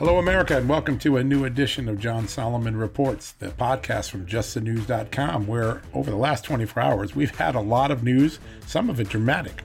Hello, 0.00 0.16
America, 0.16 0.56
and 0.56 0.66
welcome 0.66 0.98
to 1.00 1.18
a 1.18 1.22
new 1.22 1.44
edition 1.44 1.86
of 1.86 1.98
John 1.98 2.26
Solomon 2.26 2.74
Reports, 2.74 3.32
the 3.32 3.48
podcast 3.48 4.08
from 4.08 4.24
justthenews.com, 4.24 5.46
where 5.46 5.82
over 5.92 6.10
the 6.10 6.16
last 6.16 6.42
24 6.42 6.82
hours, 6.82 7.14
we've 7.14 7.36
had 7.36 7.54
a 7.54 7.60
lot 7.60 7.90
of 7.90 8.02
news, 8.02 8.38
some 8.66 8.88
of 8.88 8.98
it 8.98 9.10
dramatic, 9.10 9.62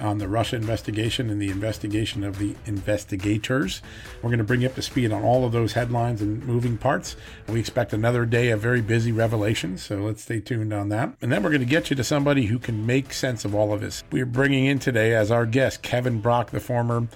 on 0.00 0.18
the 0.18 0.26
Russia 0.26 0.56
investigation 0.56 1.30
and 1.30 1.40
the 1.40 1.50
investigation 1.50 2.24
of 2.24 2.40
the 2.40 2.56
investigators. 2.66 3.80
We're 4.16 4.30
going 4.30 4.38
to 4.38 4.44
bring 4.44 4.62
you 4.62 4.66
up 4.66 4.74
to 4.74 4.82
speed 4.82 5.12
on 5.12 5.22
all 5.22 5.44
of 5.44 5.52
those 5.52 5.74
headlines 5.74 6.20
and 6.20 6.44
moving 6.44 6.78
parts. 6.78 7.14
We 7.46 7.60
expect 7.60 7.92
another 7.92 8.26
day 8.26 8.50
of 8.50 8.60
very 8.60 8.80
busy 8.80 9.12
revelations, 9.12 9.84
so 9.84 9.98
let's 9.98 10.24
stay 10.24 10.40
tuned 10.40 10.72
on 10.72 10.88
that. 10.88 11.14
And 11.22 11.30
then 11.30 11.44
we're 11.44 11.50
going 11.50 11.60
to 11.60 11.64
get 11.64 11.90
you 11.90 11.96
to 11.96 12.02
somebody 12.02 12.46
who 12.46 12.58
can 12.58 12.86
make 12.86 13.12
sense 13.12 13.44
of 13.44 13.54
all 13.54 13.72
of 13.72 13.82
this. 13.82 14.02
We're 14.10 14.26
bringing 14.26 14.64
in 14.64 14.80
today 14.80 15.14
as 15.14 15.30
our 15.30 15.46
guest 15.46 15.82
Kevin 15.82 16.20
Brock, 16.20 16.50
the 16.50 16.58
former 16.58 17.06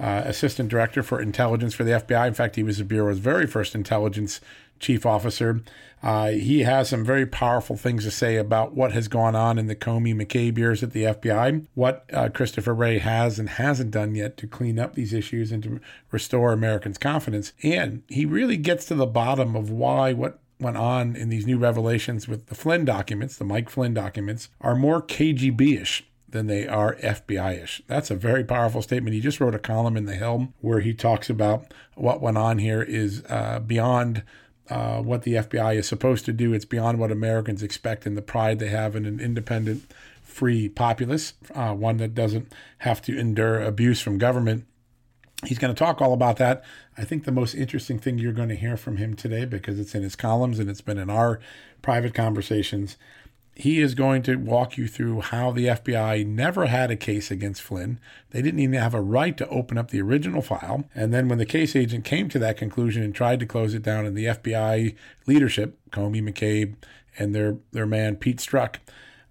uh, 0.00 0.22
assistant 0.24 0.68
director 0.68 1.02
for 1.02 1.20
intelligence 1.20 1.74
for 1.74 1.84
the 1.84 1.92
FBI. 1.92 2.28
In 2.28 2.34
fact, 2.34 2.56
he 2.56 2.62
was 2.62 2.78
the 2.78 2.84
Bureau's 2.84 3.18
very 3.18 3.46
first 3.46 3.74
intelligence 3.74 4.40
chief 4.78 5.04
officer. 5.04 5.62
Uh, 6.02 6.28
he 6.28 6.60
has 6.60 6.88
some 6.88 7.04
very 7.04 7.26
powerful 7.26 7.76
things 7.76 8.04
to 8.04 8.10
say 8.10 8.36
about 8.36 8.74
what 8.74 8.92
has 8.92 9.08
gone 9.08 9.34
on 9.34 9.58
in 9.58 9.66
the 9.66 9.74
Comey 9.74 10.14
McCabe 10.14 10.56
years 10.56 10.82
at 10.82 10.92
the 10.92 11.02
FBI, 11.02 11.66
what 11.74 12.04
uh, 12.12 12.28
Christopher 12.32 12.72
Wray 12.72 12.98
has 12.98 13.40
and 13.40 13.48
hasn't 13.48 13.90
done 13.90 14.14
yet 14.14 14.36
to 14.36 14.46
clean 14.46 14.78
up 14.78 14.94
these 14.94 15.12
issues 15.12 15.50
and 15.50 15.62
to 15.64 15.80
restore 16.12 16.52
Americans' 16.52 16.98
confidence. 16.98 17.52
And 17.64 18.02
he 18.08 18.24
really 18.24 18.56
gets 18.56 18.84
to 18.86 18.94
the 18.94 19.06
bottom 19.06 19.56
of 19.56 19.70
why 19.70 20.12
what 20.12 20.38
went 20.60 20.76
on 20.76 21.16
in 21.16 21.28
these 21.28 21.46
new 21.46 21.58
revelations 21.58 22.28
with 22.28 22.46
the 22.46 22.54
Flynn 22.54 22.84
documents, 22.84 23.36
the 23.36 23.44
Mike 23.44 23.68
Flynn 23.68 23.94
documents, 23.94 24.48
are 24.60 24.74
more 24.74 25.02
KGB 25.02 25.80
ish 25.82 26.07
than 26.30 26.46
they 26.46 26.66
are 26.66 26.96
FBI 26.96 27.62
ish. 27.62 27.82
That's 27.86 28.10
a 28.10 28.14
very 28.14 28.44
powerful 28.44 28.82
statement. 28.82 29.14
He 29.14 29.20
just 29.20 29.40
wrote 29.40 29.54
a 29.54 29.58
column 29.58 29.96
in 29.96 30.04
The 30.04 30.14
Hill 30.14 30.52
where 30.60 30.80
he 30.80 30.92
talks 30.92 31.30
about 31.30 31.72
what 31.94 32.20
went 32.20 32.38
on 32.38 32.58
here 32.58 32.82
is 32.82 33.24
uh, 33.28 33.60
beyond 33.60 34.22
uh, 34.68 35.00
what 35.00 35.22
the 35.22 35.34
FBI 35.34 35.76
is 35.76 35.88
supposed 35.88 36.24
to 36.26 36.32
do. 36.32 36.52
It's 36.52 36.64
beyond 36.64 36.98
what 36.98 37.10
Americans 37.10 37.62
expect 37.62 38.04
and 38.04 38.16
the 38.16 38.22
pride 38.22 38.58
they 38.58 38.68
have 38.68 38.94
in 38.94 39.06
an 39.06 39.20
independent, 39.20 39.90
free 40.22 40.68
populace, 40.68 41.32
uh, 41.54 41.72
one 41.72 41.96
that 41.96 42.14
doesn't 42.14 42.52
have 42.78 43.00
to 43.02 43.18
endure 43.18 43.60
abuse 43.60 44.00
from 44.00 44.18
government. 44.18 44.66
He's 45.46 45.58
going 45.58 45.74
to 45.74 45.78
talk 45.78 46.02
all 46.02 46.12
about 46.12 46.36
that. 46.38 46.64
I 46.96 47.04
think 47.04 47.24
the 47.24 47.32
most 47.32 47.54
interesting 47.54 47.98
thing 47.98 48.18
you're 48.18 48.32
going 48.32 48.48
to 48.48 48.56
hear 48.56 48.76
from 48.76 48.96
him 48.96 49.14
today, 49.14 49.44
because 49.44 49.78
it's 49.78 49.94
in 49.94 50.02
his 50.02 50.16
columns 50.16 50.58
and 50.58 50.68
it's 50.68 50.80
been 50.80 50.98
in 50.98 51.08
our 51.08 51.40
private 51.80 52.12
conversations, 52.12 52.96
he 53.58 53.80
is 53.80 53.96
going 53.96 54.22
to 54.22 54.36
walk 54.36 54.78
you 54.78 54.86
through 54.86 55.20
how 55.20 55.50
the 55.50 55.66
FBI 55.66 56.24
never 56.24 56.66
had 56.66 56.92
a 56.92 56.96
case 56.96 57.28
against 57.28 57.60
Flynn. 57.60 57.98
They 58.30 58.40
didn't 58.40 58.60
even 58.60 58.78
have 58.78 58.94
a 58.94 59.00
right 59.00 59.36
to 59.36 59.48
open 59.48 59.76
up 59.76 59.90
the 59.90 60.00
original 60.00 60.42
file. 60.42 60.84
And 60.94 61.12
then 61.12 61.28
when 61.28 61.38
the 61.38 61.44
case 61.44 61.74
agent 61.74 62.04
came 62.04 62.28
to 62.28 62.38
that 62.38 62.56
conclusion 62.56 63.02
and 63.02 63.12
tried 63.12 63.40
to 63.40 63.46
close 63.46 63.74
it 63.74 63.82
down, 63.82 64.06
and 64.06 64.16
the 64.16 64.26
FBI 64.26 64.94
leadership, 65.26 65.76
Comey, 65.90 66.22
McCabe, 66.22 66.76
and 67.18 67.34
their, 67.34 67.56
their 67.72 67.84
man, 67.84 68.14
Pete 68.14 68.38
Strzok, 68.38 68.76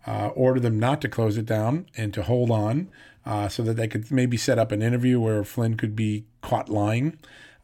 uh, 0.05 0.27
ordered 0.35 0.63
them 0.63 0.77
not 0.77 0.99
to 1.01 1.07
close 1.07 1.37
it 1.37 1.45
down 1.45 1.85
and 1.95 2.13
to 2.13 2.23
hold 2.23 2.51
on 2.51 2.89
uh, 3.25 3.47
so 3.47 3.63
that 3.63 3.77
they 3.77 3.87
could 3.87 4.11
maybe 4.11 4.35
set 4.35 4.59
up 4.59 4.73
an 4.73 4.81
interview 4.81 5.21
where 5.21 5.45
Flynn 5.45 5.77
could 5.77 5.95
be 5.95 6.25
caught 6.41 6.67
lying 6.67 7.17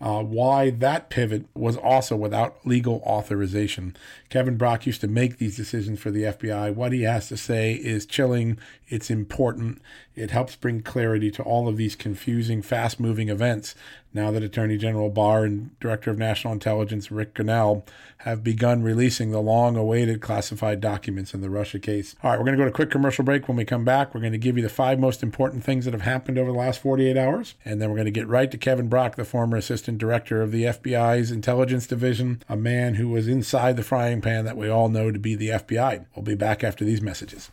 uh, 0.04 0.22
why 0.22 0.70
that 0.70 1.10
pivot 1.10 1.46
was 1.56 1.78
also 1.78 2.14
without 2.14 2.58
legal 2.68 3.02
authorization. 3.06 3.96
Kevin 4.28 4.58
Brock 4.58 4.86
used 4.86 5.00
to 5.00 5.08
make 5.08 5.38
these 5.38 5.56
decisions 5.56 5.98
for 5.98 6.12
the 6.12 6.24
FBI. 6.24 6.76
What 6.76 6.92
he 6.92 7.04
has 7.04 7.30
to 7.30 7.38
say 7.38 7.76
is 7.76 8.06
chilling, 8.06 8.60
it's 8.90 9.10
important, 9.10 9.82
it 10.14 10.32
helps 10.32 10.58
bring 10.58 10.82
clarity 10.82 11.32
to 11.32 11.44
all 11.44 11.70
of 11.70 11.78
these 11.78 11.96
confusing, 11.96 12.62
fast 12.62 13.00
moving 13.00 13.30
events 13.30 13.76
now 14.14 14.32
that 14.32 14.44
Attorney 14.44 14.78
General 14.78 15.10
Barr 15.10 15.46
and 15.46 15.78
Director 15.80 16.12
of 16.12 16.18
National 16.18 16.54
Intelligence 16.54 17.12
Ric 17.12 17.34
Grenell 17.34 17.84
have 18.20 18.44
begun 18.44 18.84
releasing 18.84 19.32
the 19.32 19.42
long 19.42 19.76
awaited 19.76 20.22
classified 20.22 20.80
documents 20.80 21.34
in 21.34 21.42
the 21.42 21.50
Russia 21.50 21.80
case. 21.80 22.16
All 22.24 22.32
right, 22.32 22.40
we're 22.40 22.46
going 22.46 22.58
to 22.58 22.62
go 22.62 22.66
to 22.66 22.72
a 22.72 22.74
quick 22.74 22.92
commercial 22.92 23.26
break. 23.26 23.48
When 23.48 23.58
we 23.58 23.66
come 23.66 23.84
back, 23.84 24.14
we're 24.14 24.22
going 24.22 24.32
to 24.34 24.38
give 24.38 24.56
you 24.56 24.64
the 24.64 24.70
five 24.70 25.00
most 25.00 25.24
important 25.24 25.64
things 25.64 25.86
that 25.86 25.94
have 25.94 26.04
happened 26.04 26.38
over 26.38 26.52
the 26.52 26.58
last 26.58 26.80
48 26.80 27.18
hours. 27.18 27.56
And 27.66 27.82
then 27.82 27.90
we're 27.90 27.98
going 27.98 28.06
to 28.06 28.12
get 28.12 28.28
right 28.28 28.50
to 28.50 28.58
Kevin 28.58 28.88
Brock, 28.88 29.16
the 29.16 29.26
former 29.26 29.58
Assistant 29.58 29.98
Director 29.98 30.42
of 30.42 30.52
the 30.52 30.64
FBI's 30.64 31.32
Intelligence 31.32 31.88
Division, 31.88 32.42
a 32.48 32.56
man 32.56 32.96
who 32.96 33.10
was 33.10 33.28
inside 33.28 33.76
the 33.76 33.84
frying 33.84 34.22
pan 34.22 34.46
that 34.46 34.58
we 34.58 34.70
all 34.70 34.90
know 34.90 35.12
to 35.12 35.20
be 35.20 35.36
the 35.36 35.50
FBI. 35.50 36.06
We'll 36.16 36.24
be 36.24 36.36
back 36.36 36.64
after 36.64 36.86
these 36.86 37.02
messages. 37.02 37.52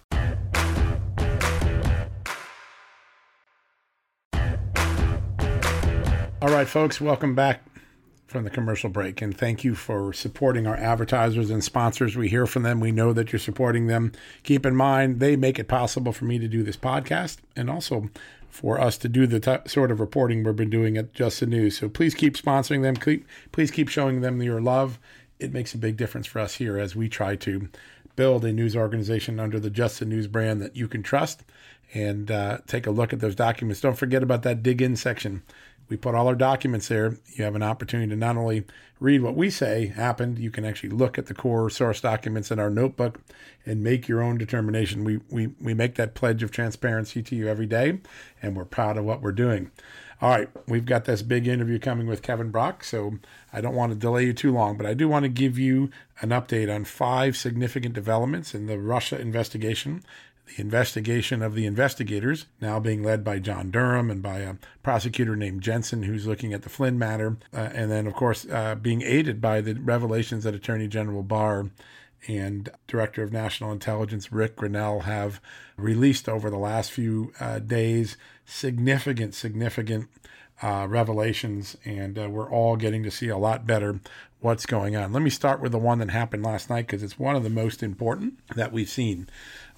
All 6.42 6.48
right, 6.48 6.66
folks, 6.66 7.02
welcome 7.02 7.34
back 7.34 7.62
from 8.26 8.44
the 8.44 8.50
commercial 8.50 8.88
break. 8.88 9.20
And 9.20 9.36
thank 9.36 9.62
you 9.62 9.74
for 9.74 10.14
supporting 10.14 10.66
our 10.66 10.74
advertisers 10.74 11.50
and 11.50 11.62
sponsors. 11.62 12.16
We 12.16 12.28
hear 12.28 12.46
from 12.46 12.62
them. 12.62 12.80
We 12.80 12.92
know 12.92 13.12
that 13.12 13.30
you're 13.30 13.38
supporting 13.38 13.88
them. 13.88 14.12
Keep 14.42 14.64
in 14.64 14.74
mind, 14.74 15.20
they 15.20 15.36
make 15.36 15.58
it 15.58 15.68
possible 15.68 16.14
for 16.14 16.24
me 16.24 16.38
to 16.38 16.48
do 16.48 16.62
this 16.62 16.78
podcast 16.78 17.40
and 17.54 17.68
also 17.68 18.08
for 18.48 18.80
us 18.80 18.96
to 18.98 19.08
do 19.08 19.26
the 19.26 19.38
t- 19.38 19.68
sort 19.68 19.90
of 19.90 20.00
reporting 20.00 20.42
we've 20.42 20.56
been 20.56 20.70
doing 20.70 20.96
at 20.96 21.12
Just 21.12 21.40
the 21.40 21.46
News. 21.46 21.76
So 21.76 21.90
please 21.90 22.14
keep 22.14 22.38
sponsoring 22.38 22.80
them. 22.80 22.96
Keep, 22.96 23.26
please 23.52 23.70
keep 23.70 23.90
showing 23.90 24.22
them 24.22 24.40
your 24.40 24.62
love. 24.62 24.98
It 25.38 25.52
makes 25.52 25.74
a 25.74 25.78
big 25.78 25.98
difference 25.98 26.26
for 26.26 26.38
us 26.38 26.54
here 26.54 26.78
as 26.78 26.96
we 26.96 27.10
try 27.10 27.36
to 27.36 27.68
build 28.16 28.46
a 28.46 28.52
news 28.52 28.74
organization 28.74 29.38
under 29.38 29.60
the 29.60 29.70
Just 29.70 29.98
the 29.98 30.06
News 30.06 30.26
brand 30.26 30.62
that 30.62 30.74
you 30.74 30.88
can 30.88 31.02
trust 31.02 31.42
and 31.92 32.30
uh, 32.30 32.58
take 32.66 32.86
a 32.86 32.90
look 32.90 33.12
at 33.12 33.20
those 33.20 33.34
documents. 33.34 33.82
Don't 33.82 33.98
forget 33.98 34.22
about 34.22 34.42
that 34.44 34.62
dig 34.62 34.80
in 34.80 34.96
section 34.96 35.42
we 35.90 35.96
put 35.96 36.14
all 36.14 36.28
our 36.28 36.36
documents 36.36 36.88
there. 36.88 37.18
You 37.34 37.44
have 37.44 37.56
an 37.56 37.64
opportunity 37.64 38.08
to 38.10 38.16
not 38.16 38.36
only 38.36 38.64
read 39.00 39.22
what 39.22 39.34
we 39.34 39.50
say 39.50 39.88
happened, 39.88 40.38
you 40.38 40.50
can 40.50 40.64
actually 40.64 40.90
look 40.90 41.18
at 41.18 41.26
the 41.26 41.34
core 41.34 41.68
source 41.68 42.00
documents 42.00 42.50
in 42.50 42.60
our 42.60 42.70
notebook 42.70 43.20
and 43.66 43.82
make 43.82 44.06
your 44.06 44.22
own 44.22 44.38
determination. 44.38 45.04
We, 45.04 45.20
we, 45.28 45.48
we 45.60 45.74
make 45.74 45.96
that 45.96 46.14
pledge 46.14 46.44
of 46.44 46.52
transparency 46.52 47.22
to 47.24 47.34
you 47.34 47.48
every 47.48 47.66
day, 47.66 47.98
and 48.40 48.56
we're 48.56 48.64
proud 48.64 48.96
of 48.96 49.04
what 49.04 49.20
we're 49.20 49.32
doing. 49.32 49.72
All 50.22 50.30
right, 50.30 50.50
we've 50.68 50.84
got 50.84 51.06
this 51.06 51.22
big 51.22 51.48
interview 51.48 51.78
coming 51.78 52.06
with 52.06 52.22
Kevin 52.22 52.50
Brock, 52.50 52.84
so 52.84 53.18
I 53.52 53.60
don't 53.60 53.74
want 53.74 53.90
to 53.90 53.98
delay 53.98 54.26
you 54.26 54.34
too 54.34 54.52
long, 54.52 54.76
but 54.76 54.86
I 54.86 54.94
do 54.94 55.08
want 55.08 55.24
to 55.24 55.30
give 55.30 55.58
you 55.58 55.90
an 56.20 56.28
update 56.28 56.72
on 56.72 56.84
five 56.84 57.36
significant 57.36 57.94
developments 57.94 58.54
in 58.54 58.66
the 58.66 58.78
Russia 58.78 59.18
investigation 59.18 60.04
the 60.56 60.62
investigation 60.62 61.42
of 61.42 61.54
the 61.54 61.66
investigators, 61.66 62.46
now 62.60 62.80
being 62.80 63.02
led 63.02 63.22
by 63.22 63.38
John 63.38 63.70
Durham 63.70 64.10
and 64.10 64.22
by 64.22 64.38
a 64.38 64.54
prosecutor 64.82 65.36
named 65.36 65.62
Jensen, 65.62 66.04
who's 66.04 66.26
looking 66.26 66.52
at 66.52 66.62
the 66.62 66.68
Flynn 66.68 66.98
matter, 66.98 67.36
uh, 67.54 67.70
and 67.72 67.90
then, 67.90 68.06
of 68.06 68.14
course, 68.14 68.46
uh, 68.50 68.74
being 68.74 69.02
aided 69.02 69.40
by 69.40 69.60
the 69.60 69.74
revelations 69.74 70.44
that 70.44 70.54
Attorney 70.54 70.88
General 70.88 71.22
Barr 71.22 71.70
and 72.28 72.68
Director 72.86 73.22
of 73.22 73.32
National 73.32 73.72
Intelligence 73.72 74.32
Ric 74.32 74.56
Grenell 74.56 75.04
have 75.04 75.40
released 75.76 76.28
over 76.28 76.50
the 76.50 76.58
last 76.58 76.90
few 76.90 77.32
uh, 77.40 77.58
days 77.58 78.16
significant, 78.44 79.34
significant 79.34 80.08
uh, 80.62 80.86
revelations, 80.88 81.76
and 81.84 82.18
uh, 82.18 82.28
we're 82.28 82.50
all 82.50 82.76
getting 82.76 83.02
to 83.02 83.10
see 83.10 83.28
a 83.28 83.38
lot 83.38 83.66
better 83.66 84.00
what's 84.40 84.66
going 84.66 84.96
on. 84.96 85.12
Let 85.12 85.22
me 85.22 85.30
start 85.30 85.60
with 85.60 85.72
the 85.72 85.78
one 85.78 85.98
that 85.98 86.10
happened 86.10 86.42
last 86.42 86.70
night 86.70 86.86
because 86.86 87.02
it's 87.02 87.18
one 87.18 87.36
of 87.36 87.42
the 87.42 87.50
most 87.50 87.82
important 87.82 88.34
that 88.54 88.72
we've 88.72 88.88
seen. 88.88 89.28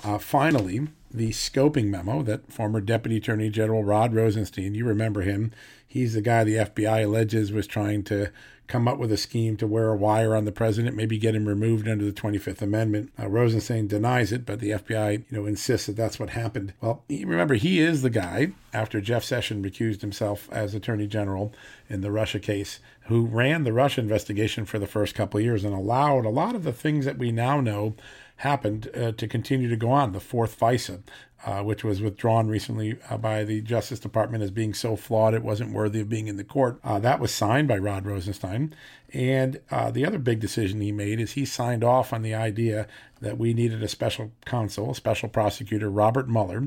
Uh, 0.04 0.18
finally, 0.18 0.88
the 1.10 1.30
scoping 1.30 1.86
memo 1.86 2.22
that 2.22 2.50
former 2.52 2.80
Deputy 2.80 3.18
Attorney 3.18 3.50
General 3.50 3.84
Rod 3.84 4.14
Rosenstein, 4.14 4.74
you 4.74 4.84
remember 4.84 5.22
him, 5.22 5.52
he's 5.86 6.14
the 6.14 6.22
guy 6.22 6.44
the 6.44 6.56
FBI 6.56 7.04
alleges 7.04 7.52
was 7.52 7.66
trying 7.66 8.02
to 8.04 8.30
come 8.66 8.88
up 8.88 8.98
with 8.98 9.12
a 9.12 9.16
scheme 9.16 9.56
to 9.56 9.66
wear 9.66 9.90
a 9.90 9.96
wire 9.96 10.34
on 10.34 10.46
the 10.46 10.52
president, 10.52 10.96
maybe 10.96 11.18
get 11.18 11.34
him 11.34 11.46
removed 11.46 11.86
under 11.86 12.06
the 12.06 12.12
25th 12.12 12.62
Amendment. 12.62 13.12
Uh, 13.20 13.28
Rosenstein 13.28 13.86
denies 13.86 14.32
it, 14.32 14.46
but 14.46 14.60
the 14.60 14.70
FBI, 14.70 15.24
you 15.30 15.38
know, 15.38 15.46
insists 15.46 15.88
that 15.88 15.96
that's 15.96 16.18
what 16.18 16.30
happened. 16.30 16.72
Well, 16.80 17.04
remember, 17.10 17.54
he 17.54 17.80
is 17.80 18.00
the 18.00 18.08
guy, 18.08 18.52
after 18.72 19.02
Jeff 19.02 19.24
Sessions 19.24 19.66
recused 19.66 20.00
himself 20.00 20.48
as 20.50 20.74
Attorney 20.74 21.06
General 21.06 21.52
in 21.90 22.00
the 22.00 22.10
Russia 22.10 22.40
case, 22.40 22.78
who 23.08 23.26
ran 23.26 23.64
the 23.64 23.74
Russia 23.74 24.00
investigation 24.00 24.64
for 24.64 24.78
the 24.78 24.86
first 24.86 25.14
couple 25.14 25.38
of 25.38 25.44
years 25.44 25.64
and 25.64 25.74
allowed 25.74 26.24
a 26.24 26.30
lot 26.30 26.54
of 26.54 26.64
the 26.64 26.72
things 26.72 27.04
that 27.04 27.18
we 27.18 27.30
now 27.30 27.60
know 27.60 27.94
happened 28.42 28.90
uh, 28.96 29.12
to 29.12 29.28
continue 29.28 29.68
to 29.68 29.76
go 29.76 29.90
on. 29.90 30.10
The 30.10 30.18
fourth 30.18 30.58
FISA, 30.58 31.02
uh, 31.46 31.62
which 31.62 31.84
was 31.84 32.02
withdrawn 32.02 32.48
recently 32.48 32.98
uh, 33.08 33.16
by 33.16 33.44
the 33.44 33.60
Justice 33.60 34.00
Department 34.00 34.42
as 34.42 34.50
being 34.50 34.74
so 34.74 34.96
flawed 34.96 35.32
it 35.32 35.44
wasn't 35.44 35.72
worthy 35.72 36.00
of 36.00 36.08
being 36.08 36.26
in 36.26 36.36
the 36.36 36.44
court. 36.44 36.80
Uh, 36.82 36.98
that 36.98 37.20
was 37.20 37.32
signed 37.32 37.68
by 37.68 37.78
Rod 37.78 38.04
Rosenstein. 38.04 38.74
And 39.12 39.60
uh, 39.70 39.92
the 39.92 40.04
other 40.04 40.18
big 40.18 40.40
decision 40.40 40.80
he 40.80 40.90
made 40.90 41.20
is 41.20 41.32
he 41.32 41.44
signed 41.44 41.84
off 41.84 42.12
on 42.12 42.22
the 42.22 42.34
idea 42.34 42.88
that 43.20 43.38
we 43.38 43.54
needed 43.54 43.80
a 43.80 43.88
special 43.88 44.32
counsel, 44.44 44.90
a 44.90 44.94
special 44.96 45.28
prosecutor, 45.28 45.88
Robert 45.88 46.28
Mueller. 46.28 46.66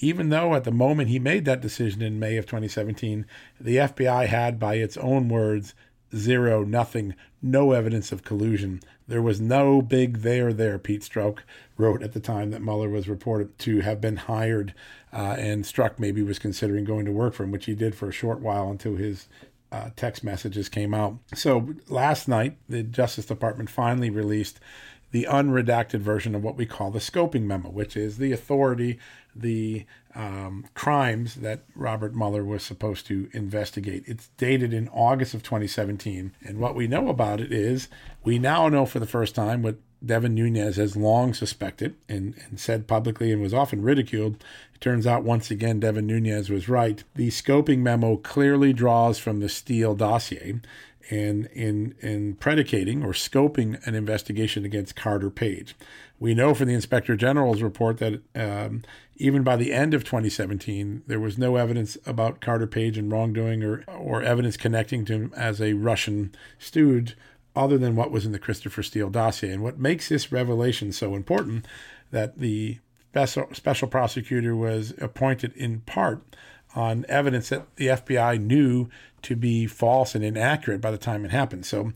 Even 0.00 0.28
though 0.28 0.54
at 0.54 0.64
the 0.64 0.70
moment 0.70 1.08
he 1.08 1.18
made 1.18 1.46
that 1.46 1.62
decision 1.62 2.02
in 2.02 2.18
May 2.18 2.36
of 2.36 2.44
2017, 2.44 3.24
the 3.58 3.76
FBI 3.76 4.26
had, 4.26 4.58
by 4.58 4.74
its 4.74 4.98
own 4.98 5.30
words, 5.30 5.72
zero, 6.14 6.64
nothing, 6.64 7.14
no 7.42 7.72
evidence 7.72 8.12
of 8.12 8.24
collusion. 8.24 8.80
There 9.08 9.22
was 9.22 9.40
no 9.40 9.82
big 9.82 10.18
there 10.18 10.52
there, 10.52 10.78
Pete 10.78 11.02
Strzok 11.02 11.38
wrote 11.76 12.02
at 12.02 12.12
the 12.12 12.20
time 12.20 12.50
that 12.50 12.62
Mueller 12.62 12.88
was 12.88 13.08
reported 13.08 13.58
to 13.60 13.80
have 13.80 14.00
been 14.00 14.16
hired, 14.16 14.74
uh, 15.12 15.36
and 15.38 15.64
Strzok 15.64 15.98
maybe 15.98 16.22
was 16.22 16.38
considering 16.38 16.84
going 16.84 17.04
to 17.04 17.12
work 17.12 17.34
for 17.34 17.44
him, 17.44 17.52
which 17.52 17.66
he 17.66 17.74
did 17.74 17.94
for 17.94 18.08
a 18.08 18.12
short 18.12 18.40
while 18.40 18.70
until 18.70 18.96
his 18.96 19.28
uh, 19.72 19.90
text 19.96 20.24
messages 20.24 20.68
came 20.68 20.94
out. 20.94 21.18
So 21.34 21.74
last 21.88 22.28
night, 22.28 22.56
the 22.68 22.82
Justice 22.82 23.26
Department 23.26 23.70
finally 23.70 24.10
released 24.10 24.60
the 25.12 25.26
unredacted 25.30 26.00
version 26.00 26.34
of 26.34 26.42
what 26.42 26.56
we 26.56 26.66
call 26.66 26.90
the 26.90 26.98
scoping 26.98 27.42
memo, 27.42 27.68
which 27.70 27.96
is 27.96 28.18
the 28.18 28.32
authority, 28.32 28.98
the 29.34 29.86
um, 30.14 30.64
crimes 30.74 31.36
that 31.36 31.62
Robert 31.74 32.14
Mueller 32.14 32.44
was 32.44 32.62
supposed 32.62 33.06
to 33.06 33.28
investigate. 33.32 34.04
It's 34.06 34.28
dated 34.36 34.72
in 34.72 34.88
August 34.88 35.34
of 35.34 35.42
2017. 35.42 36.32
And 36.42 36.58
what 36.58 36.74
we 36.74 36.86
know 36.86 37.08
about 37.08 37.40
it 37.40 37.52
is 37.52 37.88
we 38.24 38.38
now 38.38 38.68
know 38.68 38.86
for 38.86 38.98
the 38.98 39.06
first 39.06 39.34
time 39.34 39.62
what 39.62 39.76
Devin 40.04 40.34
Nunes 40.34 40.76
has 40.76 40.96
long 40.96 41.34
suspected 41.34 41.94
and, 42.08 42.34
and 42.48 42.58
said 42.58 42.86
publicly 42.86 43.32
and 43.32 43.42
was 43.42 43.54
often 43.54 43.82
ridiculed. 43.82 44.42
It 44.74 44.80
turns 44.80 45.06
out 45.06 45.22
once 45.22 45.50
again 45.50 45.80
Devin 45.80 46.06
Nunes 46.06 46.50
was 46.50 46.68
right. 46.68 47.02
The 47.14 47.28
scoping 47.28 47.78
memo 47.78 48.16
clearly 48.16 48.72
draws 48.72 49.18
from 49.18 49.40
the 49.40 49.48
Steele 49.48 49.94
dossier 49.94 50.60
and 51.10 51.46
in 51.46 51.94
in 52.00 52.34
predicating 52.36 53.02
or 53.02 53.12
scoping 53.12 53.84
an 53.86 53.94
investigation 53.94 54.64
against 54.64 54.96
Carter 54.96 55.30
Page. 55.30 55.76
We 56.18 56.34
know 56.34 56.54
from 56.54 56.68
the 56.68 56.74
Inspector 56.74 57.14
General's 57.16 57.62
report 57.62 57.98
that 57.98 58.22
um, 58.34 58.82
even 59.16 59.42
by 59.42 59.56
the 59.56 59.72
end 59.72 59.94
of 59.94 60.04
2017, 60.04 61.02
there 61.06 61.20
was 61.20 61.38
no 61.38 61.56
evidence 61.56 61.98
about 62.06 62.40
Carter 62.40 62.66
Page 62.66 62.96
and 62.96 63.10
wrongdoing 63.10 63.62
or, 63.62 63.84
or 63.88 64.22
evidence 64.22 64.56
connecting 64.56 65.04
to 65.06 65.12
him 65.12 65.32
as 65.36 65.60
a 65.60 65.74
Russian 65.74 66.34
stooge 66.58 67.16
other 67.54 67.78
than 67.78 67.96
what 67.96 68.10
was 68.10 68.26
in 68.26 68.32
the 68.32 68.38
Christopher 68.38 68.82
Steele 68.82 69.10
dossier. 69.10 69.52
And 69.52 69.62
what 69.62 69.78
makes 69.78 70.08
this 70.08 70.30
revelation 70.32 70.92
so 70.92 71.14
important 71.14 71.66
that 72.10 72.38
the 72.38 72.78
special, 73.10 73.48
special 73.52 73.88
prosecutor 73.88 74.54
was 74.54 74.92
appointed 74.98 75.54
in 75.54 75.80
part 75.80 76.22
on 76.76 77.06
evidence 77.08 77.48
that 77.48 77.74
the 77.76 77.88
FBI 77.88 78.40
knew 78.40 78.88
to 79.22 79.34
be 79.34 79.66
false 79.66 80.14
and 80.14 80.22
inaccurate 80.22 80.80
by 80.80 80.90
the 80.90 80.98
time 80.98 81.24
it 81.24 81.32
happened. 81.32 81.66
So 81.66 81.92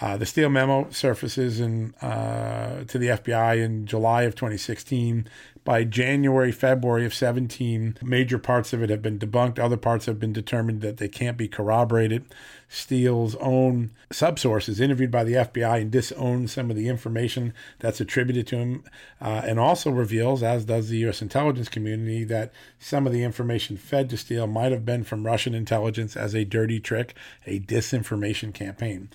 uh, 0.00 0.16
the 0.16 0.24
Steele 0.24 0.48
memo 0.48 0.88
surfaces 0.90 1.60
in, 1.60 1.94
uh, 1.96 2.84
to 2.84 2.98
the 2.98 3.08
FBI 3.08 3.62
in 3.62 3.86
July 3.86 4.22
of 4.22 4.34
2016. 4.34 5.26
By 5.62 5.84
January, 5.84 6.52
February 6.52 7.04
of 7.04 7.12
17, 7.12 7.98
major 8.02 8.38
parts 8.38 8.72
of 8.72 8.82
it 8.82 8.88
have 8.88 9.02
been 9.02 9.18
debunked. 9.18 9.58
Other 9.58 9.76
parts 9.76 10.06
have 10.06 10.18
been 10.18 10.32
determined 10.32 10.80
that 10.80 10.96
they 10.96 11.08
can't 11.08 11.36
be 11.36 11.48
corroborated. 11.48 12.24
Steele's 12.68 13.34
own 13.36 13.90
subsources 14.10 14.80
interviewed 14.80 15.10
by 15.10 15.22
the 15.22 15.34
FBI 15.34 15.82
and 15.82 15.90
disowned 15.90 16.48
some 16.48 16.70
of 16.70 16.76
the 16.76 16.88
information 16.88 17.52
that's 17.78 18.00
attributed 18.00 18.46
to 18.46 18.56
him, 18.56 18.84
uh, 19.20 19.42
and 19.44 19.60
also 19.60 19.90
reveals, 19.90 20.42
as 20.42 20.64
does 20.64 20.88
the 20.88 20.98
U.S. 20.98 21.20
intelligence 21.20 21.68
community, 21.68 22.24
that 22.24 22.52
some 22.78 23.06
of 23.06 23.12
the 23.12 23.22
information 23.22 23.76
fed 23.76 24.08
to 24.10 24.16
Steele 24.16 24.46
might 24.46 24.72
have 24.72 24.86
been 24.86 25.04
from 25.04 25.26
Russian 25.26 25.54
intelligence 25.54 26.16
as 26.16 26.34
a 26.34 26.44
dirty 26.44 26.80
trick, 26.80 27.14
a 27.46 27.60
disinformation 27.60 28.54
campaign 28.54 29.10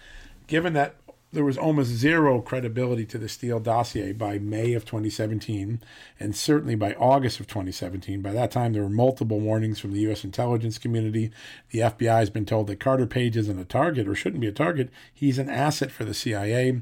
given 0.47 0.73
that 0.73 0.95
there 1.35 1.45
was 1.45 1.57
almost 1.57 1.89
zero 1.89 2.41
credibility 2.41 3.05
to 3.05 3.17
the 3.17 3.29
Steele 3.29 3.59
dossier 3.59 4.13
by 4.13 4.39
May 4.39 4.73
of 4.73 4.85
2017, 4.85 5.81
and 6.19 6.35
certainly 6.35 6.75
by 6.75 6.93
August 6.93 7.39
of 7.39 7.47
2017. 7.47 8.21
By 8.21 8.31
that 8.31 8.51
time, 8.51 8.73
there 8.73 8.81
were 8.81 8.89
multiple 8.89 9.39
warnings 9.39 9.79
from 9.79 9.91
the 9.91 9.99
U.S. 10.01 10.23
intelligence 10.23 10.77
community. 10.77 11.31
The 11.69 11.79
FBI 11.79 12.19
has 12.19 12.29
been 12.29 12.45
told 12.45 12.67
that 12.67 12.79
Carter 12.79 13.05
Page 13.05 13.37
isn't 13.37 13.59
a 13.59 13.65
target 13.65 14.07
or 14.07 14.15
shouldn't 14.15 14.41
be 14.41 14.47
a 14.47 14.51
target. 14.51 14.89
He's 15.13 15.37
an 15.37 15.49
asset 15.49 15.91
for 15.91 16.05
the 16.05 16.13
CIA. 16.13 16.81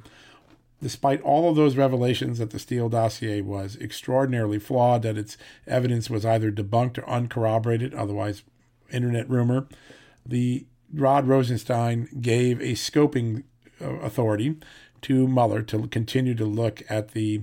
Despite 0.82 1.22
all 1.22 1.50
of 1.50 1.56
those 1.56 1.76
revelations 1.76 2.38
that 2.40 2.52
the 2.52 2.60
Steele 2.60 2.90
dossier 2.90 3.42
was 3.42 3.76
extraordinarily 3.78 4.60
flawed, 4.60 5.02
that 5.02 5.18
its 5.18 5.38
evidence 5.66 6.10
was 6.10 6.26
either 6.26 6.52
debunked 6.52 7.00
or 7.00 7.10
uncorroborated, 7.10 7.94
otherwise 7.94 8.44
internet 8.92 9.30
rumor, 9.30 9.68
the 10.26 10.66
Rod 10.94 11.28
Rosenstein 11.28 12.08
gave 12.22 12.62
a 12.62 12.74
scoping 12.74 13.44
authority 13.84 14.56
to 15.02 15.28
Mueller 15.28 15.62
to 15.64 15.88
continue 15.88 16.36
to 16.36 16.46
look 16.46 16.82
at 16.90 17.12
the 17.12 17.42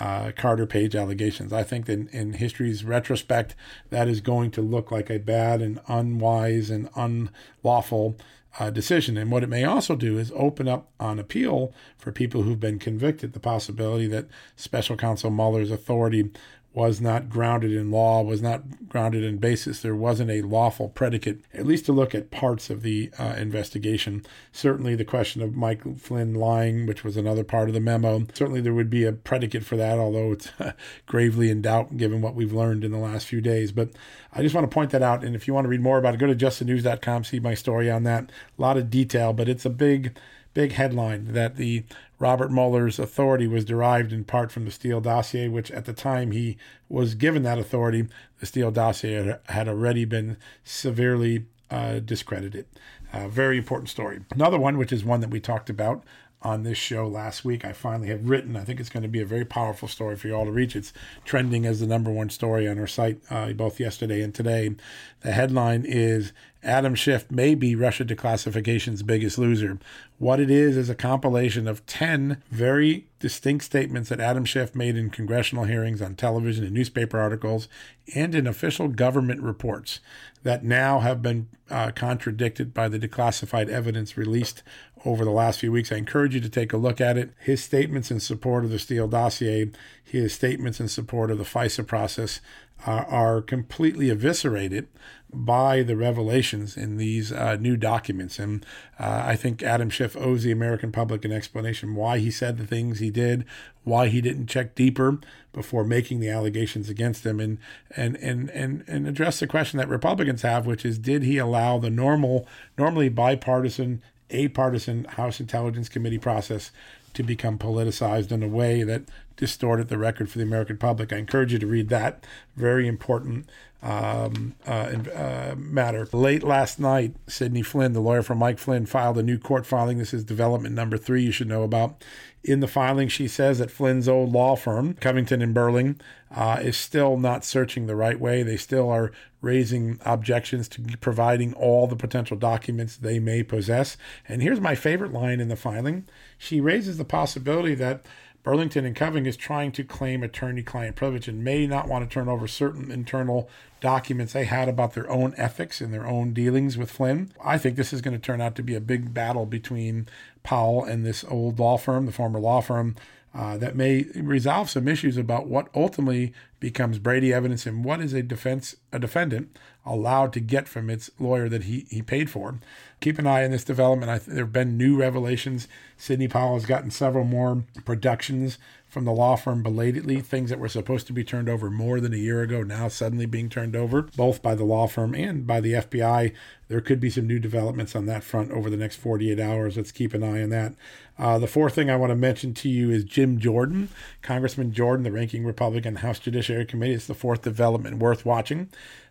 uh, 0.00 0.32
Carter 0.36 0.66
Page 0.66 0.94
allegations. 0.96 1.52
I 1.52 1.62
think 1.62 1.86
that 1.86 1.92
in, 1.92 2.08
in 2.08 2.32
history's 2.34 2.84
retrospect, 2.84 3.54
that 3.90 4.08
is 4.08 4.20
going 4.20 4.50
to 4.52 4.62
look 4.62 4.90
like 4.90 5.10
a 5.10 5.18
bad 5.18 5.60
and 5.60 5.80
unwise 5.86 6.70
and 6.70 6.88
unlawful 6.96 8.16
uh, 8.58 8.70
decision. 8.70 9.16
And 9.16 9.30
what 9.30 9.42
it 9.42 9.48
may 9.48 9.64
also 9.64 9.96
do 9.96 10.18
is 10.18 10.32
open 10.34 10.68
up 10.68 10.88
on 11.00 11.18
appeal 11.18 11.72
for 11.96 12.12
people 12.12 12.42
who've 12.42 12.60
been 12.60 12.78
convicted 12.78 13.32
the 13.32 13.40
possibility 13.40 14.06
that 14.08 14.26
special 14.56 14.96
counsel 14.96 15.30
Mueller's 15.30 15.70
authority 15.70 16.30
was 16.74 17.00
not 17.00 17.28
grounded 17.28 17.72
in 17.72 17.90
law, 17.90 18.22
was 18.22 18.40
not 18.40 18.88
grounded 18.88 19.22
in 19.22 19.36
basis. 19.36 19.82
There 19.82 19.94
wasn't 19.94 20.30
a 20.30 20.40
lawful 20.40 20.88
predicate, 20.88 21.44
at 21.52 21.66
least 21.66 21.84
to 21.86 21.92
look 21.92 22.14
at 22.14 22.30
parts 22.30 22.70
of 22.70 22.80
the 22.82 23.10
uh, 23.18 23.34
investigation. 23.36 24.24
Certainly, 24.52 24.94
the 24.94 25.04
question 25.04 25.42
of 25.42 25.54
Mike 25.54 25.98
Flynn 25.98 26.34
lying, 26.34 26.86
which 26.86 27.04
was 27.04 27.16
another 27.16 27.44
part 27.44 27.68
of 27.68 27.74
the 27.74 27.80
memo, 27.80 28.26
certainly 28.32 28.62
there 28.62 28.72
would 28.72 28.88
be 28.88 29.04
a 29.04 29.12
predicate 29.12 29.64
for 29.64 29.76
that, 29.76 29.98
although 29.98 30.32
it's 30.32 30.50
uh, 30.58 30.72
gravely 31.06 31.50
in 31.50 31.60
doubt 31.60 31.96
given 31.96 32.22
what 32.22 32.34
we've 32.34 32.54
learned 32.54 32.84
in 32.84 32.92
the 32.92 32.98
last 32.98 33.26
few 33.26 33.42
days. 33.42 33.70
But 33.70 33.90
I 34.32 34.40
just 34.40 34.54
want 34.54 34.68
to 34.68 34.74
point 34.74 34.92
that 34.92 35.02
out. 35.02 35.22
And 35.22 35.36
if 35.36 35.46
you 35.46 35.52
want 35.52 35.66
to 35.66 35.70
read 35.70 35.82
more 35.82 35.98
about 35.98 36.14
it, 36.14 36.20
go 36.20 36.26
to 36.26 36.34
justthenews.com, 36.34 37.24
see 37.24 37.38
my 37.38 37.54
story 37.54 37.90
on 37.90 38.04
that. 38.04 38.30
A 38.58 38.62
lot 38.62 38.78
of 38.78 38.88
detail, 38.88 39.34
but 39.34 39.48
it's 39.48 39.66
a 39.66 39.70
big 39.70 40.16
big 40.54 40.72
headline 40.72 41.32
that 41.32 41.56
the 41.56 41.84
Robert 42.18 42.52
Mueller's 42.52 42.98
authority 42.98 43.46
was 43.46 43.64
derived 43.64 44.12
in 44.12 44.24
part 44.24 44.52
from 44.52 44.64
the 44.64 44.70
Steele 44.70 45.00
dossier, 45.00 45.48
which 45.48 45.70
at 45.70 45.86
the 45.86 45.92
time 45.92 46.30
he 46.30 46.56
was 46.88 47.14
given 47.14 47.42
that 47.42 47.58
authority, 47.58 48.06
the 48.38 48.46
Steele 48.46 48.70
dossier 48.70 49.38
had 49.46 49.68
already 49.68 50.04
been 50.04 50.36
severely 50.62 51.46
uh, 51.70 51.98
discredited. 51.98 52.66
Uh, 53.12 53.28
very 53.28 53.58
important 53.58 53.88
story. 53.88 54.20
Another 54.32 54.58
one, 54.58 54.78
which 54.78 54.92
is 54.92 55.04
one 55.04 55.20
that 55.20 55.30
we 55.30 55.40
talked 55.40 55.68
about 55.68 56.04
on 56.44 56.62
this 56.62 56.78
show 56.78 57.06
last 57.06 57.44
week. 57.44 57.64
I 57.64 57.72
finally 57.72 58.08
have 58.08 58.28
written. 58.28 58.56
I 58.56 58.64
think 58.64 58.80
it's 58.80 58.88
going 58.88 59.02
to 59.02 59.08
be 59.08 59.20
a 59.20 59.26
very 59.26 59.44
powerful 59.44 59.88
story 59.88 60.16
for 60.16 60.28
you 60.28 60.34
all 60.34 60.44
to 60.44 60.50
reach. 60.50 60.76
It's 60.76 60.92
trending 61.24 61.66
as 61.66 61.80
the 61.80 61.86
number 61.86 62.10
one 62.10 62.30
story 62.30 62.68
on 62.68 62.78
our 62.78 62.86
site 62.86 63.20
uh, 63.30 63.52
both 63.52 63.80
yesterday 63.80 64.22
and 64.22 64.34
today. 64.34 64.74
The 65.20 65.32
headline 65.32 65.84
is 65.86 66.32
Adam 66.62 66.94
Schiff 66.94 67.28
may 67.30 67.54
be 67.54 67.74
Russia 67.74 68.04
declassification's 68.04 69.02
biggest 69.02 69.36
loser. 69.36 69.78
What 70.18 70.38
it 70.38 70.50
is 70.50 70.76
is 70.76 70.88
a 70.88 70.94
compilation 70.94 71.66
of 71.66 71.84
10 71.86 72.40
very 72.50 73.06
distinct 73.18 73.64
statements 73.64 74.08
that 74.08 74.20
Adam 74.20 74.44
Schiff 74.44 74.74
made 74.74 74.96
in 74.96 75.10
congressional 75.10 75.64
hearings, 75.64 76.00
on 76.00 76.14
television, 76.14 76.64
and 76.64 76.72
newspaper 76.72 77.18
articles, 77.18 77.68
and 78.14 78.34
in 78.34 78.46
official 78.46 78.88
government 78.88 79.42
reports 79.42 79.98
that 80.44 80.64
now 80.64 81.00
have 81.00 81.22
been 81.22 81.48
uh, 81.70 81.90
contradicted 81.94 82.72
by 82.72 82.88
the 82.88 82.98
declassified 82.98 83.68
evidence 83.68 84.16
released 84.16 84.62
over 85.04 85.24
the 85.24 85.30
last 85.30 85.60
few 85.60 85.72
weeks. 85.72 85.90
I 85.90 85.96
encourage 85.96 86.34
you 86.34 86.40
to 86.40 86.48
take 86.48 86.72
a 86.72 86.76
look 86.76 87.00
at 87.00 87.16
it. 87.16 87.32
His 87.40 87.62
statements 87.62 88.10
in 88.10 88.20
support 88.20 88.64
of 88.64 88.70
the 88.70 88.78
Steele 88.78 89.08
dossier, 89.08 89.70
his 90.04 90.32
statements 90.32 90.78
in 90.78 90.88
support 90.88 91.30
of 91.30 91.38
the 91.38 91.44
FISA 91.44 91.86
process 91.86 92.40
are 92.86 93.40
completely 93.40 94.10
eviscerated 94.10 94.88
by 95.32 95.82
the 95.82 95.96
revelations 95.96 96.76
in 96.76 96.98
these 96.98 97.32
uh, 97.32 97.56
new 97.56 97.76
documents. 97.76 98.38
And 98.38 98.66
uh, 98.98 99.22
I 99.24 99.36
think 99.36 99.62
Adam 99.62 99.88
Schiff 99.88 100.16
owes 100.16 100.42
the 100.42 100.52
American 100.52 100.92
public 100.92 101.24
an 101.24 101.32
explanation 101.32 101.94
why 101.94 102.18
he 102.18 102.30
said 102.30 102.58
the 102.58 102.66
things 102.66 102.98
he 102.98 103.10
did, 103.10 103.46
why 103.84 104.08
he 104.08 104.20
didn't 104.20 104.48
check 104.48 104.74
deeper 104.74 105.18
before 105.52 105.84
making 105.84 106.20
the 106.20 106.28
allegations 106.28 106.88
against 106.88 107.24
him, 107.24 107.40
and 107.40 107.58
and 107.96 108.16
and 108.16 108.50
and 108.50 108.84
and 108.86 109.08
address 109.08 109.40
the 109.40 109.46
question 109.46 109.78
that 109.78 109.88
Republicans 109.88 110.42
have, 110.42 110.66
which 110.66 110.84
is, 110.84 110.98
did 110.98 111.22
he 111.22 111.38
allow 111.38 111.78
the 111.78 111.90
normal, 111.90 112.46
normally 112.76 113.08
bipartisan, 113.08 114.02
a 114.30 114.48
partisan 114.48 115.04
House 115.04 115.40
Intelligence 115.40 115.88
Committee 115.88 116.18
process 116.18 116.72
to 117.14 117.22
become 117.22 117.58
politicized 117.58 118.32
in 118.32 118.42
a 118.42 118.48
way 118.48 118.82
that 118.82 119.02
distorted 119.36 119.88
the 119.88 119.98
record 119.98 120.30
for 120.30 120.38
the 120.38 120.44
American 120.44 120.78
public. 120.78 121.12
I 121.12 121.16
encourage 121.16 121.52
you 121.52 121.58
to 121.58 121.66
read 121.66 121.88
that. 121.88 122.26
Very 122.56 122.86
important 122.86 123.48
um, 123.82 124.54
uh, 124.66 124.94
uh, 125.14 125.54
matter. 125.56 126.06
Late 126.12 126.44
last 126.44 126.78
night, 126.78 127.16
Sidney 127.26 127.62
Flynn, 127.62 127.92
the 127.92 128.00
lawyer 128.00 128.22
for 128.22 128.36
Mike 128.36 128.58
Flynn, 128.58 128.86
filed 128.86 129.18
a 129.18 129.22
new 129.22 129.38
court 129.38 129.66
filing. 129.66 129.98
This 129.98 130.14
is 130.14 130.22
development 130.22 130.74
number 130.74 130.96
three 130.96 131.22
you 131.22 131.32
should 131.32 131.48
know 131.48 131.62
about. 131.62 132.04
In 132.44 132.60
the 132.60 132.68
filing, 132.68 133.08
she 133.08 133.28
says 133.28 133.58
that 133.58 133.70
Flynn's 133.70 134.08
old 134.08 134.32
law 134.32 134.56
firm, 134.56 134.94
Covington 134.94 135.42
and 135.42 135.54
Burling, 135.54 136.00
uh, 136.34 136.58
is 136.62 136.76
still 136.76 137.16
not 137.16 137.44
searching 137.44 137.86
the 137.86 137.96
right 137.96 138.18
way. 138.18 138.42
They 138.42 138.56
still 138.56 138.88
are 138.88 139.12
raising 139.40 139.98
objections 140.04 140.68
to 140.68 140.82
providing 141.00 141.52
all 141.54 141.86
the 141.86 141.96
potential 141.96 142.36
documents 142.36 142.96
they 142.96 143.18
may 143.18 143.42
possess. 143.42 143.96
And 144.28 144.42
here's 144.42 144.60
my 144.60 144.76
favorite 144.76 145.12
line 145.12 145.40
in 145.40 145.48
the 145.48 145.56
filing 145.56 146.06
she 146.38 146.60
raises 146.60 146.98
the 146.98 147.04
possibility 147.04 147.74
that 147.76 148.06
Burlington 148.42 148.84
and 148.84 148.96
Covington 148.96 149.28
is 149.28 149.36
trying 149.36 149.70
to 149.72 149.84
claim 149.84 150.22
attorney 150.22 150.62
client 150.62 150.96
privilege 150.96 151.28
and 151.28 151.44
may 151.44 151.66
not 151.66 151.86
want 151.86 152.08
to 152.08 152.12
turn 152.12 152.28
over 152.28 152.48
certain 152.48 152.90
internal 152.90 153.48
documents 153.80 154.32
they 154.32 154.44
had 154.44 154.68
about 154.68 154.94
their 154.94 155.08
own 155.08 155.32
ethics 155.36 155.80
and 155.80 155.94
their 155.94 156.06
own 156.06 156.32
dealings 156.32 156.76
with 156.76 156.90
Flynn. 156.90 157.32
I 157.44 157.56
think 157.56 157.76
this 157.76 157.92
is 157.92 158.00
going 158.00 158.14
to 158.14 158.20
turn 158.20 158.40
out 158.40 158.56
to 158.56 158.62
be 158.62 158.74
a 158.74 158.80
big 158.80 159.14
battle 159.14 159.46
between 159.46 160.08
Powell 160.42 160.84
and 160.84 161.06
this 161.06 161.24
old 161.24 161.60
law 161.60 161.76
firm, 161.76 162.06
the 162.06 162.12
former 162.12 162.40
law 162.40 162.60
firm, 162.60 162.96
uh, 163.34 163.56
that 163.56 163.74
may 163.74 164.04
resolve 164.14 164.68
some 164.68 164.86
issues 164.86 165.16
about 165.16 165.46
what 165.46 165.68
ultimately 165.74 166.32
becomes 166.60 166.98
Brady 166.98 167.32
evidence 167.32 167.66
and 167.66 167.84
what 167.84 168.00
is 168.00 168.12
a 168.12 168.22
defense 168.22 168.76
a 168.92 168.98
defendant 168.98 169.56
allowed 169.84 170.32
to 170.32 170.40
get 170.40 170.68
from 170.68 170.88
its 170.88 171.10
lawyer 171.18 171.48
that 171.48 171.64
he, 171.64 171.86
he 171.90 172.02
paid 172.02 172.30
for. 172.30 172.60
Keep 173.00 173.18
an 173.18 173.26
eye 173.26 173.44
on 173.44 173.50
this 173.50 173.64
development. 173.64 174.10
I, 174.10 174.18
there 174.18 174.44
have 174.44 174.52
been 174.52 174.76
new 174.76 174.96
revelations. 174.96 175.66
Sidney 175.96 176.28
Powell 176.28 176.54
has 176.54 176.66
gotten 176.66 176.90
several 176.90 177.24
more 177.24 177.64
productions 177.84 178.58
from 178.86 179.04
the 179.06 179.12
law 179.12 179.34
firm 179.36 179.62
belatedly, 179.62 180.20
things 180.20 180.50
that 180.50 180.58
were 180.58 180.68
supposed 180.68 181.06
to 181.06 181.14
be 181.14 181.24
turned 181.24 181.48
over 181.48 181.70
more 181.70 181.98
than 181.98 182.12
a 182.12 182.18
year 182.18 182.42
ago, 182.42 182.62
now 182.62 182.88
suddenly 182.88 183.24
being 183.24 183.48
turned 183.48 183.74
over, 183.74 184.02
both 184.02 184.42
by 184.42 184.54
the 184.54 184.64
law 184.64 184.86
firm 184.86 185.14
and 185.14 185.46
by 185.46 185.60
the 185.60 185.72
FBI. 185.72 186.32
There 186.72 186.80
could 186.80 187.00
be 187.00 187.10
some 187.10 187.26
new 187.26 187.38
developments 187.38 187.94
on 187.94 188.06
that 188.06 188.24
front 188.24 188.50
over 188.50 188.70
the 188.70 188.78
next 188.78 188.96
48 188.96 189.38
hours. 189.38 189.76
Let's 189.76 189.92
keep 189.92 190.14
an 190.14 190.22
eye 190.22 190.42
on 190.42 190.48
that. 190.48 190.72
Uh, 191.18 191.38
the 191.38 191.46
fourth 191.46 191.74
thing 191.74 191.90
I 191.90 191.96
want 191.96 192.08
to 192.10 192.16
mention 192.16 192.54
to 192.54 192.68
you 192.70 192.90
is 192.90 193.04
Jim 193.04 193.38
Jordan, 193.38 193.90
Congressman 194.22 194.72
Jordan, 194.72 195.04
the 195.04 195.12
ranking 195.12 195.44
Republican 195.44 195.96
House 195.96 196.18
Judiciary 196.18 196.64
Committee. 196.64 196.94
It's 196.94 197.06
the 197.06 197.14
fourth 197.14 197.42
development 197.42 197.98
worth 197.98 198.24
watching. 198.24 198.70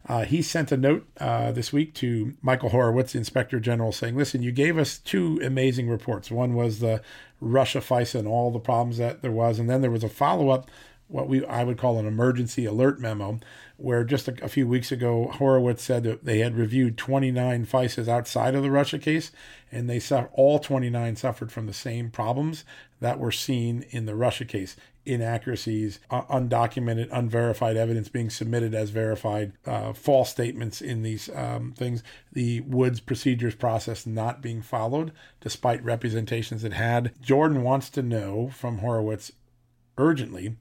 Uh, 0.10 0.26
he 0.26 0.42
sent 0.42 0.72
a 0.72 0.78
note 0.78 1.08
uh, 1.20 1.52
this 1.52 1.72
week 1.72 1.94
to 1.94 2.34
Michael 2.42 2.70
Horowitz, 2.70 3.14
Inspector 3.14 3.60
General, 3.60 3.92
saying, 3.92 4.18
Listen, 4.18 4.42
you 4.42 4.52
gave 4.52 4.80
us 4.80 4.98
two 4.98 5.40
amazing 5.44 5.88
reports. 5.88 6.32
One 6.32 6.56
was 6.56 6.80
the 6.80 7.04
Russia 7.40 7.80
FISA 7.80 8.16
and 8.16 8.28
all 8.28 8.50
the 8.50 8.60
problems 8.60 8.98
that 8.98 9.22
there 9.22 9.32
was. 9.32 9.60
And 9.60 9.70
then 9.70 9.82
there 9.82 9.92
was 9.92 10.04
a 10.04 10.10
follow 10.10 10.50
up, 10.50 10.72
what 11.08 11.28
we 11.28 11.46
I 11.46 11.64
would 11.64 11.78
call 11.78 12.00
an 12.00 12.08
emergency 12.08 12.66
alert 12.66 13.00
memo, 13.00 13.40
where 13.82 14.04
just 14.04 14.28
a, 14.28 14.46
a, 14.46 14.48
few 14.48 14.68
weeks 14.68 14.92
ago 14.92 15.32
Horowitz 15.34 15.84
said 15.84 16.04
that 16.04 16.26
they 16.26 16.40
had 16.40 16.56
reviewed 16.56 16.98
29 16.98 17.66
FISAs 17.66 18.08
outside 18.08 18.56
of 18.56 18.64
the 18.64 18.72
Russia 18.72 19.00
case, 19.00 19.32
and 19.72 19.90
they 19.90 20.00
saw 20.00 20.28
all 20.34 20.60
29 20.60 21.16
suffered 21.16 21.52
from 21.52 21.68
the 21.68 21.74
same 21.74 22.10
problems 22.10 22.64
that 23.00 23.20
were 23.20 23.32
seen 23.32 23.84
in 23.90 24.06
the 24.06 24.16
Russia 24.16 24.46
case 24.46 24.76
inaccuracies, 25.06 26.00
uh, 26.10 26.22
undocumented, 26.24 27.10
unverified 27.12 27.76
evidence 27.76 28.10
being 28.10 28.30
submitted 28.30 28.74
as 28.74 28.92
verified, 28.92 29.54
uh, 29.66 29.94
false 29.94 30.30
statements 30.30 30.82
in 30.82 31.02
these 31.02 31.30
um, 31.36 31.72
things, 31.72 32.04
the 32.32 32.62
Woods 32.62 33.00
procedures 33.00 33.56
process 33.56 34.06
not 34.06 34.42
being 34.42 34.62
followed 34.62 35.12
despite 35.40 35.84
representations 35.84 36.64
it 36.64 36.74
had. 36.74 37.12
Jordan 37.22 37.64
wants 37.64 37.90
to 37.90 38.04
know 38.04 38.50
from 38.50 38.80
Horowitz 38.80 39.32
urgently. 39.98 40.56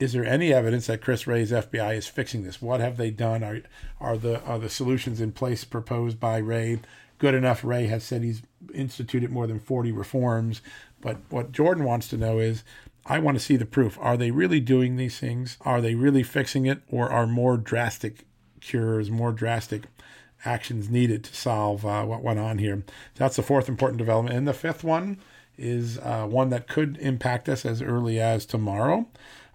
Is 0.00 0.12
there 0.12 0.24
any 0.24 0.52
evidence 0.52 0.86
that 0.88 1.00
Chris 1.00 1.26
Wray's 1.26 1.52
FBI 1.52 1.96
is 1.96 2.06
fixing 2.06 2.42
this? 2.42 2.60
What 2.60 2.80
have 2.80 2.96
they 2.96 3.10
done? 3.10 3.44
Are 3.44 3.60
are 4.00 4.18
the 4.18 4.42
are 4.42 4.58
the 4.58 4.68
solutions 4.68 5.20
in 5.20 5.32
place 5.32 5.64
proposed 5.64 6.18
by 6.18 6.38
Wray 6.38 6.80
good 7.18 7.34
enough? 7.34 7.64
Wray 7.64 7.86
has 7.86 8.02
said 8.04 8.22
he's 8.22 8.42
instituted 8.74 9.30
more 9.30 9.46
than 9.46 9.60
40 9.60 9.92
reforms, 9.92 10.62
but 11.00 11.18
what 11.30 11.52
Jordan 11.52 11.84
wants 11.84 12.08
to 12.08 12.16
know 12.16 12.38
is 12.38 12.64
I 13.06 13.18
want 13.18 13.36
to 13.36 13.44
see 13.44 13.56
the 13.56 13.66
proof. 13.66 13.98
Are 14.00 14.16
they 14.16 14.30
really 14.30 14.60
doing 14.60 14.96
these 14.96 15.18
things? 15.18 15.58
Are 15.60 15.80
they 15.80 15.94
really 15.94 16.22
fixing 16.22 16.66
it? 16.66 16.80
Or 16.90 17.10
are 17.10 17.26
more 17.26 17.56
drastic 17.56 18.24
cures, 18.60 19.10
more 19.10 19.32
drastic 19.32 19.84
actions 20.44 20.88
needed 20.88 21.24
to 21.24 21.34
solve 21.34 21.84
uh, 21.84 22.04
what 22.04 22.22
went 22.22 22.38
on 22.38 22.58
here? 22.58 22.82
That's 23.16 23.36
the 23.36 23.42
fourth 23.42 23.68
important 23.68 23.98
development. 23.98 24.36
And 24.36 24.48
the 24.48 24.54
fifth 24.54 24.82
one 24.82 25.18
is 25.58 25.98
uh, 25.98 26.26
one 26.26 26.48
that 26.50 26.66
could 26.66 26.96
impact 26.96 27.48
us 27.48 27.66
as 27.66 27.82
early 27.82 28.18
as 28.18 28.46
tomorrow. 28.46 29.06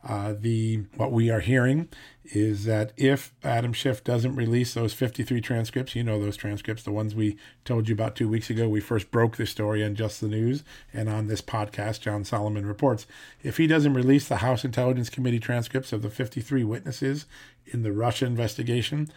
Uh, 0.08 0.34
the 0.38 0.86
what 0.96 1.12
we 1.12 1.30
are 1.30 1.42
hearing 1.42 1.90
is 2.24 2.66
that 2.66 2.94
if 2.96 3.34
Adam 3.44 3.74
Schiff 3.74 4.04
doesn't 4.04 4.36
release 4.36 4.74
those 4.74 4.94
53 4.94 5.42
transcripts, 5.42 5.96
you 5.96 6.04
know 6.04 6.22
those 6.22 6.38
transcripts, 6.38 6.84
the 6.84 6.92
ones 6.92 7.16
we 7.16 7.38
told 7.66 7.90
you 7.90 7.94
about 7.94 8.16
two 8.16 8.30
weeks 8.30 8.50
ago, 8.50 8.70
we 8.70 8.80
first 8.80 9.12
broke 9.12 9.38
the 9.38 9.46
story 9.46 9.84
on 9.84 9.96
Just 9.96 10.22
the 10.22 10.28
News 10.28 10.64
and 10.94 11.10
on 11.10 11.28
this 11.28 11.42
podcast, 11.42 12.02
John 12.02 12.24
Solomon 12.24 12.66
reports. 12.66 13.08
If 13.42 13.58
he 13.58 13.68
doesn't 13.68 13.94
release 13.94 14.28
the 14.28 14.38
House 14.38 14.64
Intelligence 14.64 15.10
Committee 15.10 15.40
transcripts 15.40 15.92
of 15.92 16.02
the 16.02 16.10
53 16.10 16.64
witnesses 16.64 17.26
in 17.66 17.84
the 17.84 17.92
Russia 17.92 18.26
investigation, 18.26 19.10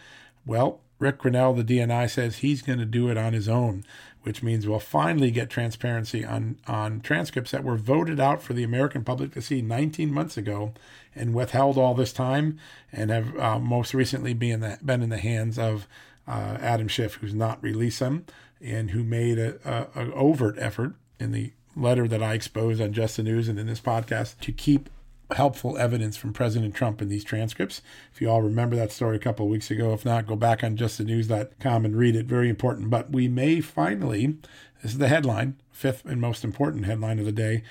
well, 0.45 0.81
Ric 1.03 1.19
Grenell, 1.19 1.53
the 1.55 1.63
DNI, 1.63 2.09
says 2.09 2.37
he's 2.37 2.61
going 2.61 2.79
to 2.79 2.85
do 2.85 3.09
it 3.09 3.17
on 3.17 3.33
his 3.33 3.49
own, 3.49 3.83
which 4.21 4.41
means 4.41 4.65
we'll 4.65 4.79
finally 4.79 5.31
get 5.31 5.49
transparency 5.49 6.23
on, 6.23 6.57
on 6.65 7.01
transcripts 7.01 7.51
that 7.51 7.63
were 7.63 7.75
voted 7.75 8.21
out 8.21 8.41
for 8.41 8.53
the 8.53 8.63
American 8.63 9.03
public 9.03 9.33
to 9.33 9.41
see 9.41 9.61
19 9.61 10.13
months 10.13 10.37
ago 10.37 10.73
and 11.13 11.33
withheld 11.33 11.77
all 11.77 11.93
this 11.93 12.13
time 12.13 12.57
and 12.91 13.11
have 13.11 13.37
uh, 13.37 13.59
most 13.59 13.93
recently 13.93 14.33
been 14.33 14.51
in, 14.51 14.59
the, 14.61 14.79
been 14.81 15.03
in 15.03 15.09
the 15.09 15.17
hands 15.17 15.59
of 15.59 15.87
uh, 16.25 16.57
Adam 16.61 16.87
Schiff, 16.87 17.15
who's 17.15 17.33
not 17.33 17.61
released 17.61 17.99
them 17.99 18.25
and 18.61 18.91
who 18.91 19.03
made 19.03 19.37
a, 19.37 19.57
a, 19.65 20.05
a 20.05 20.13
overt 20.13 20.55
effort 20.57 20.93
in 21.19 21.33
the 21.33 21.51
letter 21.75 22.07
that 22.07 22.23
I 22.23 22.33
exposed 22.33 22.81
on 22.81 22.93
Just 22.93 23.17
the 23.17 23.23
News 23.23 23.49
and 23.49 23.59
in 23.59 23.67
this 23.67 23.81
podcast 23.81 24.39
to 24.39 24.53
keep 24.53 24.89
helpful 25.33 25.77
evidence 25.77 26.17
from 26.17 26.33
President 26.33 26.75
Trump 26.75 27.01
in 27.01 27.09
these 27.09 27.23
transcripts. 27.23 27.81
If 28.13 28.21
you 28.21 28.29
all 28.29 28.41
remember 28.41 28.75
that 28.75 28.91
story 28.91 29.15
a 29.15 29.19
couple 29.19 29.45
of 29.45 29.51
weeks 29.51 29.71
ago, 29.71 29.93
if 29.93 30.05
not, 30.05 30.27
go 30.27 30.35
back 30.35 30.63
on 30.63 30.77
justthenews.com 30.77 31.85
and 31.85 31.95
read 31.95 32.15
it. 32.15 32.25
Very 32.25 32.49
important. 32.49 32.89
But 32.89 33.11
we 33.11 33.27
may 33.27 33.61
finally, 33.61 34.37
this 34.81 34.91
is 34.93 34.97
the 34.97 35.07
headline, 35.07 35.55
fifth 35.71 36.05
and 36.05 36.19
most 36.21 36.43
important 36.43 36.85
headline 36.85 37.19
of 37.19 37.25
the 37.25 37.31
day, 37.31 37.63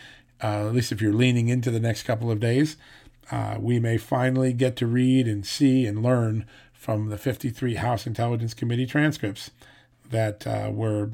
uh, 0.42 0.66
at 0.66 0.74
least 0.74 0.92
if 0.92 1.00
you're 1.00 1.12
leaning 1.12 1.48
into 1.48 1.70
the 1.70 1.80
next 1.80 2.02
couple 2.02 2.30
of 2.30 2.40
days, 2.40 2.76
uh, 3.30 3.56
we 3.58 3.78
may 3.78 3.96
finally 3.96 4.52
get 4.52 4.76
to 4.76 4.86
read 4.86 5.28
and 5.28 5.46
see 5.46 5.86
and 5.86 6.02
learn 6.02 6.44
from 6.72 7.08
the 7.08 7.18
53 7.18 7.76
House 7.76 8.06
Intelligence 8.06 8.54
Committee 8.54 8.86
transcripts 8.86 9.52
that 10.10 10.46
uh, 10.46 10.70
were 10.72 11.12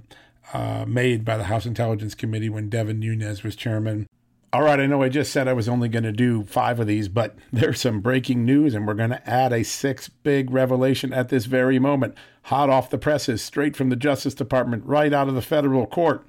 uh, 0.55 0.87
made 0.89 1.25
by 1.25 1.37
the 1.37 1.45
House 1.45 1.67
Intelligence 1.67 2.15
Committee 2.15 2.49
when 2.49 2.71
Devin 2.71 2.99
Nunes 2.99 3.43
was 3.43 3.55
chairman 3.55 4.07
all 4.53 4.63
right, 4.63 4.81
I 4.81 4.87
know 4.87 5.03
I 5.03 5.09
just 5.09 5.33
said 5.33 5.47
I 5.47 5.53
was 5.53 5.69
only 5.69 5.89
going 5.89 6.05
to 6.05 6.13
do 6.13 6.45
five 6.45 6.81
of 6.81 6.87
these, 6.87 7.09
but 7.09 7.37
there's 7.53 7.81
some 7.81 8.01
breaking 8.01 8.45
news, 8.45 8.75
and 8.75 8.87
we're 8.87 8.95
going 8.95 9.11
to 9.11 9.29
add 9.29 9.53
a 9.53 9.63
sixth 9.63 10.11
big 10.23 10.51
revelation 10.51 11.13
at 11.13 11.29
this 11.29 11.45
very 11.47 11.79
moment. 11.79 12.15
Hot 12.45 12.71
off 12.71 12.91
the 12.91 12.99
presses, 12.99 13.43
straight 13.43 13.77
from 13.77 13.91
the 13.91 13.97
Justice 13.97 14.35
Department, 14.35 14.85
right 14.87 15.13
out 15.13 15.29
of 15.29 15.35
the 15.35 15.43
federal 15.43 15.87
court. 15.87 16.25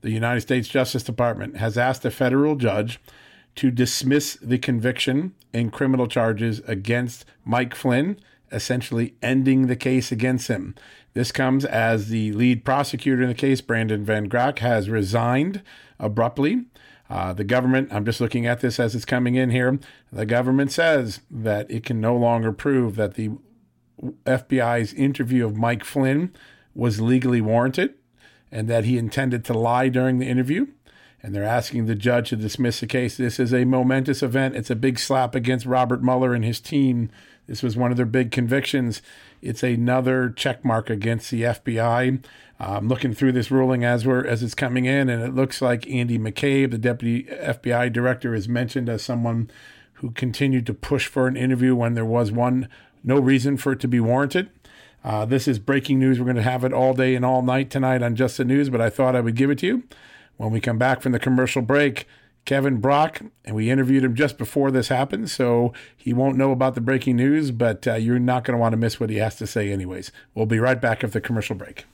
The 0.00 0.10
United 0.10 0.40
States 0.40 0.68
Justice 0.68 1.02
Department 1.02 1.58
has 1.58 1.76
asked 1.76 2.04
a 2.06 2.10
federal 2.10 2.56
judge 2.56 2.98
to 3.56 3.70
dismiss 3.70 4.36
the 4.40 4.56
conviction 4.56 5.34
in 5.52 5.70
criminal 5.70 6.06
charges 6.06 6.60
against 6.66 7.26
Mike 7.44 7.74
Flynn 7.74 8.16
essentially 8.52 9.14
ending 9.22 9.66
the 9.66 9.76
case 9.76 10.10
against 10.10 10.48
him. 10.48 10.74
This 11.14 11.32
comes 11.32 11.64
as 11.64 12.08
the 12.08 12.32
lead 12.32 12.64
prosecutor 12.64 13.22
in 13.22 13.28
the 13.28 13.34
case, 13.34 13.60
Brandon 13.60 14.04
Van 14.04 14.28
Grack, 14.28 14.58
has 14.60 14.88
resigned 14.88 15.62
abruptly. 15.98 16.64
Uh, 17.10 17.32
the 17.32 17.44
government, 17.44 17.88
I'm 17.92 18.04
just 18.04 18.20
looking 18.20 18.46
at 18.46 18.60
this 18.60 18.78
as 18.78 18.94
it's 18.94 19.04
coming 19.04 19.34
in 19.34 19.50
here. 19.50 19.80
The 20.12 20.24
government 20.24 20.70
says 20.70 21.20
that 21.28 21.68
it 21.68 21.84
can 21.84 22.00
no 22.00 22.16
longer 22.16 22.52
prove 22.52 22.94
that 22.94 23.14
the 23.14 23.30
FBI's 24.24 24.94
interview 24.94 25.44
of 25.44 25.56
Mike 25.56 25.82
Flynn 25.82 26.32
was 26.72 27.00
legally 27.00 27.40
warranted 27.40 27.94
and 28.52 28.68
that 28.68 28.84
he 28.84 28.96
intended 28.96 29.44
to 29.46 29.54
lie 29.54 29.88
during 29.88 30.18
the 30.18 30.28
interview. 30.28 30.68
And 31.22 31.34
they're 31.34 31.44
asking 31.44 31.84
the 31.84 31.96
judge 31.96 32.30
to 32.30 32.36
dismiss 32.36 32.80
the 32.80 32.86
case. 32.86 33.16
This 33.16 33.38
is 33.38 33.52
a 33.52 33.64
momentous 33.64 34.22
event. 34.22 34.56
It's 34.56 34.70
a 34.70 34.76
big 34.76 34.98
slap 34.98 35.34
against 35.34 35.66
Robert 35.66 36.02
Mueller 36.02 36.32
and 36.32 36.44
his 36.44 36.60
team. 36.60 37.10
This 37.50 37.64
was 37.64 37.76
one 37.76 37.90
of 37.90 37.96
their 37.96 38.06
big 38.06 38.30
convictions. 38.30 39.02
It's 39.42 39.64
another 39.64 40.30
check 40.30 40.64
mark 40.64 40.88
against 40.88 41.32
the 41.32 41.42
FBI. 41.42 42.24
I'm 42.60 42.86
looking 42.86 43.12
through 43.12 43.32
this 43.32 43.50
ruling 43.50 43.84
as 43.84 44.06
we're 44.06 44.24
as 44.24 44.44
it's 44.44 44.54
coming 44.54 44.84
in, 44.84 45.08
and 45.08 45.20
it 45.20 45.34
looks 45.34 45.60
like 45.60 45.84
Andy 45.88 46.16
McCabe, 46.16 46.70
the 46.70 46.78
deputy 46.78 47.24
FBI 47.24 47.92
director, 47.92 48.36
is 48.36 48.48
mentioned 48.48 48.88
as 48.88 49.02
someone 49.02 49.50
who 49.94 50.12
continued 50.12 50.64
to 50.66 50.74
push 50.74 51.08
for 51.08 51.26
an 51.26 51.36
interview 51.36 51.74
when 51.74 51.94
there 51.94 52.04
was 52.04 52.30
one 52.30 52.68
no 53.02 53.18
reason 53.18 53.56
for 53.56 53.72
it 53.72 53.80
to 53.80 53.88
be 53.88 53.98
warranted. 53.98 54.48
Uh, 55.02 55.24
this 55.24 55.48
is 55.48 55.58
breaking 55.58 55.98
news. 55.98 56.20
We're 56.20 56.26
going 56.26 56.36
to 56.36 56.42
have 56.42 56.62
it 56.62 56.72
all 56.72 56.94
day 56.94 57.16
and 57.16 57.24
all 57.24 57.42
night 57.42 57.68
tonight 57.68 58.00
on 58.00 58.14
Just 58.14 58.36
the 58.36 58.44
News, 58.44 58.70
but 58.70 58.80
I 58.80 58.90
thought 58.90 59.16
I 59.16 59.20
would 59.20 59.34
give 59.34 59.50
it 59.50 59.58
to 59.58 59.66
you. 59.66 59.82
When 60.36 60.52
we 60.52 60.60
come 60.60 60.78
back 60.78 61.00
from 61.00 61.10
the 61.10 61.18
commercial 61.18 61.62
break, 61.62 62.06
Kevin 62.44 62.78
Brock, 62.78 63.20
and 63.44 63.54
we 63.54 63.70
interviewed 63.70 64.04
him 64.04 64.14
just 64.14 64.38
before 64.38 64.70
this 64.70 64.88
happened, 64.88 65.30
so 65.30 65.72
he 65.96 66.12
won't 66.12 66.36
know 66.36 66.50
about 66.50 66.74
the 66.74 66.80
breaking 66.80 67.16
news, 67.16 67.50
but 67.50 67.86
uh, 67.86 67.94
you're 67.94 68.18
not 68.18 68.44
going 68.44 68.56
to 68.56 68.60
want 68.60 68.72
to 68.72 68.76
miss 68.76 68.98
what 68.98 69.10
he 69.10 69.16
has 69.16 69.36
to 69.36 69.46
say, 69.46 69.70
anyways. 69.70 70.10
We'll 70.34 70.46
be 70.46 70.58
right 70.58 70.80
back 70.80 71.04
after 71.04 71.08
the 71.08 71.20
commercial 71.20 71.54
break. 71.56 71.84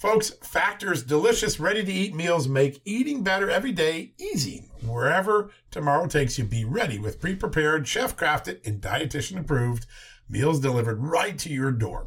Folks, 0.00 0.30
Factor's 0.42 1.02
delicious, 1.02 1.60
ready 1.60 1.84
to 1.84 1.92
eat 1.92 2.14
meals 2.14 2.48
make 2.48 2.80
eating 2.86 3.22
better 3.22 3.50
every 3.50 3.70
day 3.70 4.12
easy. 4.18 4.64
Wherever 4.82 5.50
tomorrow 5.70 6.06
takes 6.06 6.38
you, 6.38 6.44
be 6.44 6.64
ready 6.64 6.98
with 6.98 7.20
pre 7.20 7.34
prepared, 7.34 7.86
chef 7.86 8.16
crafted, 8.16 8.66
and 8.66 8.80
dietitian 8.80 9.38
approved 9.38 9.84
meals 10.26 10.60
delivered 10.60 11.02
right 11.02 11.36
to 11.38 11.50
your 11.50 11.70
door. 11.70 12.06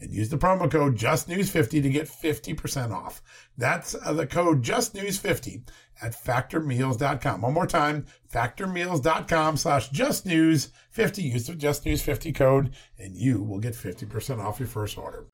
and 0.00 0.12
use 0.12 0.28
the 0.28 0.38
promo 0.38 0.70
code 0.70 0.96
justnews50 0.96 1.82
to 1.82 1.90
get 1.90 2.08
50% 2.08 2.92
off. 2.92 3.22
That's 3.56 3.94
uh, 3.94 4.12
the 4.12 4.26
code 4.26 4.62
justnews50 4.62 5.68
at 6.02 6.12
factormeals.com. 6.12 7.40
One 7.42 7.54
more 7.54 7.66
time, 7.66 8.06
factormeals.com 8.32 9.56
slash 9.56 9.90
justnews50. 9.90 11.22
Use 11.22 11.46
the 11.46 11.52
justnews50 11.52 12.34
code 12.34 12.74
and 12.98 13.16
you 13.16 13.42
will 13.42 13.58
get 13.58 13.74
50% 13.74 14.42
off 14.42 14.58
your 14.58 14.68
first 14.68 14.96
order. 14.96 15.26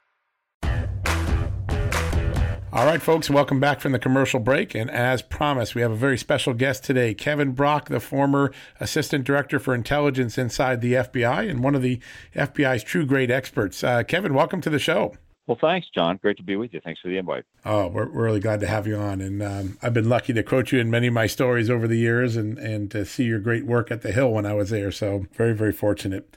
All 2.73 2.85
right, 2.85 3.01
folks, 3.01 3.31
welcome 3.31 3.61
back 3.61 3.81
from 3.81 3.93
the 3.93 3.99
commercial 3.99 4.41
break. 4.41 4.75
And 4.75 4.91
as 4.91 5.23
promised, 5.23 5.75
we 5.75 5.83
have 5.83 5.93
a 5.93 5.97
very 5.97 6.19
special 6.19 6.53
guest 6.53 6.85
today, 6.85 7.15
Kevin 7.15 7.53
Brock, 7.53 7.89
the 7.89 8.01
former 8.01 8.53
Assistant 8.81 9.25
Director 9.25 9.59
for 9.59 9.73
Intelligence 9.73 10.37
inside 10.37 10.81
the 10.81 10.95
FBI 10.95 11.49
and 11.49 11.63
one 11.63 11.77
of 11.77 11.81
the 11.81 12.01
FBI's 12.35 12.83
true 12.83 13.07
great 13.07 13.31
experts. 13.31 13.85
Uh, 13.85 14.03
Kevin, 14.03 14.35
welcome 14.35 14.61
to 14.61 14.69
the 14.69 14.81
show. 14.81 15.15
Well, 15.47 15.57
thanks, 15.61 15.87
John. 15.95 16.19
Great 16.21 16.37
to 16.39 16.43
be 16.43 16.57
with 16.57 16.75
you. 16.75 16.81
Thanks 16.83 17.01
for 17.01 17.09
the 17.09 17.19
invite. 17.19 17.45
Oh, 17.65 17.87
we're, 17.87 18.11
we're 18.11 18.25
really 18.25 18.41
glad 18.41 18.59
to 18.61 18.67
have 18.67 18.87
you 18.89 18.97
on. 18.97 19.21
And 19.21 19.43
um, 19.43 19.79
I've 19.81 19.95
been 19.95 20.09
lucky 20.09 20.33
to 20.33 20.43
quote 20.43 20.73
you 20.73 20.81
in 20.81 20.91
many 20.91 21.07
of 21.07 21.15
my 21.15 21.29
stories 21.29 21.71
over 21.71 21.87
the 21.87 21.99
years 21.99 22.37
and, 22.37 22.59
and 22.59 22.91
to 22.91 23.07
see 23.07 23.25
your 23.25 23.39
great 23.39 23.65
work 23.65 23.93
at 23.93 24.03
the 24.03 24.11
Hill 24.11 24.33
when 24.33 24.45
I 24.45 24.55
was 24.55 24.71
there. 24.71 24.91
So 24.91 25.27
very, 25.35 25.55
very 25.55 25.73
fortunate. 25.73 26.37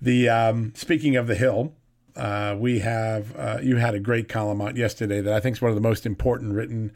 The 0.00 0.28
um, 0.28 0.72
Speaking 0.76 1.16
of 1.16 1.26
the 1.26 1.34
Hill, 1.34 1.74
uh, 2.16 2.56
we 2.58 2.80
have, 2.80 3.36
uh, 3.36 3.58
you 3.62 3.76
had 3.76 3.94
a 3.94 4.00
great 4.00 4.28
column 4.28 4.60
out 4.60 4.76
yesterday 4.76 5.20
that 5.20 5.32
I 5.32 5.40
think 5.40 5.56
is 5.56 5.62
one 5.62 5.70
of 5.70 5.74
the 5.74 5.80
most 5.80 6.06
important 6.06 6.54
written 6.54 6.92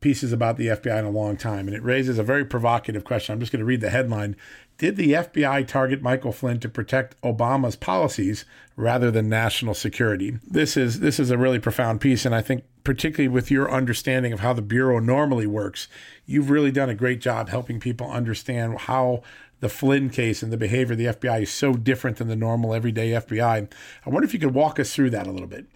pieces 0.00 0.32
about 0.32 0.56
the 0.56 0.68
FBI 0.68 0.98
in 0.98 1.04
a 1.04 1.10
long 1.10 1.36
time. 1.36 1.66
And 1.66 1.76
it 1.76 1.82
raises 1.82 2.18
a 2.18 2.22
very 2.22 2.44
provocative 2.44 3.04
question. 3.04 3.32
I'm 3.32 3.40
just 3.40 3.52
going 3.52 3.60
to 3.60 3.66
read 3.66 3.80
the 3.80 3.90
headline 3.90 4.36
did 4.80 4.96
the 4.96 5.12
FBI 5.12 5.68
target 5.68 6.00
Michael 6.00 6.32
Flynn 6.32 6.58
to 6.60 6.68
protect 6.70 7.20
Obama's 7.20 7.76
policies 7.76 8.46
rather 8.76 9.10
than 9.10 9.28
national 9.28 9.74
security? 9.74 10.38
This 10.42 10.74
is 10.74 11.00
this 11.00 11.20
is 11.20 11.30
a 11.30 11.36
really 11.36 11.58
profound 11.58 12.00
piece, 12.00 12.24
and 12.24 12.34
I 12.34 12.40
think 12.40 12.64
particularly 12.82 13.28
with 13.28 13.50
your 13.50 13.70
understanding 13.70 14.32
of 14.32 14.40
how 14.40 14.54
the 14.54 14.62
bureau 14.62 14.98
normally 14.98 15.46
works, 15.46 15.86
you've 16.24 16.48
really 16.48 16.72
done 16.72 16.88
a 16.88 16.94
great 16.94 17.20
job 17.20 17.50
helping 17.50 17.78
people 17.78 18.10
understand 18.10 18.78
how 18.78 19.22
the 19.60 19.68
Flynn 19.68 20.10
case 20.10 20.42
and 20.42 20.52
the 20.52 20.56
behavior 20.56 20.92
of 20.92 20.98
the 20.98 21.06
FBI 21.06 21.42
is 21.42 21.52
so 21.52 21.74
different 21.74 22.16
than 22.16 22.28
the 22.28 22.36
normal 22.36 22.74
everyday 22.74 23.10
FBI. 23.10 23.70
I 24.06 24.10
wonder 24.10 24.24
if 24.24 24.34
you 24.34 24.40
could 24.40 24.54
walk 24.54 24.80
us 24.80 24.94
through 24.94 25.10
that 25.10 25.26
a 25.26 25.30
little 25.30 25.46
bit. 25.46 25.66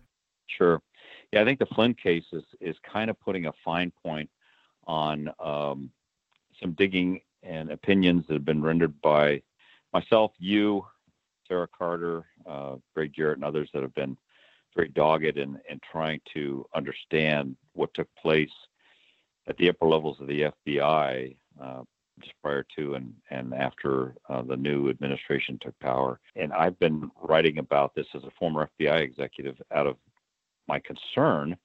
Sure. 0.46 0.80
Yeah, 1.32 1.42
I 1.42 1.44
think 1.44 1.58
the 1.58 1.66
Flynn 1.66 1.94
case 1.94 2.24
is 2.32 2.44
is 2.60 2.76
kind 2.90 3.10
of 3.10 3.18
putting 3.20 3.46
a 3.46 3.52
fine 3.64 3.92
point 4.04 4.30
on 4.86 5.30
um, 5.42 5.90
some 6.60 6.72
digging 6.72 7.20
and 7.42 7.70
opinions 7.70 8.24
that 8.26 8.34
have 8.34 8.44
been 8.44 8.62
rendered 8.62 9.00
by 9.02 9.42
myself, 9.92 10.32
you, 10.38 10.84
Sarah 11.46 11.68
Carter, 11.76 12.24
uh, 12.46 12.76
Gregg 12.94 13.12
Jarrett, 13.14 13.38
and 13.38 13.44
others 13.44 13.68
that 13.74 13.82
have 13.82 13.94
been 13.94 14.16
very 14.74 14.88
dogged 14.88 15.36
in, 15.38 15.58
in 15.68 15.80
trying 15.90 16.20
to 16.34 16.66
understand 16.74 17.56
what 17.74 17.92
took 17.94 18.08
place 18.20 18.50
at 19.46 19.56
the 19.56 19.68
upper 19.68 19.86
levels 19.86 20.20
of 20.20 20.26
the 20.26 20.52
FBI 20.66 21.36
uh, 21.62 21.82
just 22.20 22.34
prior 22.42 22.64
to 22.76 22.94
and, 22.94 23.12
and 23.30 23.54
after 23.54 24.14
uh, 24.28 24.42
the 24.42 24.56
new 24.56 24.88
administration 24.88 25.58
took 25.60 25.78
power. 25.80 26.20
And 26.36 26.52
I've 26.52 26.78
been 26.78 27.10
writing 27.22 27.58
about 27.58 27.94
this 27.94 28.06
as 28.14 28.24
a 28.24 28.32
former 28.38 28.68
FBI 28.80 29.00
executive 29.00 29.60
out 29.72 29.86
of 29.86 29.96
my 30.68 30.80
concern 30.80 31.56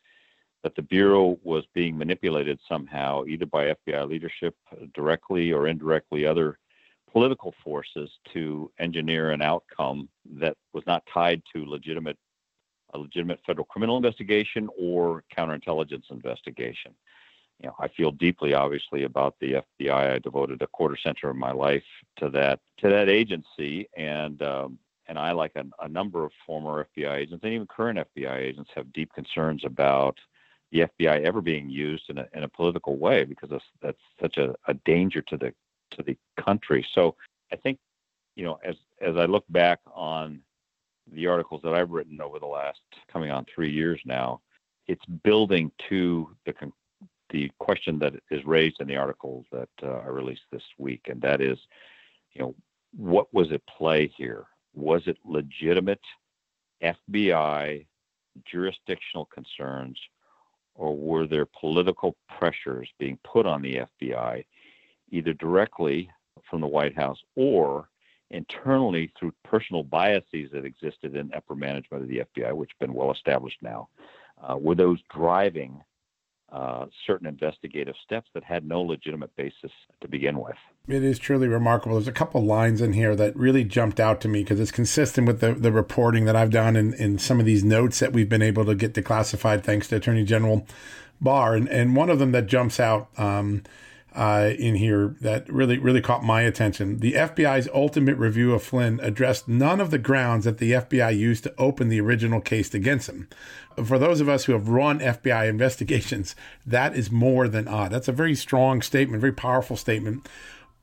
that 0.64 0.76
the 0.76 0.82
Bureau 0.82 1.40
was 1.44 1.64
being 1.74 1.98
manipulated 1.98 2.60
somehow, 2.68 3.24
either 3.26 3.46
by 3.46 3.74
FBI 3.88 4.10
leadership 4.10 4.56
directly 4.94 5.52
or 5.52 5.68
indirectly, 5.68 6.26
other 6.26 6.60
political 7.12 7.54
forces 7.64 8.10
to 8.34 8.72
engineer 8.80 9.32
an 9.32 9.42
outcome 9.42 10.10
that 10.40 10.56
was 10.74 10.84
not 10.86 11.04
tied 11.12 11.42
to 11.54 11.66
legitimate 11.66 12.18
a 12.94 12.98
legitimate 12.98 13.40
federal 13.46 13.66
criminal 13.66 13.98
investigation 13.98 14.68
or 14.78 15.24
counterintelligence 15.36 16.10
investigation. 16.10 16.92
You 17.60 17.68
know, 17.68 17.76
I 17.80 17.90
feel 17.90 18.12
deeply, 18.12 18.54
obviously, 18.54 19.04
about 19.04 19.36
the 19.40 19.64
FBI. 19.82 20.14
I 20.14 20.20
devoted 20.20 20.62
a 20.62 20.68
quarter 20.68 20.96
century 20.96 21.30
of 21.30 21.36
my 21.36 21.52
life 21.52 21.84
to 22.18 22.30
that 22.30 22.60
to 22.78 22.90
that 22.90 23.10
agency, 23.10 23.90
and 23.98 24.42
um, 24.42 24.80
and 25.10 25.18
I, 25.18 25.32
like 25.32 25.52
a, 25.56 25.66
a 25.84 25.90
number 25.90 26.24
of 26.24 26.32
former 26.46 26.88
FBI 26.96 27.18
agents 27.18 27.44
and 27.44 27.54
even 27.54 27.68
current 27.68 28.00
FBI 28.16 28.38
agents, 28.38 28.70
have 28.76 28.94
deep 28.94 29.12
concerns 29.14 29.66
about 29.66 30.18
the 30.72 30.82
FBI 30.82 31.24
ever 31.24 31.42
being 31.42 31.70
used 31.70 32.10
in 32.10 32.20
a, 32.20 32.28
in 32.34 32.44
a 32.44 32.48
political 32.48 32.98
way 32.98 33.24
because 33.24 33.50
that's, 33.50 33.64
that's 33.82 33.98
such 34.22 34.38
a, 34.38 34.54
a 34.68 34.76
danger 34.86 35.22
to 35.24 35.36
the 35.36 35.54
to 35.92 36.04
the 36.04 36.16
country. 36.40 36.86
So 36.94 37.16
I 37.52 37.56
think, 37.56 37.80
you 38.36 38.46
know, 38.46 38.60
as 38.64 38.76
as 39.02 39.18
I 39.18 39.26
look 39.26 39.46
back 39.50 39.80
on 39.94 40.42
the 41.12 41.26
articles 41.26 41.62
that 41.64 41.74
I've 41.74 41.90
written 41.90 42.22
over 42.22 42.38
the 42.38 42.46
last 42.46 42.80
coming 43.12 43.32
on 43.32 43.46
three 43.54 43.72
years 43.72 44.00
now, 44.06 44.42
it's 44.88 45.04
building 45.24 45.72
to 45.90 46.30
the 46.46 46.54
the 47.30 47.52
question 47.60 48.00
that 48.00 48.14
is 48.32 48.44
raised 48.46 48.78
in 48.80 48.88
the 48.88 48.98
articles 48.98 49.46
that 49.52 49.70
uh, 49.84 50.00
I 50.00 50.08
released 50.08 50.44
this 50.52 50.64
week, 50.78 51.02
and 51.08 51.22
that 51.22 51.42
is, 51.42 51.58
you 52.34 52.42
know, 52.42 52.56
what 52.96 53.34
was 53.34 53.52
at 53.52 53.66
play 53.68 54.12
here? 54.18 54.46
Was 54.74 55.02
it 55.06 55.18
legitimate 55.26 56.02
FBI 56.84 57.86
jurisdictional 58.46 59.26
concerns, 59.26 59.98
or 60.76 60.96
were 60.96 61.28
there 61.28 61.48
political 61.60 62.16
pressures 62.38 62.90
being 63.00 63.18
put 63.24 63.46
on 63.46 63.62
the 63.62 63.82
FBI, 64.02 64.46
either 65.12 65.34
directly 65.34 66.10
from 66.50 66.62
the 66.62 66.68
White 66.68 66.96
House 66.96 67.20
or 67.36 67.90
internally 68.32 69.12
through 69.20 69.34
personal 69.44 69.84
biases 69.84 70.52
that 70.54 70.66
existed 70.66 71.16
in 71.16 71.34
upper 71.34 71.56
management 71.56 72.04
of 72.04 72.10
the 72.10 72.24
FBI, 72.36 72.54
which 72.54 72.72
have 72.72 72.88
been 72.88 72.96
well 72.96 73.12
established 73.12 73.62
now? 73.62 73.90
Uh, 74.42 74.56
were 74.58 74.76
those 74.76 75.00
driving 75.14 75.82
uh, 76.52 76.86
certain 77.06 77.28
investigative 77.28 77.96
steps 78.04 78.30
that 78.34 78.44
had 78.44 78.66
no 78.66 78.82
legitimate 78.82 79.36
basis 79.36 79.72
to 80.02 80.08
begin 80.08 80.40
with. 80.40 80.56
It 80.88 81.04
is 81.04 81.20
truly 81.20 81.48
remarkable. 81.48 81.96
There's 81.96 82.08
a 82.08 82.12
couple 82.12 82.44
lines 82.44 82.82
in 82.82 82.94
here 82.94 83.16
that 83.16 83.36
really 83.36 83.64
jumped 83.64 84.00
out 84.00 84.20
to 84.22 84.28
me 84.28 84.44
because 84.44 84.60
it's 84.60 84.72
consistent 84.72 85.28
with 85.28 85.42
the, 85.42 85.54
the 85.54 85.72
reporting 85.72 86.26
that 86.26 86.36
I've 86.36 86.50
done 86.50 86.76
in, 86.76 86.94
in 86.96 87.20
some 87.20 87.40
of 87.40 87.46
these 87.46 87.64
notes 87.64 88.00
that 88.00 88.14
we've 88.14 88.30
been 88.30 88.42
able 88.42 88.66
to 88.66 88.76
get 88.76 88.94
declassified 88.94 89.64
thanks 89.64 89.88
to 89.90 89.98
Attorney 89.98 90.24
General 90.24 90.66
Barr. 91.22 91.56
And, 91.56 91.68
and 91.70 91.96
one 91.96 92.10
of 92.10 92.18
them 92.18 92.32
that 92.32 92.48
jumps 92.48 92.80
out 92.80 93.10
um, 93.18 93.64
uh, 94.16 94.52
in 94.58 94.76
here 94.76 95.16
that 95.22 95.52
really 95.52 95.78
really 95.78 96.02
caught 96.02 96.24
my 96.24 96.42
attention. 96.42 97.00
The 97.00 97.14
FBI's 97.14 97.70
ultimate 97.74 98.18
review 98.18 98.54
of 98.54 98.64
Flynn 98.64 99.00
addressed 99.02 99.48
none 99.48 99.80
of 99.80 99.92
the 99.92 99.98
grounds 99.98 100.46
that 100.46 100.58
the 100.58 100.74
FBI 100.74 101.18
used 101.18 101.44
to 101.44 101.54
open 101.58 101.90
the 101.90 102.02
original 102.02 102.42
case 102.42 102.74
against 102.74 103.10
him. 103.10 103.28
For 103.84 103.98
those 103.98 104.20
of 104.20 104.28
us 104.28 104.46
who 104.46 104.54
have 104.54 104.70
run 104.70 105.00
FBI 105.00 105.48
investigations, 105.50 106.36
that 106.66 106.96
is 106.96 107.12
more 107.12 107.48
than 107.48 107.68
odd. 107.68 107.92
That's 107.92 108.08
a 108.08 108.14
very 108.14 108.36
strong 108.36 108.82
statement, 108.82 109.22
very 109.22 109.34
powerful 109.34 109.78
statement 109.78 110.28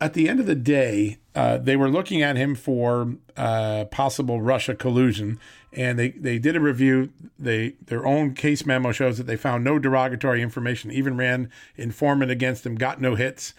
at 0.01 0.13
the 0.13 0.29
end 0.29 0.41
of 0.41 0.47
the 0.47 0.55
day, 0.55 1.19
uh, 1.35 1.59
they 1.59 1.77
were 1.77 1.89
looking 1.89 2.23
at 2.23 2.37
him 2.37 2.55
for 2.55 3.15
uh, 3.37 3.87
possible 3.87 4.43
Russia 4.43 4.75
collusion, 4.75 5.39
and 5.73 5.99
they, 5.99 6.11
they 6.11 6.39
did 6.39 6.55
a 6.55 6.61
review. 6.61 7.11
They 7.39 7.77
their 7.87 8.07
own 8.07 8.35
case 8.35 8.67
memo 8.67 8.93
shows 8.93 9.17
that 9.19 9.27
they 9.27 9.37
found 9.37 9.65
no 9.65 9.79
derogatory 9.79 10.43
information. 10.43 10.91
Even 10.91 11.17
ran 11.17 11.51
informant 11.77 12.31
against 12.31 12.67
him, 12.67 12.75
got 12.75 13.01
no 13.01 13.15
hits, 13.15 13.55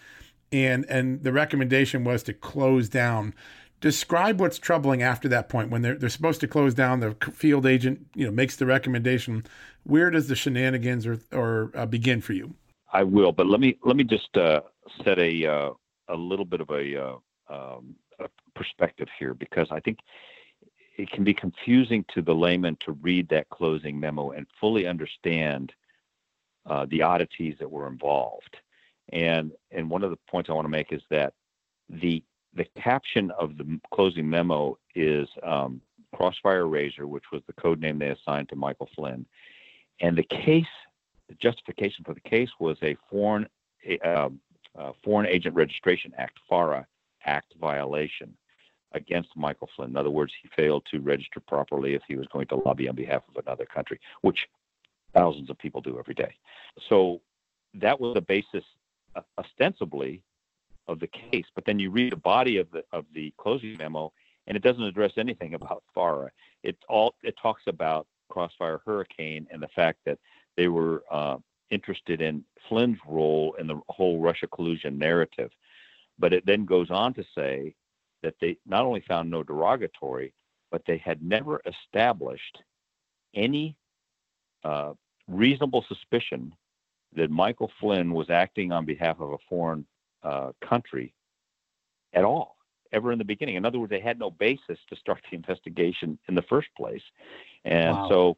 and 0.52 0.86
and 0.90 1.24
the 1.24 1.34
recommendation 1.34 2.04
was 2.04 2.24
to 2.24 2.34
close 2.34 2.88
down. 2.88 3.34
Describe 3.80 4.40
what's 4.40 4.58
troubling 4.58 5.04
after 5.04 5.28
that 5.28 5.50
point 5.50 5.72
when 5.72 5.82
they're 5.82 5.96
they're 5.96 6.10
supposed 6.10 6.42
to 6.42 6.48
close 6.48 6.76
down. 6.76 7.00
The 7.00 7.16
field 7.34 7.66
agent 7.66 8.08
you 8.14 8.26
know 8.26 8.32
makes 8.32 8.56
the 8.56 8.66
recommendation. 8.68 9.44
Where 9.84 10.12
does 10.12 10.28
the 10.28 10.36
shenanigans 10.36 11.08
or 11.08 11.20
or 11.32 11.72
uh, 11.74 11.88
begin 11.88 12.22
for 12.22 12.34
you? 12.34 12.54
I 12.94 13.04
will, 13.04 13.32
but 13.32 13.48
let 13.48 13.60
me 13.60 13.78
let 13.84 13.96
me 13.96 14.04
just 14.04 14.36
uh, 14.38 14.62
set 15.04 15.20
a 15.20 15.46
uh, 15.46 15.70
a 16.10 16.16
little 16.16 16.46
bit 16.46 16.62
of 16.62 16.70
a, 16.70 17.04
uh, 17.04 17.16
um, 17.50 17.96
a 18.20 18.28
perspective 18.56 19.08
here 19.20 19.34
because 19.34 19.68
I 19.72 19.80
think 19.80 20.00
it 20.98 21.12
can 21.12 21.24
be 21.24 21.34
confusing 21.34 22.04
to 22.14 22.22
the 22.22 22.34
layman 22.34 22.78
to 22.86 22.94
read 22.94 23.30
that 23.30 23.50
closing 23.50 24.00
memo 24.00 24.32
and 24.32 24.48
fully 24.60 24.88
understand 24.88 25.72
uh, 26.66 26.86
the 26.90 27.02
oddities 27.02 27.56
that 27.60 27.70
were 27.70 27.88
involved. 27.88 28.58
And 29.14 29.52
and 29.72 29.90
one 29.90 30.04
of 30.04 30.10
the 30.10 30.20
points 30.30 30.50
I 30.50 30.54
want 30.54 30.66
to 30.66 30.70
make 30.70 30.92
is 30.92 31.02
that 31.10 31.34
the 31.90 32.22
the 32.54 32.66
caption 32.76 33.32
of 33.32 33.58
the 33.58 33.80
closing 33.94 34.30
memo 34.30 34.78
is 34.96 35.30
um, 35.44 35.80
Crossfire 36.14 36.68
Razor, 36.68 37.08
which 37.08 37.26
was 37.32 37.42
the 37.48 37.54
code 37.54 37.80
name 37.80 38.00
they 38.00 38.10
assigned 38.10 38.50
to 38.50 38.56
Michael 38.56 38.90
Flynn, 38.96 39.26
and 40.02 40.18
the 40.18 40.24
case, 40.24 40.66
the 41.30 41.36
justification 41.36 42.04
for 42.04 42.14
the 42.14 42.22
case 42.22 42.50
was 42.60 42.78
a 42.82 42.98
foreign 43.10 43.48
uh, 44.04 44.30
uh, 44.78 44.92
Foreign 45.04 45.28
Agent 45.28 45.56
Registration 45.56 46.14
Act, 46.18 46.40
FARA 46.50 46.86
Act 47.26 47.54
violation 47.60 48.36
against 48.94 49.30
Michael 49.36 49.70
Flynn. 49.76 49.90
In 49.90 49.98
other 49.98 50.10
words, 50.10 50.32
he 50.42 50.50
failed 50.56 50.86
to 50.92 51.00
register 51.00 51.40
properly 51.40 51.94
if 51.94 52.02
he 52.08 52.16
was 52.16 52.28
going 52.28 52.48
to 52.48 52.56
lobby 52.56 52.88
on 52.88 52.96
behalf 52.96 53.24
of 53.28 53.44
another 53.46 53.66
country, 53.66 54.00
which 54.22 54.48
thousands 55.14 55.50
of 55.50 55.58
people 55.58 55.82
do 55.82 56.00
every 56.00 56.14
day. 56.14 56.34
So 56.90 57.22
that 57.76 58.00
was 58.00 58.14
the 58.14 58.22
basis, 58.22 58.64
uh, 59.16 59.22
ostensibly, 59.38 60.22
of 60.88 61.00
the 61.00 61.08
case. 61.08 61.46
But 61.54 61.66
then 61.66 61.80
you 61.80 61.92
read 61.92 62.14
the 62.14 62.18
body 62.18 62.58
of 62.58 62.72
the 62.72 62.84
of 62.94 63.06
the 63.14 63.34
closing 63.38 63.76
memo, 63.78 64.14
and 64.48 64.56
it 64.56 64.64
doesn't 64.64 64.84
address 64.84 65.12
anything 65.18 65.54
about 65.54 65.84
FARA. 65.94 66.32
It 66.64 66.78
all 66.88 67.16
it 67.24 67.36
talks 67.42 67.64
about 67.68 68.08
Crossfire 68.30 68.82
Hurricane 68.86 69.48
and 69.52 69.62
the 69.62 69.68
fact 69.70 70.00
that 70.06 70.18
they 70.56 70.68
were 70.70 71.04
uh, 71.12 71.38
interested 71.70 72.22
in 72.22 72.44
Flynn's 72.68 73.00
role 73.08 73.56
in 73.60 73.68
the 73.68 73.80
whole 73.90 74.20
Russia 74.20 74.48
collusion 74.48 74.98
narrative. 74.98 75.52
But 76.20 76.34
it 76.34 76.46
then 76.46 76.66
goes 76.66 76.90
on 76.90 77.14
to 77.16 77.24
say 77.36 77.76
that 78.24 78.36
they 78.42 78.58
not 78.66 78.84
only 78.84 79.04
found 79.08 79.30
no 79.30 79.44
derogatory, 79.44 80.34
but 80.72 80.82
they 80.86 80.98
had 80.98 81.22
never 81.22 81.62
established 81.66 82.58
any 83.34 83.76
uh, 84.64 84.94
reasonable 85.28 85.86
suspicion 85.88 86.54
that 87.16 87.30
Michael 87.30 87.72
Flynn 87.80 88.14
was 88.14 88.30
acting 88.30 88.72
on 88.72 88.86
behalf 88.86 89.20
of 89.20 89.32
a 89.32 89.38
foreign 89.50 89.86
uh, 90.24 90.52
country 90.68 91.14
at 92.14 92.24
all, 92.24 92.58
ever 92.92 93.12
in 93.12 93.18
the 93.18 93.26
beginning. 93.26 93.56
In 93.56 93.66
other 93.66 93.80
words, 93.80 93.90
they 93.90 94.00
had 94.00 94.20
no 94.20 94.32
basis 94.32 94.80
to 94.90 94.96
start 94.96 95.22
the 95.30 95.36
investigation 95.36 96.18
in 96.28 96.36
the 96.36 96.42
first 96.44 96.70
place, 96.76 97.02
and 97.64 97.96
wow. 97.96 98.10
so 98.10 98.38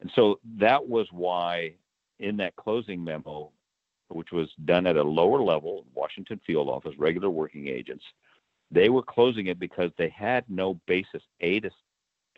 and 0.00 0.10
so 0.14 0.38
that 0.58 0.86
was 0.86 1.06
why 1.10 1.74
in 2.18 2.36
that 2.38 2.56
closing 2.56 3.02
memo, 3.02 3.50
which 4.08 4.32
was 4.32 4.48
done 4.64 4.86
at 4.86 4.96
a 4.96 5.02
lower 5.02 5.40
level, 5.42 5.84
Washington 5.94 6.40
field 6.46 6.68
office, 6.68 6.94
regular 6.98 7.30
working 7.30 7.68
agents, 7.68 8.04
they 8.70 8.88
were 8.88 9.02
closing 9.02 9.46
it 9.46 9.58
because 9.58 9.90
they 9.96 10.08
had 10.08 10.44
no 10.48 10.74
basis, 10.86 11.22
A, 11.40 11.60
to, 11.60 11.70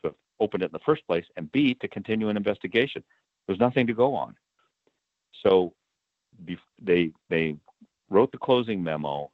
to 0.02 0.14
open 0.40 0.62
it 0.62 0.66
in 0.66 0.72
the 0.72 0.78
first 0.80 1.06
place, 1.06 1.24
and 1.36 1.50
B, 1.52 1.74
to 1.74 1.88
continue 1.88 2.28
an 2.28 2.36
investigation. 2.36 3.02
There's 3.46 3.60
nothing 3.60 3.86
to 3.86 3.94
go 3.94 4.14
on. 4.14 4.36
So 5.42 5.72
they, 6.82 7.12
they 7.28 7.56
wrote 8.10 8.32
the 8.32 8.38
closing 8.38 8.82
memo. 8.82 9.30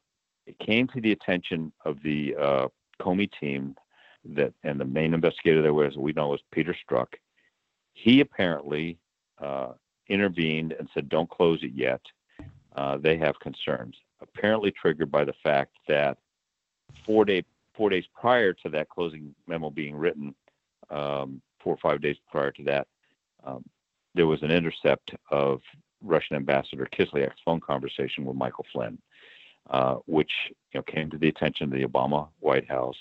It 0.46 0.58
came 0.58 0.86
to 0.88 1.00
the 1.00 1.12
attention 1.12 1.72
of 1.84 2.02
the 2.02 2.36
uh, 2.36 2.68
Comey 3.00 3.30
team 3.40 3.76
that, 4.24 4.52
and 4.62 4.80
the 4.80 4.84
main 4.84 5.14
investigator 5.14 5.62
there 5.62 5.74
was, 5.74 5.96
we 5.96 6.12
know, 6.12 6.28
was 6.28 6.40
Peter 6.52 6.74
Strzok. 6.74 7.08
He 7.92 8.20
apparently 8.20 8.98
uh, 9.38 9.72
intervened 10.08 10.72
and 10.78 10.88
said, 10.94 11.08
don't 11.08 11.30
close 11.30 11.62
it 11.62 11.72
yet. 11.74 12.00
Uh, 12.76 12.98
they 12.98 13.16
have 13.16 13.38
concerns, 13.40 13.96
apparently 14.20 14.72
triggered 14.72 15.10
by 15.10 15.24
the 15.24 15.34
fact 15.42 15.76
that 15.86 16.18
four, 17.06 17.24
day, 17.24 17.42
four 17.76 17.88
days 17.88 18.04
prior 18.18 18.52
to 18.52 18.68
that 18.68 18.88
closing 18.88 19.34
memo 19.46 19.70
being 19.70 19.94
written, 19.94 20.34
um, 20.90 21.40
four 21.62 21.74
or 21.74 21.78
five 21.78 22.00
days 22.00 22.16
prior 22.30 22.50
to 22.50 22.64
that, 22.64 22.86
um, 23.44 23.64
there 24.14 24.26
was 24.26 24.42
an 24.42 24.50
intercept 24.50 25.12
of 25.30 25.60
Russian 26.02 26.36
Ambassador 26.36 26.88
Kislyak's 26.92 27.40
phone 27.44 27.60
conversation 27.60 28.24
with 28.24 28.36
Michael 28.36 28.66
Flynn, 28.72 28.98
uh, 29.70 29.94
which 30.06 30.30
you 30.72 30.80
know, 30.80 30.82
came 30.82 31.10
to 31.10 31.18
the 31.18 31.28
attention 31.28 31.64
of 31.64 31.70
the 31.78 31.86
Obama 31.86 32.28
White 32.40 32.68
House. 32.68 32.96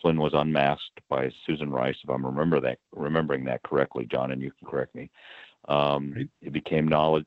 Flynn 0.00 0.18
was 0.18 0.32
unmasked 0.34 1.00
by 1.08 1.30
Susan 1.46 1.70
Rice, 1.70 1.96
if 2.02 2.10
I'm 2.10 2.24
remember 2.24 2.60
that 2.60 2.78
remembering 2.92 3.44
that 3.44 3.62
correctly, 3.64 4.06
John, 4.10 4.30
and 4.30 4.40
you 4.40 4.52
can 4.52 4.68
correct 4.68 4.94
me. 4.94 5.10
Um. 5.68 6.28
It 6.40 6.52
became 6.52 6.88
knowledge. 6.88 7.26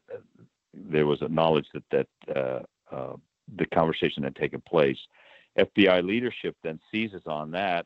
There 0.74 1.06
was 1.06 1.22
a 1.22 1.30
knowledge 1.30 1.68
that 1.74 1.84
that 1.92 2.08
uh, 2.36 2.60
uh, 2.94 3.16
the 3.58 3.66
conversation 3.68 4.24
had 4.24 4.36
taken 4.36 4.62
place. 4.62 4.98
FBI 5.58 6.04
leadership 6.04 6.56
then 6.64 6.80
seizes 6.92 7.24
on 7.26 7.52
that 7.52 7.86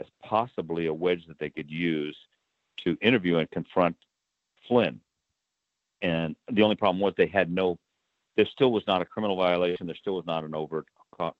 as 0.00 0.06
possibly 0.22 0.86
a 0.86 0.94
wedge 0.94 1.24
that 1.28 1.38
they 1.38 1.50
could 1.50 1.70
use 1.70 2.16
to 2.82 2.96
interview 3.00 3.38
and 3.38 3.50
confront 3.50 3.96
Flynn. 4.66 5.00
And 6.02 6.34
the 6.50 6.62
only 6.62 6.76
problem 6.76 7.00
was 7.00 7.14
they 7.16 7.26
had 7.26 7.50
no. 7.50 7.78
There 8.36 8.46
still 8.46 8.72
was 8.72 8.82
not 8.86 9.00
a 9.00 9.04
criminal 9.04 9.36
violation. 9.36 9.86
There 9.86 9.96
still 9.96 10.16
was 10.16 10.26
not 10.26 10.44
an 10.44 10.54
overt 10.54 10.86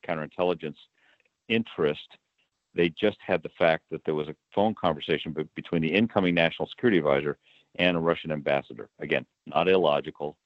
counterintelligence 0.07 0.77
interest. 1.49 2.09
They 2.75 2.89
just 2.89 3.19
had 3.25 3.43
the 3.43 3.51
fact 3.59 3.85
that 3.91 4.05
there 4.05 4.15
was 4.15 4.29
a 4.29 4.37
phone 4.55 4.75
conversation 4.75 5.35
between 5.55 5.83
the 5.83 5.93
incoming 5.93 6.35
national 6.35 6.69
security 6.69 6.99
advisor 6.99 7.37
and 7.77 7.97
a 7.97 8.01
Russian 8.01 8.33
ambassador. 8.33 8.89
Again, 9.01 9.27
not 9.47 9.69
illogical. 9.69 10.37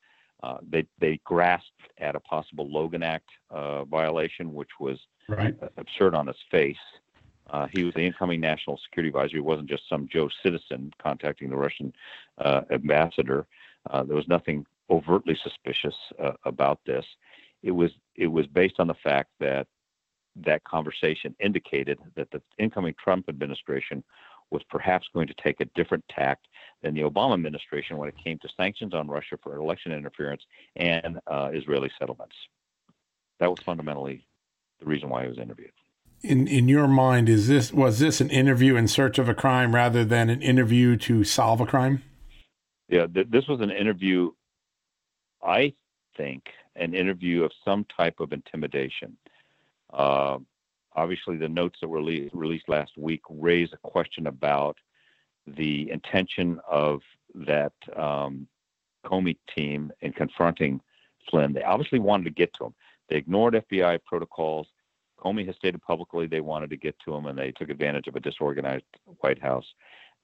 Uh, 0.42 0.58
they 0.68 0.86
they 0.98 1.20
grasped 1.24 1.88
at 1.98 2.14
a 2.14 2.20
possible 2.20 2.70
Logan 2.70 3.02
Act 3.02 3.28
uh, 3.50 3.84
violation, 3.84 4.54
which 4.54 4.70
was 4.78 4.98
right. 5.28 5.56
absurd 5.76 6.14
on 6.14 6.28
its 6.28 6.38
face. 6.50 6.76
Uh, 7.50 7.66
he 7.72 7.82
was 7.84 7.94
the 7.94 8.02
incoming 8.02 8.40
national 8.40 8.78
security 8.84 9.08
advisor. 9.08 9.36
He 9.36 9.40
wasn't 9.40 9.70
just 9.70 9.88
some 9.88 10.06
Joe 10.12 10.28
citizen 10.42 10.92
contacting 11.02 11.50
the 11.50 11.56
Russian 11.56 11.92
uh, 12.38 12.62
ambassador. 12.70 13.46
Uh, 13.88 14.02
there 14.02 14.16
was 14.16 14.28
nothing 14.28 14.66
overtly 14.90 15.36
suspicious 15.42 15.94
uh, 16.22 16.32
about 16.44 16.80
this. 16.86 17.04
It 17.62 17.72
was 17.72 17.90
it 18.14 18.28
was 18.28 18.46
based 18.46 18.78
on 18.78 18.86
the 18.86 18.94
fact 18.94 19.30
that 19.40 19.66
that 20.44 20.62
conversation 20.64 21.34
indicated 21.40 21.98
that 22.14 22.30
the 22.30 22.40
incoming 22.58 22.94
Trump 23.02 23.28
administration 23.28 24.04
was 24.50 24.62
perhaps 24.70 25.06
going 25.12 25.26
to 25.26 25.34
take 25.42 25.60
a 25.60 25.66
different 25.74 26.04
tact 26.08 26.46
than 26.82 26.94
the 26.94 27.02
Obama 27.02 27.34
administration 27.34 27.96
when 27.96 28.08
it 28.08 28.14
came 28.22 28.38
to 28.38 28.48
sanctions 28.56 28.94
on 28.94 29.08
Russia 29.08 29.36
for 29.42 29.56
election 29.56 29.92
interference 29.92 30.42
and 30.76 31.18
uh, 31.26 31.50
Israeli 31.52 31.90
settlements. 31.98 32.34
That 33.40 33.50
was 33.50 33.60
fundamentally 33.64 34.26
the 34.80 34.86
reason 34.86 35.08
why 35.08 35.22
he 35.22 35.28
was 35.28 35.38
interviewed. 35.38 35.72
In 36.22 36.48
in 36.48 36.68
your 36.68 36.88
mind, 36.88 37.28
is 37.28 37.46
this 37.46 37.72
was 37.72 38.00
this 38.00 38.20
an 38.20 38.30
interview 38.30 38.74
in 38.74 38.88
search 38.88 39.18
of 39.20 39.28
a 39.28 39.34
crime 39.34 39.74
rather 39.74 40.04
than 40.04 40.28
an 40.28 40.42
interview 40.42 40.96
to 40.96 41.22
solve 41.22 41.60
a 41.60 41.66
crime? 41.66 42.02
Yeah, 42.88 43.06
th- 43.06 43.28
this 43.30 43.46
was 43.46 43.60
an 43.60 43.70
interview 43.70 44.30
I 45.42 45.74
think, 46.16 46.44
an 46.76 46.94
interview 46.94 47.44
of 47.44 47.52
some 47.64 47.86
type 47.96 48.20
of 48.20 48.32
intimidation. 48.32 49.16
Uh, 49.92 50.38
obviously, 50.94 51.36
the 51.36 51.48
notes 51.48 51.78
that 51.80 51.88
were 51.88 52.02
le- 52.02 52.28
released 52.32 52.68
last 52.68 52.92
week 52.96 53.22
raise 53.28 53.72
a 53.72 53.88
question 53.88 54.26
about 54.26 54.76
the 55.46 55.90
intention 55.90 56.60
of 56.68 57.00
that 57.34 57.72
um, 57.96 58.46
Comey 59.04 59.36
team 59.56 59.92
in 60.00 60.12
confronting 60.12 60.80
Flynn. 61.30 61.52
They 61.52 61.62
obviously 61.62 61.98
wanted 61.98 62.24
to 62.24 62.30
get 62.30 62.52
to 62.54 62.66
him. 62.66 62.74
They 63.08 63.16
ignored 63.16 63.54
FBI 63.54 64.00
protocols. 64.04 64.66
Comey 65.18 65.46
has 65.46 65.56
stated 65.56 65.82
publicly 65.82 66.26
they 66.26 66.40
wanted 66.40 66.70
to 66.70 66.76
get 66.76 66.96
to 67.04 67.14
him, 67.14 67.26
and 67.26 67.38
they 67.38 67.52
took 67.52 67.70
advantage 67.70 68.06
of 68.06 68.16
a 68.16 68.20
disorganized 68.20 68.84
White 69.20 69.40
House. 69.40 69.66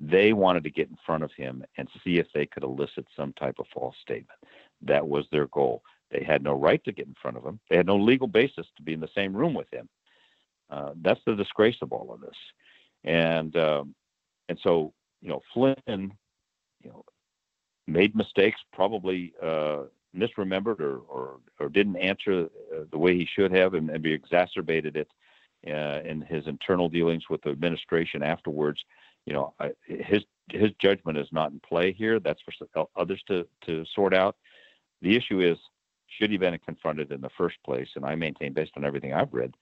They 0.00 0.32
wanted 0.32 0.64
to 0.64 0.70
get 0.70 0.88
in 0.88 0.98
front 1.06 1.24
of 1.24 1.32
him 1.32 1.64
and 1.78 1.88
see 2.02 2.18
if 2.18 2.26
they 2.34 2.46
could 2.46 2.64
elicit 2.64 3.06
some 3.16 3.32
type 3.34 3.56
of 3.58 3.66
false 3.72 3.96
statement. 4.02 4.38
That 4.82 5.06
was 5.06 5.24
their 5.30 5.46
goal. 5.46 5.82
They 6.10 6.24
had 6.24 6.42
no 6.42 6.54
right 6.54 6.82
to 6.84 6.92
get 6.92 7.06
in 7.06 7.14
front 7.20 7.36
of 7.36 7.44
him. 7.44 7.58
They 7.70 7.76
had 7.76 7.86
no 7.86 7.96
legal 7.96 8.26
basis 8.26 8.66
to 8.76 8.82
be 8.82 8.92
in 8.92 9.00
the 9.00 9.08
same 9.14 9.34
room 9.36 9.54
with 9.54 9.72
him. 9.72 9.88
Uh, 10.74 10.92
that's 11.02 11.20
the 11.24 11.36
disgrace 11.36 11.76
of 11.82 11.92
all 11.92 12.12
of 12.12 12.20
this. 12.20 12.36
And 13.04 13.56
um, 13.56 13.94
and 14.48 14.58
so 14.62 14.92
you 15.22 15.28
know 15.28 15.40
Flynn, 15.52 16.12
you 16.82 16.90
know, 16.90 17.04
made 17.86 18.16
mistakes, 18.16 18.58
probably 18.72 19.34
uh, 19.42 19.82
misremembered 20.16 20.80
or, 20.80 20.98
or 20.98 21.40
or 21.60 21.68
didn't 21.68 21.96
answer 21.96 22.48
uh, 22.74 22.84
the 22.90 22.98
way 22.98 23.16
he 23.16 23.26
should 23.26 23.52
have, 23.52 23.74
and 23.74 23.86
maybe 23.86 24.12
exacerbated 24.12 24.96
it 24.96 25.08
uh, 25.68 26.00
in 26.04 26.22
his 26.22 26.46
internal 26.46 26.88
dealings 26.88 27.24
with 27.30 27.42
the 27.42 27.50
administration 27.50 28.22
afterwards. 28.22 28.80
You 29.26 29.34
know, 29.34 29.54
I, 29.60 29.70
his 29.86 30.24
his 30.50 30.70
judgment 30.80 31.18
is 31.18 31.28
not 31.30 31.52
in 31.52 31.60
play 31.60 31.92
here. 31.92 32.18
That's 32.18 32.40
for 32.42 32.86
others 32.96 33.22
to 33.28 33.46
to 33.66 33.84
sort 33.94 34.14
out. 34.14 34.36
The 35.02 35.14
issue 35.14 35.40
is 35.40 35.58
should 36.08 36.30
he 36.30 36.34
have 36.34 36.40
been 36.40 36.58
confronted 36.58 37.12
in 37.12 37.20
the 37.20 37.30
first 37.36 37.56
place? 37.64 37.88
And 37.96 38.04
I 38.04 38.14
maintain, 38.14 38.52
based 38.52 38.72
on 38.76 38.84
everything 38.84 39.12
I've 39.12 39.32
read, 39.32 39.54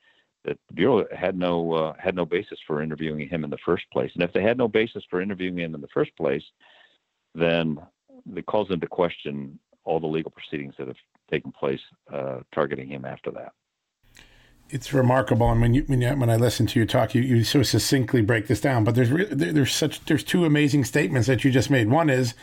that 0.45 0.59
the 0.69 0.75
Bureau 0.75 1.07
had 1.17 1.37
no 1.37 1.73
uh, 1.73 1.95
had 1.99 2.17
no 2.17 2.25
basis 2.25 2.59
for 2.67 2.83
interviewing 2.83 3.29
him 3.29 3.45
in 3.45 3.51
the 3.51 3.59
first 3.65 3.85
place. 3.93 4.11
And 4.15 4.23
if 4.23 4.33
they 4.33 4.43
had 4.43 4.59
no 4.59 4.69
basis 4.69 5.05
for 5.09 5.21
interviewing 5.21 5.59
him 5.59 5.75
in 5.75 5.81
the 5.81 5.89
first 5.89 6.15
place, 6.17 6.43
then 7.35 7.79
it 8.37 8.47
calls 8.47 8.71
into 8.71 8.87
question 8.87 9.59
all 9.85 10.01
the 10.01 10.07
legal 10.07 10.31
proceedings 10.31 10.75
that 10.79 10.89
have 10.89 10.97
taken 11.31 11.53
place 11.53 11.81
uh, 12.13 12.39
targeting 12.55 12.89
him 12.89 13.05
after 13.05 13.31
that. 13.31 13.53
It's 14.71 14.93
remarkable, 14.93 15.51
and 15.51 15.61
when 15.61 15.75
you 15.75 15.83
when, 15.83 16.01
you, 16.01 16.11
when 16.15 16.31
I 16.31 16.37
listen 16.37 16.67
to 16.69 16.81
you 16.81 16.87
talk, 16.87 17.15
you, 17.15 17.21
you 17.21 17.45
so 17.45 17.63
succinctly 17.63 18.23
break 18.23 18.47
this 18.47 18.61
down. 18.61 18.85
But 18.85 18.95
there's 18.95 19.11
re- 19.11 19.27
there's 19.31 19.75
such 19.75 20.05
there's 20.07 20.25
two 20.25 20.45
amazing 20.45 20.85
statements 20.85 21.29
that 21.29 21.45
you 21.45 21.51
just 21.51 21.69
made. 21.69 21.91
One 21.91 22.09
is 22.09 22.35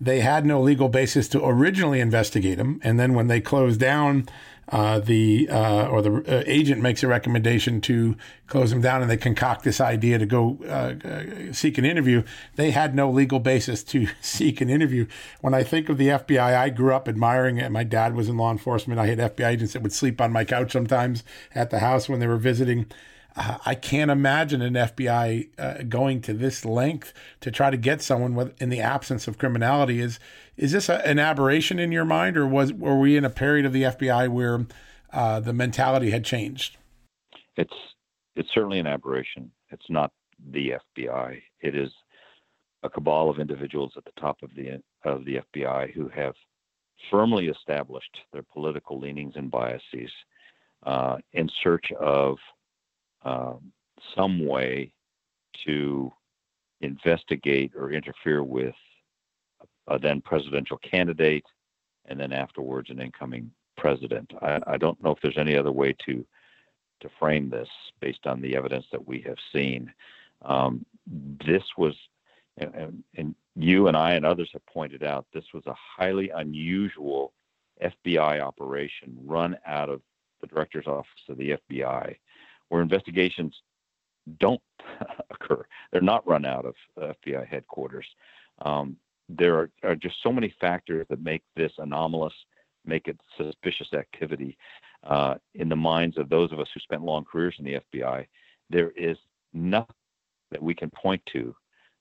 they 0.00 0.20
had 0.20 0.44
no 0.44 0.60
legal 0.60 0.88
basis 0.88 1.28
to 1.28 1.46
originally 1.46 2.00
investigate 2.00 2.58
him, 2.58 2.80
and 2.82 2.98
then 2.98 3.14
when 3.14 3.28
they 3.28 3.40
closed 3.40 3.78
down 3.78 4.28
uh, 4.68 4.98
the 4.98 5.48
uh, 5.48 5.86
or 5.86 6.02
the 6.02 6.14
uh, 6.26 6.42
agent 6.46 6.82
makes 6.82 7.02
a 7.02 7.06
recommendation 7.06 7.80
to 7.82 8.16
close 8.48 8.72
him 8.72 8.80
down, 8.80 9.00
and 9.00 9.10
they 9.10 9.16
concoct 9.16 9.62
this 9.62 9.80
idea 9.80 10.18
to 10.18 10.26
go 10.26 10.58
uh, 10.68 11.52
seek 11.52 11.78
an 11.78 11.84
interview. 11.84 12.22
They 12.56 12.72
had 12.72 12.94
no 12.94 13.10
legal 13.10 13.38
basis 13.38 13.84
to 13.84 14.08
seek 14.20 14.60
an 14.60 14.68
interview. 14.68 15.06
When 15.40 15.54
I 15.54 15.62
think 15.62 15.88
of 15.88 15.98
the 15.98 16.08
FBI, 16.08 16.56
I 16.56 16.70
grew 16.70 16.92
up 16.92 17.08
admiring 17.08 17.58
it. 17.58 17.70
My 17.70 17.84
dad 17.84 18.14
was 18.14 18.28
in 18.28 18.36
law 18.36 18.50
enforcement. 18.50 18.98
I 18.98 19.06
had 19.06 19.18
FBI 19.18 19.52
agents 19.52 19.72
that 19.74 19.82
would 19.82 19.92
sleep 19.92 20.20
on 20.20 20.32
my 20.32 20.44
couch 20.44 20.72
sometimes 20.72 21.22
at 21.54 21.70
the 21.70 21.78
house 21.78 22.08
when 22.08 22.18
they 22.20 22.26
were 22.26 22.36
visiting. 22.36 22.86
Uh, 23.36 23.58
I 23.66 23.74
can't 23.74 24.10
imagine 24.10 24.62
an 24.62 24.74
FBI 24.74 25.48
uh, 25.58 25.82
going 25.82 26.22
to 26.22 26.32
this 26.32 26.64
length 26.64 27.12
to 27.40 27.50
try 27.50 27.70
to 27.70 27.76
get 27.76 28.00
someone 28.00 28.34
with, 28.34 28.60
in 28.60 28.70
the 28.70 28.80
absence 28.80 29.28
of 29.28 29.38
criminality. 29.38 30.00
Is 30.00 30.18
is 30.56 30.72
this 30.72 30.88
a, 30.88 31.06
an 31.06 31.18
aberration 31.18 31.78
in 31.78 31.92
your 31.92 32.06
mind, 32.06 32.36
or 32.36 32.46
was 32.46 32.72
were 32.72 32.98
we 32.98 33.16
in 33.16 33.24
a 33.24 33.30
period 33.30 33.66
of 33.66 33.72
the 33.72 33.82
FBI 33.82 34.28
where 34.30 34.66
uh, 35.12 35.40
the 35.40 35.52
mentality 35.52 36.10
had 36.10 36.24
changed? 36.24 36.78
It's 37.56 37.74
it's 38.34 38.48
certainly 38.54 38.78
an 38.78 38.86
aberration. 38.86 39.50
It's 39.70 39.88
not 39.90 40.12
the 40.52 40.74
FBI. 40.98 41.42
It 41.60 41.76
is 41.76 41.90
a 42.82 42.88
cabal 42.88 43.28
of 43.28 43.38
individuals 43.38 43.92
at 43.96 44.04
the 44.04 44.18
top 44.18 44.38
of 44.42 44.50
the 44.54 44.80
of 45.04 45.24
the 45.26 45.40
FBI 45.54 45.92
who 45.92 46.08
have 46.08 46.34
firmly 47.10 47.48
established 47.48 48.16
their 48.32 48.44
political 48.52 48.98
leanings 48.98 49.34
and 49.36 49.50
biases 49.50 50.10
uh, 50.84 51.18
in 51.32 51.48
search 51.62 51.92
of 52.00 52.38
um, 53.24 53.72
some 54.14 54.46
way 54.46 54.92
to 55.64 56.12
investigate 56.80 57.72
or 57.76 57.90
interfere 57.90 58.42
with 58.42 58.74
a 59.88 59.98
then 59.98 60.20
presidential 60.20 60.78
candidate 60.78 61.44
and 62.06 62.18
then 62.18 62.32
afterwards 62.32 62.90
an 62.90 63.00
incoming 63.00 63.50
president. 63.76 64.30
I, 64.42 64.60
I, 64.66 64.76
don't 64.76 65.02
know 65.02 65.10
if 65.10 65.18
there's 65.22 65.38
any 65.38 65.56
other 65.56 65.72
way 65.72 65.94
to 66.06 66.24
to 67.00 67.10
frame 67.18 67.50
this 67.50 67.68
based 68.00 68.26
on 68.26 68.40
the 68.40 68.56
evidence 68.56 68.86
that 68.90 69.06
we 69.06 69.20
have 69.20 69.36
seen. 69.52 69.92
Um, 70.42 70.84
this 71.46 71.62
was, 71.76 71.94
and, 72.56 73.04
and, 73.16 73.34
you 73.54 73.88
and 73.88 73.96
I 73.96 74.12
and 74.12 74.24
others 74.24 74.50
have 74.52 74.64
pointed 74.66 75.02
out, 75.02 75.26
this 75.32 75.44
was 75.52 75.66
a 75.66 75.74
highly 75.74 76.30
unusual 76.30 77.32
FBI 77.82 78.40
operation 78.40 79.16
run 79.24 79.56
out 79.66 79.88
of 79.88 80.00
the 80.40 80.46
director's 80.46 80.86
office 80.86 81.06
of 81.28 81.36
the 81.36 81.58
FBI 81.70 82.16
where 82.68 82.82
investigations 82.82 83.54
don't 84.38 84.60
occur. 85.30 85.64
They're 85.92 86.00
not 86.00 86.26
run 86.26 86.44
out 86.44 86.64
of 86.64 86.74
FBI 86.98 87.46
headquarters. 87.46 88.06
Um, 88.62 88.96
there 89.28 89.56
are, 89.56 89.70
are, 89.82 89.94
just 89.96 90.16
so 90.22 90.32
many 90.32 90.54
factors 90.60 91.06
that 91.10 91.22
make 91.22 91.42
this 91.56 91.72
anomalous, 91.78 92.32
make 92.84 93.08
it 93.08 93.18
suspicious 93.36 93.92
activity 93.92 94.56
uh, 95.04 95.34
in 95.54 95.68
the 95.68 95.76
minds 95.76 96.16
of 96.16 96.28
those 96.28 96.52
of 96.52 96.60
us 96.60 96.68
who 96.72 96.80
spent 96.80 97.02
long 97.02 97.24
careers 97.24 97.56
in 97.58 97.64
the 97.64 97.80
FBI. 97.92 98.26
There 98.70 98.90
is 98.92 99.16
nothing 99.52 99.94
that 100.52 100.62
we 100.62 100.74
can 100.74 100.90
point 100.90 101.22
to 101.32 101.54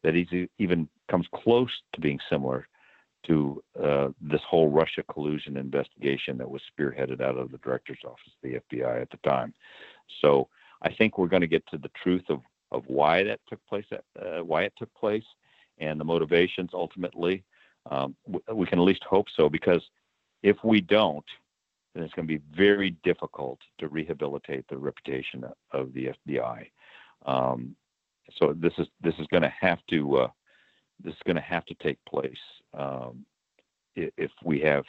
that 0.03 0.15
even 0.59 0.87
comes 1.09 1.25
close 1.33 1.71
to 1.93 2.01
being 2.01 2.19
similar 2.29 2.67
to 3.27 3.63
uh, 3.81 4.09
this 4.21 4.41
whole 4.47 4.69
Russia 4.69 5.03
collusion 5.11 5.57
investigation 5.57 6.37
that 6.37 6.49
was 6.49 6.61
spearheaded 6.71 7.21
out 7.21 7.37
of 7.37 7.51
the 7.51 7.57
director's 7.59 7.99
office 8.05 8.33
of 8.43 8.49
the 8.49 8.59
FBI 8.77 9.01
at 9.01 9.09
the 9.09 9.17
time. 9.17 9.53
So 10.21 10.49
I 10.81 10.93
think 10.93 11.17
we're 11.17 11.27
going 11.27 11.41
to 11.41 11.47
get 11.47 11.65
to 11.67 11.77
the 11.77 11.91
truth 12.01 12.23
of, 12.29 12.41
of 12.71 12.83
why 12.87 13.23
that 13.23 13.39
took 13.49 13.65
place, 13.67 13.85
uh, 13.91 14.43
why 14.43 14.63
it 14.63 14.73
took 14.77 14.93
place, 14.93 15.23
and 15.79 15.99
the 15.99 16.05
motivations 16.05 16.71
ultimately. 16.73 17.43
Um, 17.89 18.15
we 18.51 18.65
can 18.65 18.79
at 18.79 18.85
least 18.85 19.03
hope 19.03 19.27
so, 19.35 19.49
because 19.49 19.81
if 20.41 20.57
we 20.63 20.81
don't, 20.81 21.25
then 21.93 22.03
it's 22.03 22.13
going 22.13 22.27
to 22.27 22.37
be 22.37 22.43
very 22.55 22.95
difficult 23.03 23.59
to 23.79 23.87
rehabilitate 23.87 24.65
the 24.67 24.77
reputation 24.77 25.45
of 25.71 25.93
the 25.93 26.09
FBI. 26.27 26.69
Um, 27.25 27.75
so 28.39 28.53
this 28.57 28.73
is 28.77 28.87
this 29.01 29.13
is 29.19 29.27
going 29.27 29.43
to 29.43 29.53
have 29.59 29.79
to 29.89 30.17
uh, 30.17 30.27
this 31.03 31.13
is 31.13 31.19
going 31.25 31.35
to 31.35 31.41
have 31.41 31.65
to 31.65 31.75
take 31.75 32.03
place 32.05 32.33
um, 32.73 33.25
if 33.95 34.31
we 34.43 34.59
have 34.61 34.83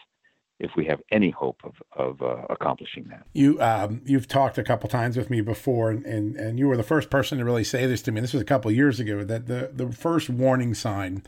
if 0.58 0.70
we 0.74 0.86
have 0.86 1.00
any 1.12 1.30
hope 1.30 1.60
of, 1.64 1.74
of 1.92 2.22
uh, 2.22 2.46
accomplishing 2.48 3.04
that. 3.08 3.26
You 3.34 3.60
um, 3.60 4.00
you've 4.06 4.26
talked 4.26 4.56
a 4.56 4.62
couple 4.62 4.88
times 4.88 5.16
with 5.16 5.28
me 5.28 5.42
before, 5.42 5.90
and, 5.90 6.04
and, 6.06 6.34
and 6.36 6.58
you 6.58 6.66
were 6.66 6.78
the 6.78 6.82
first 6.82 7.10
person 7.10 7.38
to 7.38 7.44
really 7.44 7.64
say 7.64 7.86
this 7.86 8.00
to 8.02 8.12
me. 8.12 8.22
This 8.22 8.32
was 8.32 8.40
a 8.40 8.46
couple 8.46 8.70
years 8.70 8.98
ago. 8.98 9.22
That 9.22 9.46
the 9.46 9.70
the 9.72 9.92
first 9.92 10.30
warning 10.30 10.72
sign 10.74 11.22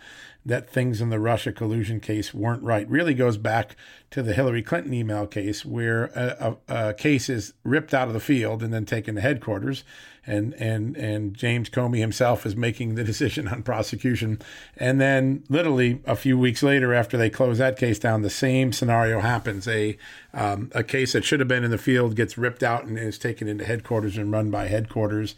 that 0.47 0.71
things 0.71 1.03
in 1.03 1.11
the 1.11 1.21
Russia 1.21 1.53
collusion 1.53 2.01
case 2.01 2.33
weren't 2.33 2.63
right 2.63 2.89
really 2.89 3.13
goes 3.13 3.37
back 3.37 3.77
to 4.11 4.23
the 4.23 4.33
Hillary 4.33 4.63
Clinton 4.63 4.95
email 4.95 5.27
case, 5.27 5.65
where 5.65 6.07
a, 6.15 6.57
a, 6.69 6.89
a 6.89 6.95
case 6.95 7.29
is 7.29 7.53
ripped 7.65 7.93
out 7.93 8.09
of 8.09 8.15
the 8.15 8.21
field 8.21 8.63
and 8.63 8.73
then 8.73 8.87
taken 8.87 9.15
to 9.17 9.21
headquarters, 9.21 9.85
and 10.29 10.55
and 10.55 10.97
and 10.97 11.35
James 11.35 11.71
Comey 11.71 11.99
himself 11.99 12.45
is 12.45 12.55
making 12.55 12.95
the 12.95 13.05
decision 13.13 13.49
on 13.49 13.63
prosecution, 13.63 14.41
and 14.77 15.01
then 15.01 15.43
literally 15.49 16.01
a 16.07 16.15
few 16.15 16.39
weeks 16.39 16.63
later, 16.63 16.93
after 16.95 17.17
they 17.17 17.31
close 17.31 17.59
that 17.59 17.79
case 17.79 17.99
down, 17.99 18.23
the 18.23 18.31
same 18.31 18.73
scenario 18.73 19.21
happens. 19.21 19.67
A 19.67 19.97
um, 20.35 20.71
a 20.75 20.85
case 20.85 21.13
that 21.15 21.25
should 21.25 21.41
have 21.41 21.49
been 21.49 21.65
in 21.65 21.71
the 21.71 21.79
field 21.79 22.15
gets 22.15 22.37
ripped 22.37 22.63
out 22.63 22.85
and 22.85 22.99
is 22.99 23.19
taken 23.19 23.49
into 23.49 23.65
headquarters 23.65 24.17
and 24.17 24.31
run 24.31 24.51
by 24.51 24.69
headquarters. 24.69 25.35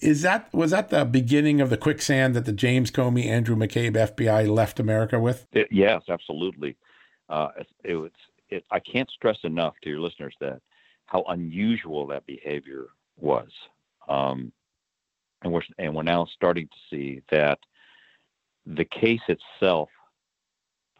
Is 0.00 0.22
that 0.22 0.52
was 0.52 0.70
that 0.70 0.88
the 0.88 1.04
beginning 1.04 1.60
of 1.60 1.68
the 1.68 1.76
quicksand 1.76 2.34
that 2.34 2.46
the 2.46 2.52
James 2.52 2.90
Comey, 2.90 3.26
Andrew 3.26 3.56
McCabe 3.56 3.96
FBI 3.96 4.48
left 4.48 4.80
America 4.80 5.20
with? 5.20 5.46
It, 5.52 5.68
yes, 5.70 6.02
absolutely. 6.08 6.76
Uh, 7.28 7.48
it, 7.84 7.94
was. 7.94 8.10
It, 8.48 8.64
I 8.70 8.80
can't 8.80 9.10
stress 9.10 9.38
enough 9.44 9.74
to 9.82 9.90
your 9.90 10.00
listeners 10.00 10.34
that 10.40 10.60
how 11.06 11.24
unusual 11.28 12.06
that 12.06 12.24
behavior 12.24 12.86
was. 13.18 13.50
Um, 14.10 14.52
and 15.42 15.52
we're 15.52 15.62
and 15.78 15.94
we're 15.94 16.02
now 16.02 16.26
starting 16.34 16.66
to 16.66 16.76
see 16.90 17.22
that 17.30 17.58
the 18.66 18.84
case 18.84 19.20
itself 19.28 19.88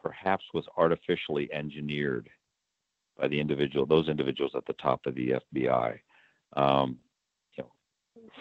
perhaps 0.03 0.45
was 0.55 0.65
artificially 0.79 1.53
engineered 1.53 2.31
by 3.19 3.29
the 3.29 3.39
individual 3.39 3.85
those 3.85 4.09
individuals 4.09 4.53
at 4.55 4.65
the 4.67 4.73
top 4.75 5.01
of 5.07 5.15
the 5.15 5.35
FBI. 5.55 5.99
Um, 6.55 6.99
you 7.57 7.65
know, 7.65 7.71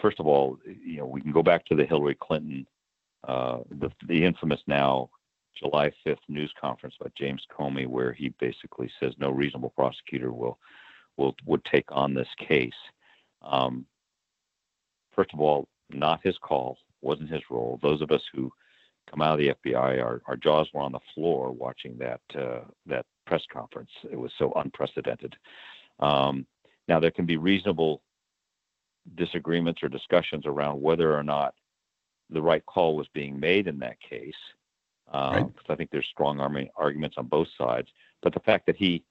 first 0.00 0.20
of 0.20 0.26
all, 0.26 0.56
you 0.64 0.98
know 0.98 1.06
we 1.06 1.20
can 1.20 1.32
go 1.32 1.42
back 1.42 1.66
to 1.66 1.74
the 1.74 1.84
Hillary 1.84 2.16
Clinton, 2.18 2.66
uh, 3.26 3.58
the, 3.70 3.90
the 4.06 4.24
infamous 4.24 4.60
now 4.66 5.10
July 5.58 5.92
5th 6.06 6.16
news 6.28 6.52
conference 6.58 6.94
by 6.98 7.10
James 7.18 7.42
Comey, 7.56 7.86
where 7.86 8.12
he 8.12 8.30
basically 8.40 8.90
says 9.00 9.12
no 9.18 9.30
reasonable 9.30 9.70
prosecutor 9.70 10.32
will 10.32 10.58
will 11.16 11.34
would 11.44 11.64
take 11.64 11.90
on 11.90 12.14
this 12.14 12.28
case. 12.38 12.72
Um, 13.42 13.84
first 15.20 15.34
of 15.34 15.40
all, 15.40 15.68
not 15.90 16.20
his 16.22 16.38
call, 16.38 16.78
wasn't 17.02 17.28
his 17.28 17.42
role. 17.50 17.78
Those 17.82 18.00
of 18.00 18.10
us 18.10 18.22
who 18.32 18.50
come 19.10 19.20
out 19.20 19.38
of 19.38 19.38
the 19.38 19.54
FBI, 19.70 20.02
our, 20.02 20.22
our 20.26 20.36
jaws 20.36 20.66
were 20.72 20.80
on 20.80 20.92
the 20.92 21.00
floor 21.14 21.52
watching 21.52 21.98
that 21.98 22.20
uh, 22.34 22.60
that 22.86 23.04
press 23.26 23.42
conference. 23.52 23.90
It 24.10 24.18
was 24.18 24.32
so 24.38 24.50
unprecedented. 24.56 25.36
Um, 25.98 26.46
now 26.88 27.00
there 27.00 27.10
can 27.10 27.26
be 27.26 27.36
reasonable 27.36 28.00
disagreements 29.16 29.82
or 29.82 29.88
discussions 29.88 30.46
around 30.46 30.80
whether 30.80 31.14
or 31.14 31.22
not 31.22 31.54
the 32.30 32.40
right 32.40 32.64
call 32.64 32.96
was 32.96 33.08
being 33.12 33.38
made 33.38 33.66
in 33.66 33.78
that 33.80 34.00
case, 34.00 34.32
because 35.04 35.36
uh, 35.36 35.42
right. 35.42 35.52
I 35.68 35.74
think 35.74 35.90
there's 35.90 36.08
strong 36.10 36.40
arguments 36.76 37.16
on 37.18 37.26
both 37.26 37.48
sides. 37.58 37.88
But 38.22 38.32
the 38.32 38.40
fact 38.40 38.64
that 38.66 38.76
he 38.76 39.04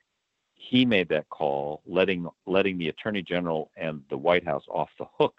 he 0.56 0.86
made 0.86 1.08
that 1.10 1.30
call, 1.30 1.84
letting 1.86 2.28
letting 2.48 2.80
the 2.80 2.90
attorney 2.90 3.22
general 3.22 3.70
and 3.78 4.02
the 4.10 4.18
White 4.18 4.46
House 4.46 4.64
off 4.70 4.90
the 4.98 5.06
hook 5.20 5.36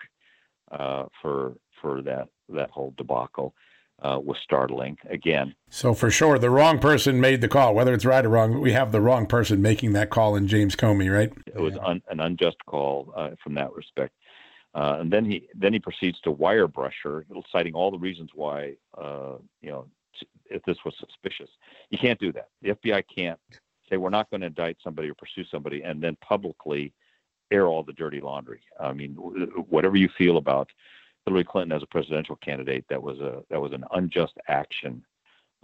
uh, 0.71 1.05
for 1.21 1.55
for 1.81 2.03
that 2.03 2.29
that 2.49 2.71
whole 2.71 2.95
debacle 2.97 3.55
uh, 4.03 4.19
was 4.23 4.37
startling. 4.43 4.97
Again, 5.09 5.55
so 5.69 5.95
for 5.95 6.11
sure, 6.11 6.39
the 6.39 6.51
wrong 6.51 6.79
person 6.79 7.21
made 7.21 7.41
the 7.41 7.49
call. 7.49 7.75
Whether 7.75 7.95
it's 7.95 8.05
right 8.05 8.25
or 8.25 8.29
wrong, 8.29 8.61
we 8.61 8.73
have 8.73 8.93
the 8.93 9.01
wrong 9.01 9.27
person 9.27 9.63
making 9.63 9.93
that 9.93 10.11
call 10.11 10.37
in 10.37 10.47
James 10.47 10.77
Comey, 10.77 11.13
right? 11.13 11.33
It 11.47 11.61
was 11.61 11.77
un, 11.85 12.03
an 12.11 12.21
unjust 12.21 12.57
call 12.67 13.13
uh, 13.17 13.31
from 13.43 13.55
that 13.55 13.73
respect. 13.73 14.15
Uh, 14.75 14.99
and 15.01 15.13
then 15.13 15.25
he 15.25 15.49
then 15.55 15.73
he 15.73 15.81
proceeds 15.81 16.21
to 16.21 16.31
wire 16.31 16.69
brush 16.69 16.95
her, 17.03 17.27
citing 17.51 17.75
all 17.75 17.91
the 17.91 17.99
reasons 17.99 18.31
why 18.35 18.75
uh, 18.97 19.35
you 19.61 19.71
know 19.71 19.87
if 20.51 20.63
this 20.65 20.77
was 20.85 20.95
suspicious. 20.99 21.51
You 21.91 21.99
can't 21.99 22.19
do 22.19 22.33
that. 22.33 22.49
The 22.63 22.71
FBI 22.71 23.05
can't 23.17 23.39
say 23.89 23.97
we're 23.97 24.11
not 24.11 24.31
going 24.31 24.41
to 24.43 24.49
indict 24.49 24.77
somebody 24.83 25.11
or 25.11 25.15
pursue 25.15 25.45
somebody 25.51 25.83
and 25.83 26.03
then 26.03 26.17
publicly 26.21 26.93
air 27.51 27.67
all 27.67 27.83
the 27.83 27.93
dirty 27.93 28.21
laundry. 28.21 28.61
I 28.79 28.93
mean, 28.93 29.15
whatever 29.15 29.97
you 29.97 30.09
feel 30.17 30.37
about 30.37 30.71
Hillary 31.27 31.45
Clinton 31.45 31.77
as 31.77 31.83
a 31.83 31.87
presidential 31.87 32.37
candidate, 32.37 32.85
that 32.89 33.03
was 33.03 33.19
a 33.21 33.43
that 33.51 33.61
was 33.61 33.73
an 33.73 33.85
unjust 33.93 34.35
action 34.49 35.05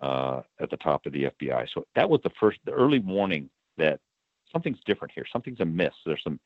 uh, 0.03 0.42
at 0.61 0.70
the 0.70 0.77
top 0.77 1.07
of 1.07 1.12
the 1.12 1.25
FBI. 1.25 1.68
So 1.72 1.87
that 1.94 2.09
was 2.09 2.20
the 2.22 2.31
first, 2.38 2.59
the 2.64 2.72
early 2.72 2.99
warning 2.99 3.49
that 3.79 4.01
something's 4.53 4.81
different 4.85 5.12
here. 5.14 5.25
Something's 5.31 5.61
amiss. 5.61 5.94
There's 6.05 6.22
some 6.22 6.40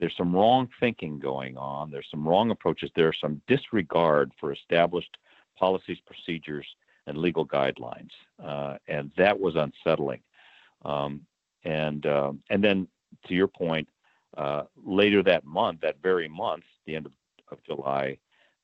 there's 0.00 0.16
some 0.16 0.34
wrong 0.34 0.68
thinking 0.80 1.18
going 1.18 1.56
on. 1.56 1.90
There's 1.90 2.08
some 2.10 2.26
wrong 2.26 2.50
approaches. 2.50 2.90
There's 2.96 3.18
some 3.20 3.40
disregard 3.46 4.32
for 4.40 4.52
established 4.52 5.16
policies, 5.56 5.98
procedures, 6.04 6.66
and 7.06 7.16
legal 7.16 7.46
guidelines, 7.46 8.10
uh, 8.42 8.76
and 8.88 9.12
that 9.16 9.38
was 9.38 9.54
unsettling. 9.56 10.20
Um, 10.84 11.22
and 11.64 12.04
uh, 12.06 12.32
and 12.50 12.62
then 12.62 12.88
to 13.26 13.34
your 13.34 13.46
point, 13.46 13.88
uh, 14.36 14.64
later 14.84 15.22
that 15.22 15.44
month, 15.44 15.80
that 15.80 16.02
very 16.02 16.28
month, 16.28 16.64
the 16.86 16.96
end 16.96 17.06
of, 17.06 17.12
of 17.50 17.62
July, 17.64 18.18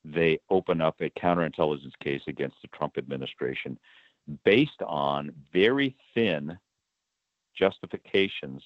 they 0.04 0.38
open 0.48 0.80
up 0.80 0.96
a 1.00 1.10
counterintelligence 1.10 1.92
case 2.02 2.22
against 2.26 2.56
the 2.62 2.68
Trump 2.68 2.96
administration 2.96 3.78
based 4.44 4.82
on 4.86 5.32
very 5.52 5.96
thin 6.14 6.58
justifications 7.54 8.62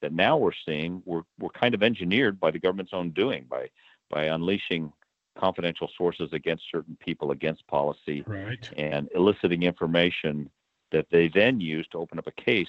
that 0.00 0.12
now 0.12 0.36
we're 0.36 0.52
seeing 0.66 1.02
were, 1.04 1.22
were 1.38 1.50
kind 1.50 1.74
of 1.74 1.82
engineered 1.82 2.40
by 2.40 2.50
the 2.50 2.58
government's 2.58 2.92
own 2.92 3.10
doing 3.10 3.46
by 3.48 3.68
by 4.10 4.24
unleashing 4.24 4.92
confidential 5.38 5.88
sources 5.96 6.28
against 6.32 6.64
certain 6.70 6.96
people 7.00 7.30
against 7.30 7.66
policy 7.66 8.22
right. 8.26 8.68
and 8.76 9.08
eliciting 9.14 9.62
information 9.62 10.50
that 10.90 11.06
they 11.10 11.28
then 11.28 11.60
used 11.60 11.90
to 11.92 11.98
open 11.98 12.18
up 12.18 12.26
a 12.26 12.42
case 12.42 12.68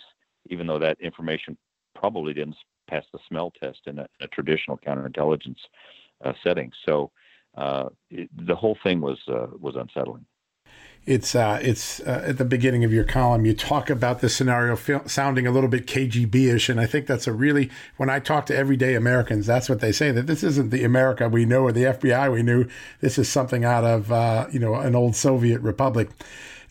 even 0.49 0.67
though 0.67 0.79
that 0.79 0.99
information 1.01 1.57
probably 1.95 2.33
didn't 2.33 2.55
pass 2.87 3.05
the 3.11 3.19
smell 3.27 3.51
test 3.51 3.79
in 3.85 3.99
a, 3.99 4.07
a 4.21 4.27
traditional 4.27 4.77
counterintelligence 4.77 5.57
uh, 6.23 6.33
setting. 6.43 6.71
So 6.85 7.11
uh, 7.55 7.89
it, 8.09 8.29
the 8.45 8.55
whole 8.55 8.77
thing 8.83 9.01
was 9.01 9.19
uh, 9.27 9.47
was 9.59 9.75
unsettling. 9.75 10.25
It's 11.05 11.35
uh, 11.35 11.59
it's 11.61 11.99
uh, 11.99 12.23
at 12.25 12.37
the 12.37 12.45
beginning 12.45 12.85
of 12.85 12.93
your 12.93 13.03
column. 13.03 13.45
You 13.45 13.53
talk 13.53 13.89
about 13.89 14.21
the 14.21 14.29
scenario 14.29 14.77
sounding 15.05 15.45
a 15.45 15.51
little 15.51 15.69
bit 15.69 15.85
KGB-ish, 15.85 16.69
and 16.69 16.79
I 16.79 16.85
think 16.85 17.07
that's 17.07 17.27
a 17.27 17.33
really 17.33 17.69
when 17.97 18.09
I 18.09 18.19
talk 18.19 18.45
to 18.45 18.55
everyday 18.55 18.95
Americans, 18.95 19.45
that's 19.45 19.67
what 19.67 19.81
they 19.81 19.91
say 19.91 20.11
that 20.11 20.27
this 20.27 20.43
isn't 20.43 20.69
the 20.69 20.85
America 20.85 21.27
we 21.27 21.43
know 21.43 21.63
or 21.63 21.73
the 21.73 21.83
FBI 21.83 22.31
we 22.31 22.41
knew. 22.41 22.67
This 23.01 23.17
is 23.17 23.27
something 23.27 23.65
out 23.65 23.83
of 23.83 24.13
uh, 24.13 24.47
you 24.49 24.59
know 24.59 24.75
an 24.75 24.95
old 24.95 25.17
Soviet 25.17 25.59
republic 25.59 26.09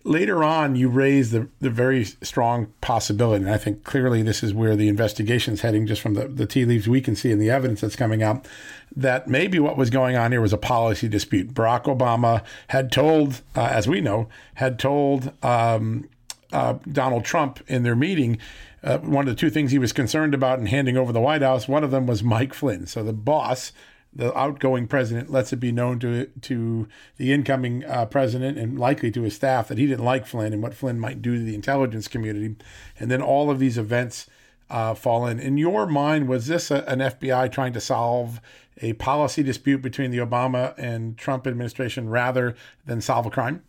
later 0.04 0.42
on 0.42 0.74
you 0.74 0.88
raise 0.88 1.30
the, 1.30 1.48
the 1.60 1.70
very 1.70 2.04
strong 2.04 2.72
possibility 2.80 3.44
and 3.44 3.52
i 3.52 3.56
think 3.56 3.84
clearly 3.84 4.22
this 4.22 4.42
is 4.42 4.52
where 4.52 4.74
the 4.74 4.88
investigation 4.88 5.54
is 5.54 5.60
heading 5.60 5.86
just 5.86 6.00
from 6.00 6.14
the, 6.14 6.26
the 6.26 6.46
tea 6.46 6.64
leaves 6.64 6.88
we 6.88 7.00
can 7.00 7.14
see 7.14 7.30
and 7.30 7.40
the 7.40 7.50
evidence 7.50 7.80
that's 7.80 7.96
coming 7.96 8.22
out 8.22 8.46
that 8.94 9.28
maybe 9.28 9.58
what 9.58 9.76
was 9.76 9.90
going 9.90 10.16
on 10.16 10.32
here 10.32 10.40
was 10.40 10.52
a 10.52 10.58
policy 10.58 11.08
dispute. 11.08 11.54
Barack 11.54 11.84
obama 11.84 12.42
had 12.68 12.90
told 12.90 13.42
uh, 13.56 13.62
as 13.62 13.86
we 13.86 14.00
know 14.00 14.28
had 14.54 14.78
told 14.78 15.32
um, 15.44 16.08
uh, 16.52 16.74
donald 16.90 17.24
trump 17.24 17.60
in 17.68 17.82
their 17.82 17.96
meeting 17.96 18.38
uh, 18.82 18.98
one 18.98 19.28
of 19.28 19.34
the 19.34 19.38
two 19.38 19.50
things 19.50 19.70
he 19.70 19.78
was 19.78 19.92
concerned 19.92 20.34
about 20.34 20.58
in 20.58 20.66
handing 20.66 20.96
over 20.96 21.12
the 21.12 21.20
white 21.20 21.42
house 21.42 21.68
one 21.68 21.84
of 21.84 21.90
them 21.90 22.06
was 22.06 22.22
mike 22.22 22.52
flynn. 22.52 22.86
So 22.86 23.04
the 23.04 23.12
boss 23.12 23.72
the 24.14 24.36
outgoing 24.36 24.86
president 24.86 25.30
lets 25.30 25.52
it 25.52 25.56
be 25.56 25.72
known 25.72 25.98
to 26.00 26.26
to 26.42 26.88
the 27.16 27.32
incoming 27.32 27.84
uh, 27.84 28.06
president 28.06 28.58
and 28.58 28.78
likely 28.78 29.10
to 29.10 29.22
his 29.22 29.34
staff 29.34 29.68
that 29.68 29.78
he 29.78 29.86
didn't 29.86 30.04
like 30.04 30.26
Flynn 30.26 30.52
and 30.52 30.62
what 30.62 30.74
Flynn 30.74 31.00
might 31.00 31.22
do 31.22 31.36
to 31.36 31.42
the 31.42 31.54
intelligence 31.54 32.08
community, 32.08 32.56
and 32.98 33.10
then 33.10 33.22
all 33.22 33.50
of 33.50 33.58
these 33.58 33.78
events 33.78 34.28
uh, 34.70 34.94
fall 34.94 35.26
in. 35.26 35.38
In 35.38 35.56
your 35.56 35.86
mind, 35.86 36.28
was 36.28 36.46
this 36.46 36.70
a, 36.70 36.84
an 36.88 36.98
FBI 36.98 37.50
trying 37.50 37.72
to 37.72 37.80
solve 37.80 38.40
a 38.80 38.94
policy 38.94 39.42
dispute 39.42 39.82
between 39.82 40.10
the 40.10 40.18
Obama 40.18 40.74
and 40.78 41.16
Trump 41.16 41.46
administration 41.46 42.08
rather 42.08 42.54
than 42.86 43.00
solve 43.00 43.26
a 43.26 43.30
crime? 43.30 43.62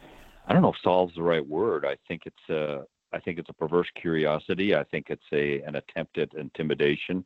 I 0.48 0.54
don't 0.54 0.62
know 0.62 0.70
if 0.70 0.78
"solve's 0.84 1.16
the 1.16 1.24
right 1.24 1.46
word. 1.46 1.86
I 1.86 1.98
think 2.08 2.24
it's 2.26 2.50
a 2.50 2.84
I 3.14 3.20
think 3.20 3.40
it's 3.40 3.50
a 3.50 3.54
perverse 3.54 3.88
curiosity. 3.96 4.76
I 4.76 4.84
think 4.84 5.08
it's 5.10 5.24
a 5.32 5.62
an 5.62 5.76
attempt 5.76 6.18
at 6.18 6.34
intimidation. 6.34 7.26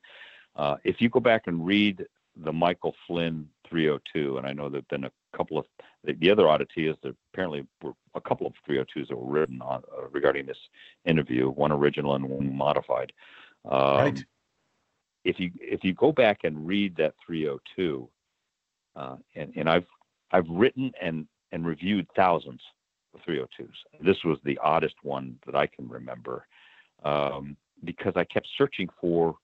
Uh, 0.56 0.76
if 0.84 1.00
you 1.00 1.10
go 1.10 1.20
back 1.20 1.44
and 1.46 1.66
read 1.66 2.06
the 2.43 2.54
Michael 2.54 2.95
Flynn 3.06 3.47
302, 3.69 4.38
and 4.38 4.47
I 4.47 4.54
know 4.54 4.69
there've 4.69 4.88
been 4.88 5.06
a 5.06 5.12
couple 5.36 5.58
of 5.58 5.65
the, 6.04 6.13
the 6.13 6.32
other 6.32 6.47
oddity 6.47 6.88
is 6.88 6.95
there 7.02 7.13
apparently 7.34 7.65
were 7.82 7.93
a 8.15 8.21
couple 8.21 8.47
of 8.47 8.54
302s 8.67 9.10
that 9.10 9.17
were 9.17 9.32
written 9.32 9.62
on 9.62 9.84
uh, 9.95 10.08
regarding 10.12 10.45
this 10.45 10.58
interview, 11.06 11.50
one 11.50 11.71
original 11.71 12.15
and 12.15 12.26
one 12.26 12.56
modified. 12.56 13.12
Um, 13.65 13.97
right. 13.97 14.26
If 15.23 15.39
you 15.39 15.52
if 15.60 15.84
you 15.84 15.93
go 15.93 16.12
back 16.12 16.39
and 16.43 16.65
read 16.65 16.95
that 16.97 17.13
302, 17.26 18.10
uh, 18.95 19.15
and 19.36 19.54
and 19.56 19.69
I've 19.69 19.88
I've 20.32 20.47
written 20.50 20.91
and 21.02 21.28
and 21.52 21.65
reviewed 21.65 22.08
thousands 22.15 22.62
of 23.13 23.21
302s. 23.21 23.69
This 24.02 24.17
was 24.23 24.38
the 24.43 24.58
oddest 24.63 24.95
one 25.04 25.38
that 25.45 25.56
I 25.56 25.67
can 25.67 25.88
remember 25.88 26.45
um, 27.04 27.58
because 27.84 28.13
I 28.15 28.23
kept 28.26 28.47
searching 28.58 28.88
for 29.00 29.36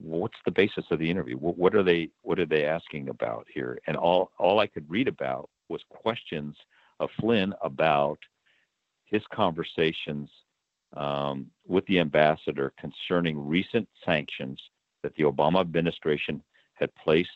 what's 0.00 0.38
the 0.44 0.50
basis 0.50 0.84
of 0.90 0.98
the 0.98 1.10
interview? 1.10 1.36
What, 1.36 1.56
what, 1.56 1.74
are 1.74 1.82
they 1.82 2.10
what 2.22 2.38
are 2.38 2.46
they 2.46 2.64
asking 2.64 3.08
about 3.08 3.46
here? 3.52 3.78
And 3.86 3.96
all 3.96 4.30
all 4.38 4.60
I 4.60 4.66
could 4.66 4.88
read 4.88 5.08
about 5.08 5.50
was 5.68 5.82
questions 5.88 6.56
of 7.00 7.10
Flynn 7.20 7.54
about 7.62 8.18
his 9.04 9.22
conversations 9.32 10.30
um, 10.96 11.46
with 11.66 11.84
the 11.86 11.98
ambassador 11.98 12.72
concerning 12.78 13.38
recent 13.38 13.88
sanctions 14.04 14.60
that 15.02 15.14
the 15.16 15.24
Obama 15.24 15.60
administration 15.60 16.42
had 16.74 16.94
placed 16.96 17.28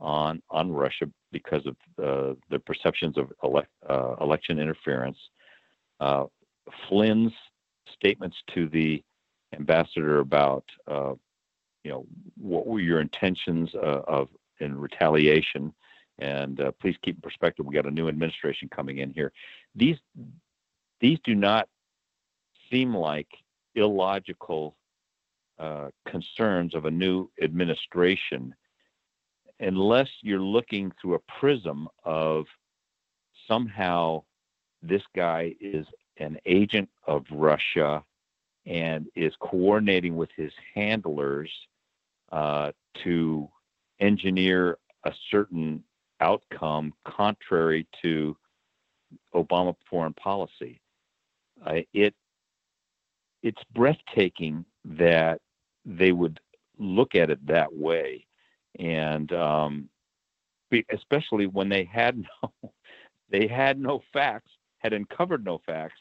on 0.00 0.42
on 0.50 0.72
Russia 0.72 1.06
because 1.30 1.64
of 1.66 1.76
uh, 2.02 2.34
the 2.50 2.58
perceptions 2.58 3.16
of 3.16 3.32
uh, 3.88 4.14
election 4.20 4.58
interference. 4.58 5.18
Uh, 6.00 6.24
Flynn's 6.88 7.32
statements 7.94 8.36
to 8.54 8.68
the 8.68 9.02
ambassador 9.54 10.20
about 10.20 10.64
uh, 10.90 11.14
you 11.84 11.90
know, 11.90 12.06
what 12.36 12.66
were 12.66 12.80
your 12.80 13.00
intentions 13.00 13.74
uh, 13.74 14.02
of 14.06 14.28
in 14.60 14.78
retaliation? 14.78 15.72
And 16.18 16.60
uh, 16.60 16.72
please 16.80 16.96
keep 17.02 17.16
in 17.16 17.22
perspective, 17.22 17.66
we 17.66 17.74
got 17.74 17.86
a 17.86 17.90
new 17.90 18.08
administration 18.08 18.68
coming 18.68 18.98
in 18.98 19.10
here. 19.10 19.32
These 19.74 19.96
these 21.00 21.18
do 21.24 21.34
not 21.34 21.68
seem 22.70 22.94
like 22.94 23.28
illogical 23.74 24.76
uh, 25.58 25.88
concerns 26.06 26.74
of 26.74 26.84
a 26.84 26.90
new 26.90 27.28
administration 27.42 28.54
unless 29.60 30.08
you're 30.22 30.40
looking 30.40 30.92
through 31.00 31.14
a 31.14 31.40
prism 31.40 31.88
of 32.04 32.46
somehow 33.46 34.22
this 34.82 35.02
guy 35.14 35.54
is 35.60 35.86
an 36.18 36.38
agent 36.46 36.88
of 37.06 37.24
Russia 37.30 38.02
and 38.66 39.06
is 39.14 39.32
coordinating 39.40 40.16
with 40.16 40.30
his 40.36 40.52
handlers 40.74 41.50
uh, 42.32 42.72
to 43.04 43.48
engineer 44.00 44.78
a 45.04 45.12
certain 45.30 45.84
outcome 46.20 46.92
contrary 47.04 47.86
to 48.02 48.36
Obama 49.34 49.74
foreign 49.88 50.14
policy. 50.14 50.80
uh, 51.64 51.80
it 51.92 52.14
it's 53.42 53.62
breathtaking 53.74 54.64
that 54.84 55.40
they 55.84 56.12
would 56.12 56.38
look 56.78 57.14
at 57.14 57.30
it 57.30 57.44
that 57.46 57.72
way, 57.72 58.24
and 58.78 59.32
um, 59.32 59.88
especially 60.90 61.46
when 61.46 61.68
they 61.68 61.84
had 61.84 62.16
no 62.42 62.52
they 63.30 63.46
had 63.46 63.78
no 63.78 64.02
facts, 64.12 64.50
had 64.78 64.92
uncovered 64.92 65.44
no 65.44 65.60
facts 65.66 66.00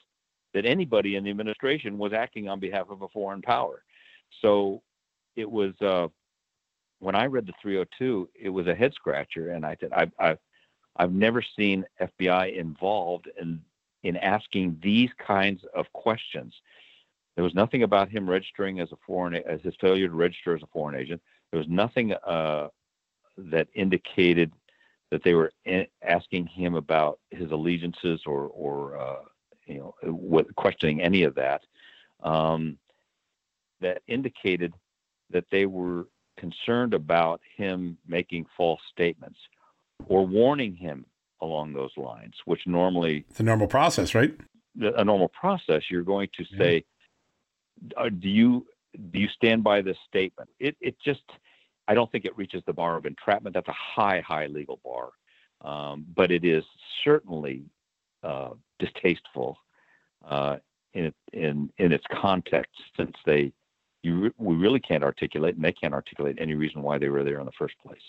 that 0.53 0.65
anybody 0.65 1.15
in 1.15 1.23
the 1.23 1.29
administration 1.29 1.97
was 1.97 2.13
acting 2.13 2.47
on 2.49 2.59
behalf 2.59 2.87
of 2.89 3.01
a 3.01 3.07
foreign 3.09 3.41
power. 3.41 3.83
So 4.41 4.81
it 5.35 5.49
was 5.49 5.73
uh, 5.81 6.07
when 7.01 7.15
I 7.15 7.25
read 7.25 7.47
the 7.47 7.53
302, 7.61 8.29
it 8.39 8.49
was 8.49 8.67
a 8.67 8.75
head 8.75 8.93
scratcher, 8.93 9.49
and 9.49 9.65
I 9.65 9.75
said, 9.79 9.91
I've, 9.91 10.11
I've 10.19 10.37
I've 10.97 11.13
never 11.13 11.41
seen 11.41 11.85
FBI 11.99 12.55
involved 12.55 13.29
in 13.39 13.61
in 14.03 14.17
asking 14.17 14.77
these 14.81 15.09
kinds 15.25 15.63
of 15.75 15.91
questions. 15.93 16.53
There 17.35 17.43
was 17.43 17.55
nothing 17.55 17.83
about 17.83 18.09
him 18.09 18.29
registering 18.29 18.79
as 18.79 18.91
a 18.91 18.97
foreign 19.05 19.35
as 19.35 19.61
his 19.61 19.73
failure 19.81 20.07
to 20.07 20.13
register 20.13 20.55
as 20.55 20.61
a 20.61 20.67
foreign 20.67 20.95
agent. 20.95 21.21
There 21.51 21.59
was 21.59 21.67
nothing 21.69 22.13
uh, 22.13 22.67
that 23.37 23.67
indicated 23.73 24.51
that 25.09 25.23
they 25.23 25.33
were 25.33 25.51
asking 26.03 26.47
him 26.47 26.75
about 26.75 27.19
his 27.31 27.51
allegiances 27.51 28.21
or 28.27 28.47
or 28.47 28.97
uh, 28.97 29.23
you 29.65 29.79
know 29.79 30.43
questioning 30.55 31.01
any 31.01 31.23
of 31.23 31.33
that. 31.35 31.63
Um, 32.21 32.77
that 33.79 34.03
indicated 34.07 34.75
that 35.31 35.45
they 35.49 35.65
were 35.65 36.05
concerned 36.37 36.93
about 36.93 37.41
him 37.55 37.97
making 38.07 38.45
false 38.57 38.81
statements 38.91 39.39
or 40.07 40.25
warning 40.25 40.75
him 40.75 41.05
along 41.41 41.73
those 41.73 41.91
lines, 41.97 42.33
which 42.45 42.61
normally 42.65 43.25
it's 43.29 43.39
a 43.39 43.43
normal 43.43 43.67
process, 43.67 44.13
right? 44.13 44.35
A 44.79 45.03
normal 45.03 45.27
process. 45.29 45.83
You're 45.89 46.03
going 46.03 46.29
to 46.37 46.45
say, 46.57 46.85
yeah. 47.97 48.09
"Do 48.09 48.29
you 48.29 48.65
do 49.11 49.19
you 49.19 49.27
stand 49.27 49.63
by 49.63 49.81
this 49.81 49.97
statement?" 50.07 50.49
It 50.59 50.75
it 50.79 50.95
just 51.03 51.23
I 51.87 51.93
don't 51.93 52.11
think 52.11 52.25
it 52.25 52.37
reaches 52.37 52.63
the 52.65 52.73
bar 52.73 52.95
of 52.97 53.05
entrapment. 53.05 53.53
That's 53.53 53.67
a 53.67 53.73
high 53.73 54.21
high 54.21 54.47
legal 54.47 54.79
bar, 54.83 55.09
um, 55.61 56.05
but 56.15 56.31
it 56.31 56.45
is 56.45 56.63
certainly 57.03 57.63
uh, 58.23 58.51
distasteful 58.79 59.57
uh, 60.27 60.57
in 60.93 61.13
in 61.33 61.71
in 61.77 61.91
its 61.91 62.05
context, 62.11 62.79
since 62.95 63.15
they 63.25 63.51
you 64.03 64.33
we 64.37 64.55
really 64.55 64.79
can't 64.79 65.03
articulate, 65.03 65.55
and 65.55 65.63
they 65.63 65.71
can't 65.71 65.93
articulate 65.93 66.37
any 66.39 66.55
reason 66.55 66.81
why 66.81 66.97
they 66.97 67.09
were 67.09 67.23
there 67.23 67.39
in 67.39 67.45
the 67.45 67.51
first 67.57 67.75
place. 67.85 68.01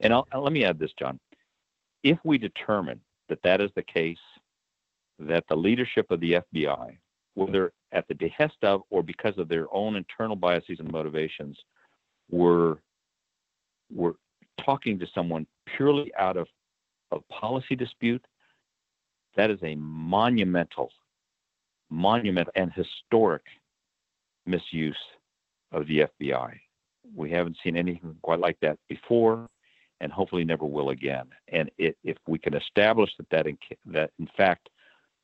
And 0.00 0.12
I'll, 0.12 0.26
uh, 0.32 0.40
let 0.40 0.52
me 0.52 0.64
add 0.64 0.78
this, 0.78 0.92
John. 0.98 1.18
If 2.02 2.18
we 2.24 2.38
determine 2.38 3.00
that 3.28 3.42
that 3.42 3.60
is 3.60 3.70
the 3.74 3.82
case, 3.82 4.18
that 5.18 5.44
the 5.48 5.56
leadership 5.56 6.10
of 6.10 6.20
the 6.20 6.42
FBI, 6.52 6.96
whether 7.34 7.72
at 7.92 8.06
the 8.08 8.14
behest 8.14 8.56
of 8.62 8.82
or 8.90 9.02
because 9.02 9.36
of 9.38 9.48
their 9.48 9.66
own 9.74 9.96
internal 9.96 10.36
biases 10.36 10.80
and 10.80 10.90
motivations, 10.90 11.58
were 12.30 12.78
were 13.92 14.14
talking 14.64 14.98
to 14.98 15.06
someone 15.14 15.46
purely 15.76 16.12
out 16.18 16.36
of 16.36 16.46
a 17.10 17.20
policy 17.32 17.76
dispute, 17.76 18.24
that 19.36 19.50
is 19.50 19.58
a 19.62 19.74
monumental, 19.76 20.90
monumental 21.90 22.52
and 22.56 22.72
historic 22.72 23.42
misuse 24.46 24.96
of 25.72 25.86
the 25.86 26.06
FBI. 26.20 26.52
We 27.14 27.30
haven't 27.30 27.56
seen 27.62 27.76
anything 27.76 28.16
quite 28.22 28.40
like 28.40 28.58
that 28.62 28.78
before 28.88 29.48
and 30.00 30.12
hopefully 30.12 30.44
never 30.44 30.66
will 30.66 30.90
again. 30.90 31.26
And 31.52 31.70
it, 31.78 31.96
if 32.04 32.16
we 32.26 32.38
can 32.38 32.54
establish 32.54 33.10
that 33.18 33.30
that 33.30 33.46
in, 33.46 33.58
that 33.86 34.10
in 34.18 34.28
fact 34.36 34.68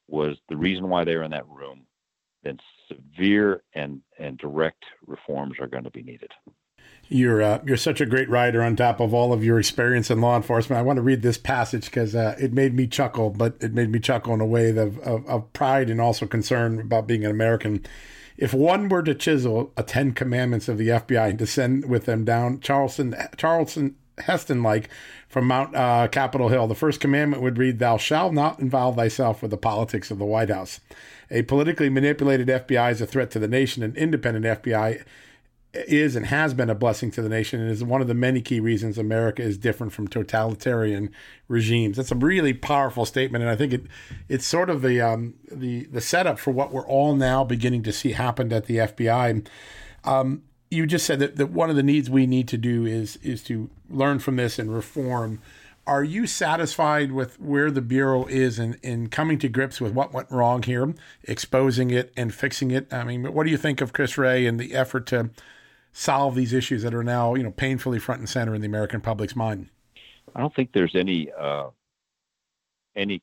was 0.09 0.37
the 0.49 0.57
reason 0.57 0.89
why 0.89 1.05
they 1.05 1.17
were 1.17 1.23
in 1.23 1.31
that 1.31 1.49
room, 1.49 1.83
then 2.43 2.59
severe 2.89 3.63
and 3.75 4.01
and 4.19 4.39
direct 4.39 4.85
reforms 5.07 5.57
are 5.61 5.67
going 5.67 5.85
to 5.85 5.91
be 5.91 6.03
needed. 6.03 6.31
You're 7.09 7.43
uh, 7.43 7.61
you're 7.67 7.77
such 7.77 8.01
a 8.01 8.07
great 8.07 8.31
writer 8.31 8.63
on 8.63 8.77
top 8.77 9.01
of 9.01 9.13
all 9.13 9.33
of 9.33 9.45
your 9.45 9.59
experience 9.59 10.11
in 10.11 10.21
law 10.21 10.37
enforcement. 10.37 10.79
I 10.79 10.83
want 10.83 10.97
to 10.97 11.03
read 11.03 11.23
this 11.23 11.39
passage 11.39 11.87
because 11.87 12.15
uh, 12.15 12.37
it 12.41 12.53
made 12.53 12.75
me 12.75 12.87
chuckle, 12.87 13.31
but 13.31 13.57
it 13.61 13.75
made 13.75 13.91
me 13.91 13.99
chuckle 13.99 14.33
in 14.33 14.41
a 14.41 14.47
way 14.47 14.71
of, 14.71 14.99
of, 15.01 15.27
of 15.27 15.53
pride 15.53 15.91
and 15.91 16.01
also 16.01 16.27
concern 16.27 16.81
about 16.81 17.07
being 17.07 17.25
an 17.25 17.31
American. 17.31 17.85
If 18.41 18.55
one 18.55 18.89
were 18.89 19.03
to 19.03 19.15
chisel 19.15 19.71
a 19.77 19.83
Ten 19.83 20.13
Commandments 20.13 20.67
of 20.67 20.79
the 20.79 20.89
FBI 20.89 21.29
and 21.29 21.39
descend 21.39 21.89
with 21.89 22.07
them 22.07 22.25
down 22.25 22.61
Charlton 22.61 23.15
Charlton 23.37 23.97
Heston 24.19 24.63
like 24.63 24.89
from 25.29 25.47
Mount 25.47 25.77
uh, 25.77 26.09
Capitol 26.09 26.49
Hill. 26.49 26.67
The 26.67 26.75
first 26.75 27.01
commandment 27.01 27.43
would 27.43 27.59
read, 27.59 27.79
Thou 27.79 27.97
shalt 27.97 28.33
not 28.33 28.59
involve 28.59 28.97
thyself 28.97 29.43
with 29.43 29.51
the 29.51 29.57
politics 29.57 30.11
of 30.11 30.19
the 30.19 30.25
White 30.25 30.51
House. 30.51 30.81
A 31.31 31.43
politically 31.43 31.89
manipulated 31.89 32.49
FBI 32.49 32.93
is 32.93 33.01
a 33.01 33.07
threat 33.07 33.31
to 33.33 33.39
the 33.39 33.47
nation. 33.47 33.83
An 33.83 33.95
independent 33.95 34.63
FBI 34.63 35.05
is 35.73 36.17
and 36.17 36.27
has 36.27 36.53
been 36.53 36.69
a 36.69 36.75
blessing 36.75 37.11
to 37.13 37.23
the 37.23 37.29
nation 37.29 37.61
and 37.61 37.71
is 37.71 37.85
one 37.85 38.01
of 38.01 38.09
the 38.09 38.15
many 38.15 38.41
key 38.41 38.59
reasons 38.59 38.99
America 38.99 39.43
is 39.43 39.57
different 39.57 39.93
from 39.93 40.09
totalitarian 40.09 41.11
regimes. 41.47 41.97
That's 41.97 42.11
a 42.11 42.17
really 42.17 42.53
powerful 42.53 43.05
statement, 43.05 43.43
and 43.43 43.51
I 43.51 43.57
think 43.57 43.73
it 43.73 43.83
it's 44.29 44.47
sort 44.47 44.69
of 44.69 44.83
the 44.83 45.01
um, 45.01 45.35
the 45.51 45.85
the 45.85 46.01
setup 46.01 46.39
for 46.39 46.51
what 46.51 46.73
we're 46.73 46.87
all 46.87 47.15
now 47.15 47.45
beginning 47.45 47.83
to 47.85 47.93
see 47.93 48.13
happen 48.13 48.53
at 48.53 48.67
the 48.67 48.79
FBI. 48.79 49.47
Um, 50.05 50.43
you 50.71 50.87
just 50.87 51.07
said 51.07 51.19
that, 51.21 51.37
that 51.37 51.51
one 51.51 51.71
of 51.71 51.77
the 51.77 51.83
needs 51.83 52.11
we 52.11 52.27
need 52.27 52.49
to 52.49 52.59
do 52.59 52.85
is 52.85 53.17
is 53.23 53.43
to 53.45 53.71
learn 53.89 54.19
from 54.19 54.37
this 54.37 54.59
and 54.59 54.75
reform. 54.75 55.41
Are 55.87 56.05
you 56.05 56.27
satisfied 56.27 57.11
with 57.11 57.41
where 57.41 57.71
the 57.71 57.81
bureau 57.81 58.27
is 58.27 58.59
in, 58.59 58.75
in 58.83 59.09
coming 59.09 59.39
to 59.41 59.49
grips 59.49 59.81
with 59.81 59.93
what 59.93 60.13
went 60.13 60.31
wrong 60.31 60.63
here, 60.63 60.95
exposing 61.25 61.91
it 61.91 62.13
and 62.17 62.33
fixing 62.33 62.71
it? 62.71 62.93
I 62.93 63.03
mean, 63.03 63.33
what 63.33 63.45
do 63.45 63.51
you 63.51 63.57
think 63.57 63.81
of 63.81 63.93
Chris 63.93 64.17
Wray 64.17 64.47
and 64.47 64.61
the 64.61 64.75
effort 64.75 65.07
to 65.07 65.31
solve 65.93 66.35
these 66.35 66.53
issues 66.53 66.83
that 66.83 66.95
are 66.95 67.05
now, 67.05 67.35
you 67.35 67.43
know, 67.43 67.51
painfully 67.51 67.99
front 67.99 68.21
and 68.21 68.29
center 68.29 68.55
in 68.55 68.61
the 68.61 68.67
American 68.67 69.01
public's 69.01 69.37
mind? 69.37 69.69
I 70.35 70.41
don't 70.41 70.55
think 70.55 70.73
there's 70.73 70.95
any 70.95 71.31
uh, 71.33 71.69
any 72.97 73.23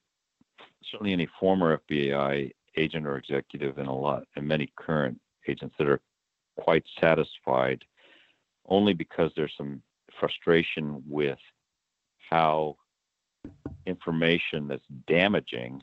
certainly 0.91 1.13
any 1.13 1.27
former 1.39 1.79
FBI 1.89 2.51
agent 2.75 3.07
or 3.07 3.17
executive 3.17 3.77
and 3.77 3.87
a 3.87 3.93
lot 3.93 4.23
and 4.35 4.47
many 4.47 4.71
current 4.75 5.19
agents 5.47 5.75
that 5.77 5.87
are 5.87 6.01
quite 6.57 6.83
satisfied 7.01 7.83
only 8.67 8.93
because 8.93 9.31
there's 9.35 9.53
some 9.57 9.81
frustration 10.19 11.01
with 11.07 11.39
how 12.29 12.75
information 13.85 14.67
that's 14.67 14.83
damaging 15.07 15.81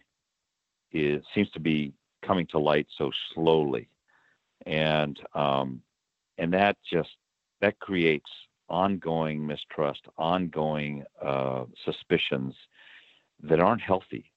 is 0.93 1.23
seems 1.35 1.51
to 1.51 1.61
be 1.61 1.93
coming 2.23 2.47
to 2.47 2.59
light 2.59 2.87
so 2.97 3.11
slowly 3.33 3.89
and 4.67 5.19
um, 5.35 5.81
and 6.39 6.53
that 6.53 6.77
just 6.91 7.11
that 7.61 7.79
creates 7.79 8.31
ongoing 8.69 9.47
mistrust 9.47 10.03
ongoing 10.17 11.05
uh, 11.23 11.65
suspicions 11.85 12.55
that 13.43 13.61
aren't 13.61 13.83
healthy 13.83 14.31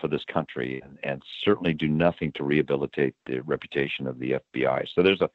for 0.00 0.08
this 0.08 0.24
country 0.32 0.80
and, 0.82 0.98
and 1.02 1.22
certainly 1.44 1.74
do 1.74 1.88
nothing 1.88 2.32
to 2.32 2.44
rehabilitate 2.44 3.14
the 3.26 3.40
reputation 3.40 4.06
of 4.06 4.18
the 4.18 4.36
FBI 4.54 4.86
so 4.94 5.02
there's 5.02 5.20
a 5.20 5.28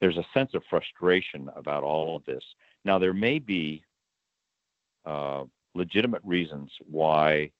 there's 0.00 0.16
a 0.16 0.26
sense 0.34 0.52
of 0.54 0.62
frustration 0.68 1.48
about 1.56 1.82
all 1.82 2.16
of 2.16 2.24
this. 2.24 2.42
Now, 2.84 2.98
there 2.98 3.14
may 3.14 3.38
be 3.38 3.82
uh, 5.04 5.44
legitimate 5.74 6.22
reasons 6.24 6.70
why 6.88 7.50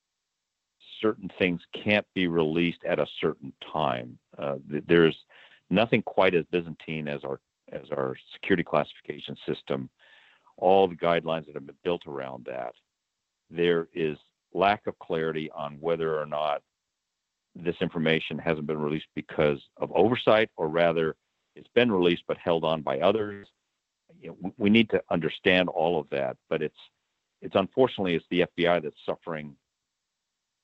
certain 1.01 1.31
things 1.39 1.61
can't 1.73 2.07
be 2.15 2.27
released 2.27 2.85
at 2.85 2.99
a 2.99 3.07
certain 3.21 3.53
time. 3.73 4.19
Uh, 4.39 4.57
there's 4.87 5.17
nothing 5.71 6.03
quite 6.03 6.35
as 6.35 6.45
Byzantine 6.51 7.09
as 7.09 7.25
our 7.25 7.41
as 7.73 7.83
our 7.91 8.17
security 8.33 8.63
classification 8.63 9.37
system. 9.47 9.91
All 10.57 10.89
the 10.89 10.95
guidelines 10.95 11.47
that 11.47 11.55
have 11.55 11.67
been 11.67 11.77
built 11.85 12.03
around 12.07 12.47
that. 12.47 12.75
There 13.51 13.89
is 13.95 14.17
lack 14.55 14.87
of 14.87 14.99
clarity 14.99 15.51
on 15.55 15.77
whether 15.81 16.19
or 16.19 16.27
not 16.27 16.63
this 17.55 17.77
information 17.81 18.39
hasn't 18.39 18.67
been 18.67 18.79
released 18.79 19.07
because 19.15 19.61
of 19.79 19.91
oversight, 19.93 20.51
or 20.57 20.69
rather 20.69 21.17
it's 21.55 21.71
been 21.75 21.91
released 21.91 22.25
but 22.29 22.37
held 22.39 22.65
on 22.65 22.83
by 22.83 23.01
others. 23.01 23.49
You 24.21 24.37
know, 24.43 24.53
we 24.59 24.71
need 24.71 24.91
to 24.91 25.03
understand 25.11 25.69
all 25.69 25.99
of 25.99 26.09
that, 26.11 26.37
but 26.49 26.63
it's 26.63 26.77
it's 27.43 27.55
unfortunately 27.55 28.15
it's 28.15 28.25
the 28.31 28.47
FBI 28.57 28.83
that's 28.83 28.97
suffering 29.05 29.55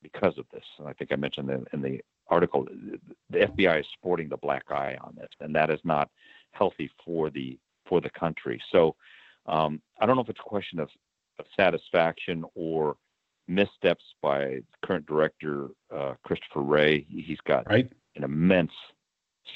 because 0.01 0.37
of 0.37 0.45
this. 0.51 0.63
And 0.79 0.87
I 0.87 0.93
think 0.93 1.11
I 1.11 1.15
mentioned 1.15 1.49
in, 1.49 1.65
in 1.73 1.81
the 1.81 2.01
article 2.27 2.67
the 3.29 3.37
FBI 3.37 3.81
is 3.81 3.85
sporting 3.93 4.29
the 4.29 4.37
black 4.37 4.63
eye 4.69 4.97
on 5.01 5.15
this, 5.15 5.29
and 5.39 5.55
that 5.55 5.69
is 5.69 5.79
not 5.83 6.09
healthy 6.53 6.89
for 7.03 7.29
the 7.29 7.57
for 7.87 8.01
the 8.01 8.09
country. 8.09 8.61
So 8.71 8.95
um, 9.45 9.81
I 9.99 10.05
don't 10.05 10.15
know 10.15 10.21
if 10.21 10.29
it's 10.29 10.39
a 10.39 10.49
question 10.49 10.79
of, 10.79 10.89
of 11.39 11.45
satisfaction 11.55 12.45
or 12.55 12.95
missteps 13.47 14.03
by 14.21 14.61
current 14.85 15.05
director 15.05 15.67
uh, 15.93 16.13
Christopher 16.23 16.61
Wray. 16.61 17.05
He's 17.09 17.41
got 17.45 17.69
right. 17.69 17.91
an 18.15 18.23
immense 18.23 18.71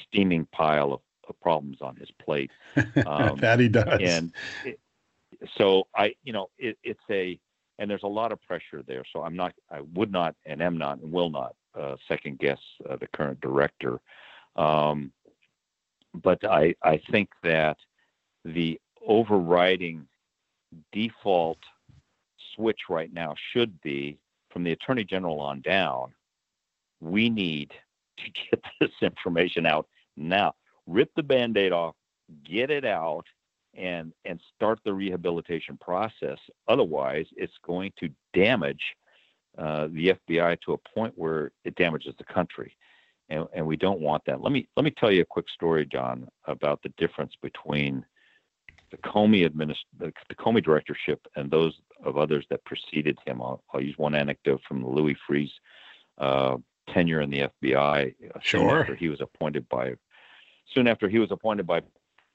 steaming 0.06 0.46
pile 0.52 0.92
of 1.28 1.40
problems 1.40 1.78
on 1.80 1.96
his 1.96 2.10
plate. 2.22 2.50
Um, 3.06 3.36
that 3.38 3.60
he 3.60 3.68
does. 3.68 4.00
And 4.02 4.32
it, 4.64 4.78
so 5.56 5.86
I, 5.94 6.14
you 6.22 6.32
know, 6.32 6.50
it, 6.58 6.78
it's 6.82 7.00
a, 7.10 7.38
and 7.78 7.90
there's 7.90 8.02
a 8.02 8.08
lot 8.08 8.32
of 8.32 8.42
pressure 8.42 8.82
there. 8.86 9.04
So 9.12 9.22
I'm 9.22 9.36
not, 9.36 9.54
I 9.70 9.80
would 9.94 10.10
not, 10.10 10.34
and 10.44 10.62
am 10.62 10.76
not, 10.76 10.98
and 10.98 11.12
will 11.12 11.30
not 11.30 11.54
uh, 11.78 11.96
second 12.08 12.38
guess 12.38 12.58
uh, 12.88 12.96
the 12.96 13.06
current 13.08 13.40
director. 13.40 14.00
Um, 14.56 15.12
but 16.22 16.44
I, 16.44 16.74
I 16.82 17.00
think 17.10 17.30
that 17.42 17.76
the 18.44 18.80
overriding 19.06 20.06
default 20.92 21.58
switch 22.54 22.80
right 22.88 23.12
now 23.12 23.34
should 23.52 23.80
be 23.80 24.18
from 24.50 24.64
the 24.64 24.72
attorney 24.72 25.04
general 25.04 25.40
on 25.40 25.60
down. 25.60 26.12
We 27.00 27.30
need 27.30 27.72
to 28.18 28.24
get 28.50 28.62
this 28.80 28.90
information 29.02 29.66
out 29.66 29.86
now. 30.16 30.54
Rip 30.86 31.10
the 31.16 31.22
band 31.22 31.56
aid 31.56 31.72
off, 31.72 31.94
get 32.44 32.70
it 32.70 32.84
out, 32.84 33.24
and 33.74 34.12
and 34.24 34.40
start 34.56 34.80
the 34.84 34.92
rehabilitation 34.92 35.78
process. 35.80 36.38
Otherwise, 36.66 37.26
it's 37.36 37.52
going 37.64 37.92
to 38.00 38.08
damage 38.32 38.82
uh, 39.58 39.88
the 39.92 40.16
FBI 40.28 40.58
to 40.62 40.72
a 40.72 40.78
point 40.94 41.12
where 41.16 41.52
it 41.64 41.74
damages 41.74 42.14
the 42.18 42.24
country, 42.24 42.76
and, 43.28 43.46
and 43.54 43.66
we 43.66 43.76
don't 43.76 44.00
want 44.00 44.24
that. 44.26 44.40
Let 44.40 44.52
me 44.52 44.68
let 44.76 44.84
me 44.84 44.90
tell 44.90 45.10
you 45.10 45.22
a 45.22 45.26
quick 45.26 45.48
story, 45.48 45.86
John, 45.86 46.28
about 46.46 46.82
the 46.82 46.92
difference 46.96 47.34
between 47.42 48.04
the 48.90 48.96
Comey 48.98 49.48
administ- 49.48 49.76
the, 49.98 50.12
the 50.28 50.34
Comey 50.34 50.62
directorship 50.64 51.26
and 51.36 51.50
those 51.50 51.74
of 52.04 52.16
others 52.16 52.46
that 52.50 52.64
preceded 52.64 53.18
him. 53.26 53.42
I'll, 53.42 53.62
I'll 53.72 53.82
use 53.82 53.98
one 53.98 54.14
anecdote 54.14 54.60
from 54.66 54.86
Louis 54.86 55.16
Freeh's 55.26 55.52
uh, 56.18 56.56
tenure 56.92 57.20
in 57.20 57.30
the 57.30 57.48
FBI. 57.62 58.14
Uh, 58.34 58.38
sure. 58.40 58.80
After 58.80 58.94
he 58.94 59.08
was 59.08 59.20
appointed 59.20 59.68
by, 59.68 59.94
soon 60.72 60.86
after 60.86 61.08
he 61.08 61.18
was 61.18 61.30
appointed 61.30 61.66
by 61.66 61.82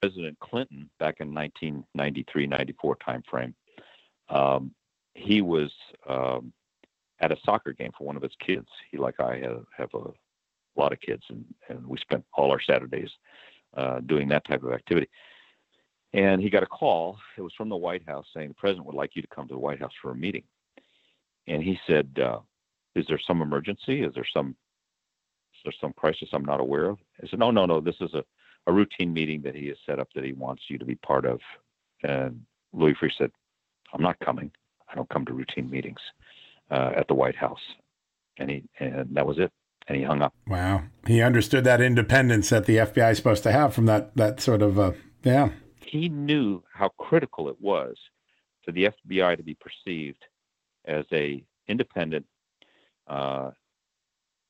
President 0.00 0.38
Clinton 0.38 0.90
back 0.98 1.16
in 1.20 1.34
1993, 1.34 2.46
94 2.46 2.96
timeframe, 2.96 3.54
um, 4.28 4.72
he 5.14 5.40
was 5.40 5.72
um, 6.08 6.52
at 7.20 7.32
a 7.32 7.36
soccer 7.44 7.72
game 7.72 7.90
for 7.96 8.04
one 8.04 8.16
of 8.16 8.22
his 8.22 8.34
kids. 8.38 8.68
He, 8.90 8.98
like 8.98 9.20
I, 9.20 9.38
have, 9.38 9.64
have 9.76 9.94
a 9.94 10.10
lot 10.80 10.92
of 10.92 11.00
kids, 11.00 11.22
and, 11.28 11.44
and 11.68 11.86
we 11.86 11.98
spent 11.98 12.24
all 12.34 12.50
our 12.50 12.60
Saturdays 12.60 13.10
uh, 13.76 14.00
doing 14.00 14.28
that 14.28 14.46
type 14.46 14.62
of 14.62 14.72
activity. 14.72 15.08
And 16.12 16.40
he 16.40 16.48
got 16.48 16.62
a 16.62 16.66
call. 16.66 17.18
It 17.36 17.42
was 17.42 17.52
from 17.56 17.68
the 17.68 17.76
White 17.76 18.06
House 18.06 18.26
saying 18.34 18.48
the 18.48 18.54
president 18.54 18.86
would 18.86 18.94
like 18.94 19.16
you 19.16 19.22
to 19.22 19.28
come 19.28 19.48
to 19.48 19.54
the 19.54 19.58
White 19.58 19.80
House 19.80 19.92
for 20.00 20.12
a 20.12 20.16
meeting. 20.16 20.44
And 21.48 21.62
he 21.62 21.78
said, 21.86 22.08
uh, 22.22 22.38
"Is 22.94 23.04
there 23.08 23.20
some 23.26 23.42
emergency? 23.42 24.02
Is 24.02 24.14
there 24.14 24.26
some 24.32 24.56
is 25.54 25.60
there 25.64 25.74
some 25.80 25.92
crisis 25.94 26.28
I'm 26.32 26.44
not 26.44 26.60
aware 26.60 26.86
of?" 26.86 26.98
I 27.22 27.26
said, 27.26 27.40
"No, 27.40 27.50
no, 27.50 27.66
no. 27.66 27.80
This 27.80 27.96
is 28.00 28.14
a, 28.14 28.24
a 28.68 28.72
routine 28.72 29.12
meeting 29.12 29.42
that 29.42 29.56
he 29.56 29.66
has 29.68 29.76
set 29.84 29.98
up 29.98 30.08
that 30.14 30.24
he 30.24 30.32
wants 30.32 30.62
you 30.68 30.78
to 30.78 30.84
be 30.84 30.94
part 30.94 31.26
of." 31.26 31.40
And 32.04 32.40
Louis 32.72 32.94
Freeh 32.94 33.10
said, 33.18 33.32
"I'm 33.92 34.02
not 34.02 34.18
coming. 34.20 34.52
I 34.88 34.94
don't 34.94 35.08
come 35.08 35.26
to 35.26 35.32
routine 35.32 35.68
meetings 35.68 36.00
uh, 36.70 36.92
at 36.96 37.08
the 37.08 37.14
White 37.14 37.36
House." 37.36 37.60
And 38.38 38.50
he 38.50 38.62
and 38.78 39.14
that 39.16 39.26
was 39.26 39.38
it. 39.38 39.52
And 39.86 39.98
he 39.98 40.02
hung 40.02 40.22
up. 40.22 40.32
Wow, 40.46 40.84
he 41.06 41.20
understood 41.20 41.64
that 41.64 41.82
independence 41.82 42.48
that 42.48 42.64
the 42.64 42.78
FBI 42.78 43.12
is 43.12 43.18
supposed 43.18 43.42
to 43.42 43.52
have 43.52 43.74
from 43.74 43.86
that 43.86 44.16
that 44.16 44.40
sort 44.40 44.62
of 44.62 44.78
uh, 44.78 44.92
yeah 45.22 45.50
he 45.94 46.08
knew 46.08 46.60
how 46.72 46.88
critical 46.98 47.48
it 47.48 47.56
was 47.60 47.96
for 48.64 48.72
the 48.72 48.90
FBI 49.06 49.36
to 49.36 49.42
be 49.42 49.56
perceived 49.56 50.24
as 50.86 51.04
a 51.12 51.44
independent 51.68 52.26
uh, 53.06 53.50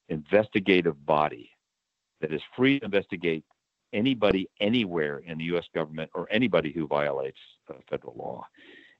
investigative 0.08 1.04
body 1.04 1.50
that 2.20 2.32
is 2.32 2.40
free 2.56 2.78
to 2.78 2.86
investigate 2.86 3.44
anybody 3.92 4.48
anywhere 4.60 5.18
in 5.18 5.38
the 5.38 5.44
U.S. 5.44 5.64
government 5.74 6.10
or 6.14 6.26
anybody 6.30 6.72
who 6.72 6.86
violates 6.86 7.38
uh, 7.68 7.74
federal 7.90 8.14
law. 8.16 8.46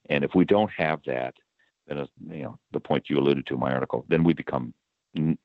And 0.09 0.23
if 0.23 0.35
we 0.35 0.45
don't 0.45 0.71
have 0.77 0.99
that, 1.07 1.33
then 1.87 2.05
you 2.29 2.43
know 2.43 2.59
the 2.71 2.79
point 2.79 3.09
you 3.09 3.17
alluded 3.17 3.47
to 3.47 3.55
in 3.55 3.59
my 3.59 3.71
article, 3.71 4.05
then 4.07 4.23
we 4.23 4.33
become 4.33 4.73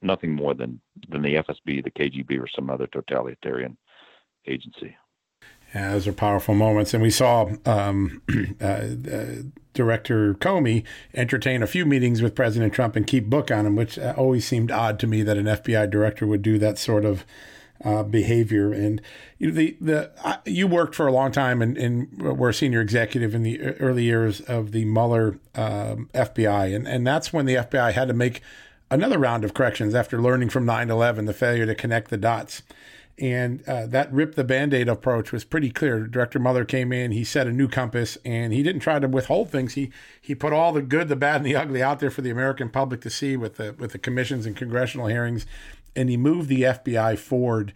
nothing 0.03 0.33
more 0.33 0.55
than 0.55 0.81
than 1.09 1.23
the 1.23 1.37
FSB, 1.37 1.83
the 1.85 1.91
KGB, 1.91 2.41
or 2.41 2.49
some 2.49 2.71
other 2.71 2.87
totalitarian 2.87 3.77
agency. 4.47 4.97
Yeah, 5.75 5.93
those 5.93 6.09
are 6.09 6.13
powerful 6.13 6.55
moments. 6.55 6.95
And 6.95 7.03
we 7.03 7.11
saw 7.11 7.49
um, 7.65 8.23
uh, 8.61 8.65
uh, 8.65 9.27
Director 9.73 10.35
Comey 10.35 10.85
entertain 11.15 11.63
a 11.63 11.67
few 11.67 11.87
meetings 11.87 12.23
with 12.23 12.35
President 12.35 12.73
Trump 12.73 12.97
and 12.97 13.07
keep 13.07 13.27
book 13.27 13.51
on 13.53 13.67
him, 13.67 13.77
which 13.77 13.99
uh, 13.99 14.15
always 14.17 14.45
seemed 14.45 14.73
odd 14.73 14.99
to 14.99 15.07
me 15.07 15.23
that 15.23 15.37
an 15.37 15.47
FBI 15.47 15.89
director 15.89 16.27
would 16.27 16.43
do 16.43 16.59
that 16.59 16.77
sort 16.77 17.05
of 17.05 17.25
uh, 17.85 18.03
behavior. 18.03 18.73
And 18.73 19.01
you 19.39 19.49
know, 19.49 19.55
the 19.55 19.77
the 19.81 20.11
uh, 20.25 20.39
you 20.45 20.67
worked 20.67 20.97
for 20.97 21.07
a 21.07 21.13
long 21.13 21.31
time 21.31 21.63
and, 21.63 21.79
and 21.79 22.21
were 22.21 22.49
a 22.49 22.55
senior 22.55 22.81
executive 22.81 23.35
in 23.35 23.45
the 23.45 23.61
early 23.61 24.05
years 24.05 24.41
of 24.41 24.73
the 24.73 24.85
Mueller 24.85 25.39
um, 25.55 26.11
FBI, 26.15 26.75
and 26.75 26.89
and 26.89 27.07
that's 27.07 27.33
when 27.33 27.47
the 27.47 27.55
FBI 27.55 27.93
had 27.93 28.09
to 28.09 28.15
make 28.15 28.43
another 28.91 29.19
round 29.19 29.45
of 29.45 29.55
corrections 29.55 29.95
after 29.95 30.21
learning 30.21 30.49
from 30.51 30.67
9/11 30.67 31.27
the 31.27 31.33
failure 31.33 31.67
to 31.67 31.75
connect 31.75 32.11
the 32.11 32.17
dots. 32.17 32.63
And 33.19 33.63
uh, 33.69 33.87
that 33.89 34.11
rip 34.11 34.35
the 34.35 34.45
band-aid 34.45 34.89
approach 34.89 35.31
was 35.31 35.45
pretty 35.45 35.71
clear. 35.71 36.07
Director 36.07 36.39
mueller 36.39 36.65
came 36.65 36.91
in 36.91 37.13
he 37.13 37.23
set 37.23 37.47
a 37.47 37.53
new 37.53 37.69
compass 37.69 38.17
and 38.25 38.53
he 38.53 38.63
didn't 38.63 38.81
try 38.81 38.99
to 38.99 39.09
withhold 39.09 39.51
things. 39.51 39.75
He 39.75 39.91
he 40.21 40.35
put 40.35 40.53
all 40.53 40.73
the 40.73 40.83
good 40.83 41.09
the 41.09 41.17
bad 41.17 41.37
and 41.37 41.47
the 41.47 41.57
ugly 41.57 41.83
out 41.83 42.01
there 42.01 42.11
for 42.11 42.23
the 42.23 42.31
american 42.31 42.71
public 42.71 43.03
to 43.03 43.11
see 43.11 43.37
with 43.37 43.57
the 43.57 43.75
with 43.79 43.93
the 43.93 43.99
commissions 43.99 44.47
and 44.47 44.57
congressional 44.57 45.09
hearings 45.09 45.45
and 45.95 46.09
he 46.09 46.17
moved 46.17 46.49
the 46.49 46.63
fbi 46.63 47.19
forward. 47.19 47.73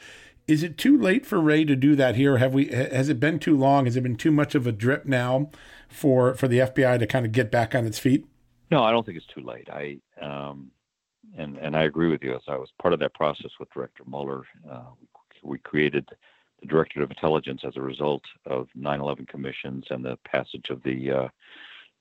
Is 0.47 0.63
it 0.63 0.77
too 0.77 0.99
late 0.99 1.25
for 1.25 1.41
Wray 1.41 1.65
to 1.65 1.75
do 1.75 1.97
that 1.97 2.17
here? 2.17 2.37
Have 2.37 2.53
we 2.53 2.67
has 2.67 3.09
it 3.09 3.19
been 3.21 3.39
too 3.39 3.57
long? 3.57 3.87
Has 3.87 3.97
it 3.97 4.03
been 4.03 4.17
too 4.17 4.31
much 4.31 4.55
of 4.55 4.67
a 4.67 4.73
drip 4.73 5.07
now 5.07 5.51
for 5.89 6.35
for 6.35 6.49
the 6.49 6.59
fbi 6.59 6.99
to 6.99 7.07
kind 7.07 7.27
of 7.27 7.33
get 7.33 7.51
back 7.51 7.75
on 7.75 7.87
its 7.87 7.99
feet? 7.99 8.27
No 8.71 8.83
i 8.83 8.91
don't 8.91 9.05
think 9.05 9.19
it's 9.19 9.27
too 9.27 9.43
late. 9.43 9.69
I 9.71 9.99
um 10.21 10.71
and 11.37 11.59
and 11.59 11.77
I 11.77 11.83
agree 11.85 12.11
with 12.11 12.23
you. 12.23 12.35
As 12.35 12.43
I 12.49 12.57
was 12.57 12.71
part 12.81 12.95
of 12.95 13.01
that 13.01 13.15
process 13.15 13.51
with 13.59 13.71
Director 13.71 14.05
Mueller, 14.07 14.45
uh, 14.71 14.91
we 15.43 15.59
created 15.59 16.09
the 16.61 16.67
Directorate 16.67 17.05
of 17.05 17.11
Intelligence 17.11 17.63
as 17.65 17.77
a 17.77 17.83
result 17.83 18.23
of 18.47 18.69
9/11 18.77 19.27
commissions 19.29 19.85
and 19.91 20.05
the 20.05 20.17
passage 20.25 20.71
of 20.71 20.83
the 20.83 21.11
uh, 21.11 21.29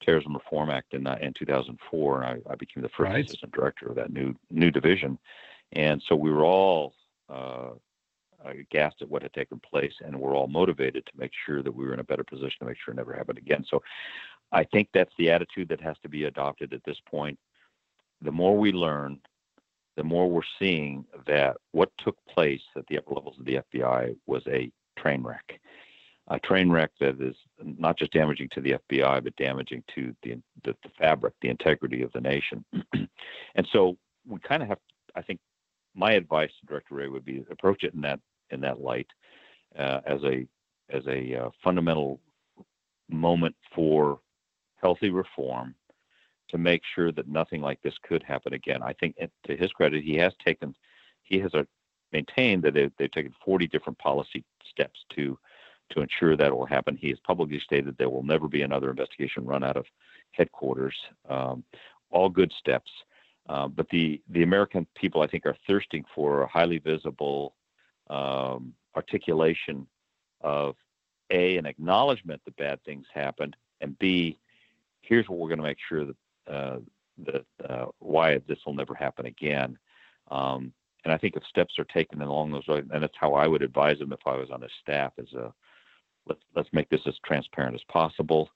Terrorism 0.02 0.34
Reform 0.34 0.70
Act 0.70 0.94
in, 0.94 1.08
uh, 1.08 1.18
in 1.22 1.34
2004. 1.34 2.24
I, 2.24 2.38
I, 2.50 2.56
became 2.56 2.84
the 2.84 2.90
first 2.90 3.12
right. 3.12 3.26
assistant 3.26 3.54
director 3.54 3.88
of 3.88 3.96
that 3.96 4.12
new 4.12 4.36
new 4.52 4.72
division, 4.72 5.18
and 5.74 6.02
so 6.08 6.16
we 6.16 6.32
were 6.32 6.46
all 6.46 6.94
uh, 7.30 7.72
aghast 8.46 9.02
at 9.02 9.10
what 9.10 9.24
had 9.24 9.34
taken 9.34 9.60
place, 9.60 9.94
and 10.04 10.20
we're 10.20 10.36
all 10.36 10.48
motivated 10.48 11.06
to 11.06 11.12
make 11.18 11.32
sure 11.46 11.64
that 11.64 11.74
we 11.74 11.86
were 11.86 11.94
in 11.94 12.00
a 12.00 12.04
better 12.04 12.24
position 12.24 12.60
to 12.60 12.66
make 12.66 12.78
sure 12.78 12.94
it 12.94 12.98
never 12.98 13.14
happened 13.14 13.38
again. 13.38 13.66
So, 13.70 13.82
I 14.52 14.64
think 14.66 14.90
that's 14.94 15.14
the 15.18 15.32
attitude 15.32 15.70
that 15.70 15.82
has 15.82 15.98
to 16.04 16.10
be 16.10 16.26
adopted 16.26 16.74
at 16.74 16.84
this 16.84 17.00
point. 17.10 17.40
The 18.24 18.32
more 18.32 18.58
we 18.58 18.72
learn, 18.72 19.20
the 19.96 20.04
more 20.04 20.30
we're 20.30 20.42
seeing 20.60 21.06
that 21.28 21.58
what 21.72 21.92
took 22.00 22.18
place 22.28 22.62
at 22.76 22.86
the 22.88 22.98
upper 22.98 23.14
levels 23.14 23.38
of 23.40 23.46
the 23.46 23.60
FBI 23.74 24.16
was 24.26 24.42
a 24.48 24.72
train 24.98 25.24
wreck. 25.24 25.60
A 26.30 26.40
train 26.40 26.70
wreck 26.72 26.92
that 27.02 27.22
is 27.22 27.36
not 27.62 27.98
just 27.98 28.14
damaging 28.14 28.48
to 28.54 28.62
the 28.62 28.76
FBI, 28.90 29.24
but 29.24 29.36
damaging 29.36 29.84
to 29.94 30.16
the, 30.24 30.42
the, 30.64 30.76
the 30.84 30.90
fabric, 30.98 31.34
the 31.42 31.50
integrity 31.50 32.02
of 32.02 32.12
the 32.14 32.22
nation. 32.22 32.64
and 32.94 33.68
so 33.72 33.98
we 34.26 34.40
kind 34.40 34.64
of 34.64 34.70
have, 34.70 34.80
I 35.16 35.22
think, 35.22 35.40
my 35.96 36.14
advice 36.14 36.50
to 36.60 36.66
Director 36.66 36.96
Wray 36.96 37.08
would 37.08 37.26
be 37.26 37.46
approach 37.52 37.84
it 37.84 37.94
in 37.94 38.02
that 38.02 38.20
in 38.50 38.62
that 38.62 38.80
light 38.80 39.08
uh, 39.78 40.00
as 40.06 40.24
a 40.24 40.48
as 40.90 41.06
a 41.08 41.36
uh, 41.36 41.50
fundamental 41.64 42.20
moment 43.10 43.56
for 43.76 44.20
healthy 44.82 45.10
reform 45.10 45.76
to 46.54 46.60
make 46.60 46.84
sure 46.94 47.12
that 47.12 47.28
nothing 47.28 47.62
like 47.62 47.82
this 47.82 47.96
could 48.08 48.22
happen 48.22 48.54
again. 48.54 48.84
I 48.84 48.94
think, 48.94 49.18
to 49.18 49.58
his 49.58 49.72
credit, 49.72 50.04
he 50.04 50.16
has 50.18 50.34
taken, 50.46 50.76
he 51.24 51.40
has 51.40 51.52
uh, 51.56 51.64
maintained 52.12 52.62
that 52.64 52.76
they've, 52.76 52.92
they've 53.00 53.12
taken 53.12 53.34
40 53.44 53.68
different 53.68 53.98
policy 53.98 54.46
steps 54.70 55.00
to 55.16 55.38
to 55.92 56.02
ensure 56.02 56.38
that 56.38 56.56
will 56.56 56.66
happen. 56.66 56.96
He 56.96 57.10
has 57.10 57.20
publicly 57.20 57.60
stated 57.60 57.98
there 57.98 58.10
will 58.10 58.24
never 58.24 58.48
be 58.48 58.62
another 58.62 58.90
investigation 58.90 59.46
run 59.46 59.64
out 59.64 59.76
of 59.76 59.86
headquarters. 60.32 60.96
Um, 61.30 61.64
all 62.10 62.30
good 62.30 62.54
steps. 62.58 62.90
Uh, 63.50 63.68
but 63.68 63.88
the, 63.90 64.22
the 64.30 64.44
American 64.44 64.88
people, 64.96 65.22
I 65.22 65.28
think, 65.28 65.46
are 65.46 65.58
thirsting 65.68 66.06
for 66.16 66.44
a 66.44 66.48
highly 66.48 66.78
visible 66.78 67.54
um, 68.10 68.74
articulation 68.96 69.86
of 70.42 70.76
A, 71.32 71.58
an 71.58 71.66
acknowledgement 71.66 72.42
that 72.46 72.56
bad 72.56 72.82
things 72.86 73.06
happened, 73.14 73.56
and 73.82 74.00
B, 74.00 74.40
here's 75.02 75.28
what 75.28 75.38
we're 75.38 75.50
going 75.50 75.60
to 75.60 75.66
make 75.66 75.78
sure 75.90 76.06
that 76.06 76.16
uh, 76.48 76.78
that 77.26 77.46
uh, 77.68 77.86
why 78.00 78.40
this 78.48 78.60
will 78.66 78.74
never 78.74 78.96
happen 78.96 79.26
again. 79.26 79.78
Um, 80.32 80.74
and 81.04 81.14
I 81.14 81.18
think 81.18 81.36
if 81.36 81.44
steps 81.46 81.78
are 81.78 81.86
taken 81.86 82.22
along 82.22 82.52
those 82.52 82.68
lines, 82.68 82.90
and 82.94 83.04
that's 83.04 83.18
how 83.20 83.34
I 83.34 83.48
would 83.48 83.62
advise 83.62 84.00
them 84.00 84.14
if 84.14 84.26
I 84.26 84.36
was 84.36 84.52
on 84.52 84.62
his 84.62 84.72
staff, 84.82 85.14
is 85.18 85.34
a 85.34 85.46
uh, 85.46 85.52
let's 86.26 86.42
let's 86.56 86.70
make 86.72 86.90
this 86.90 87.02
as 87.06 87.16
transparent 87.26 87.76
as 87.76 87.84
possible. 87.90 88.50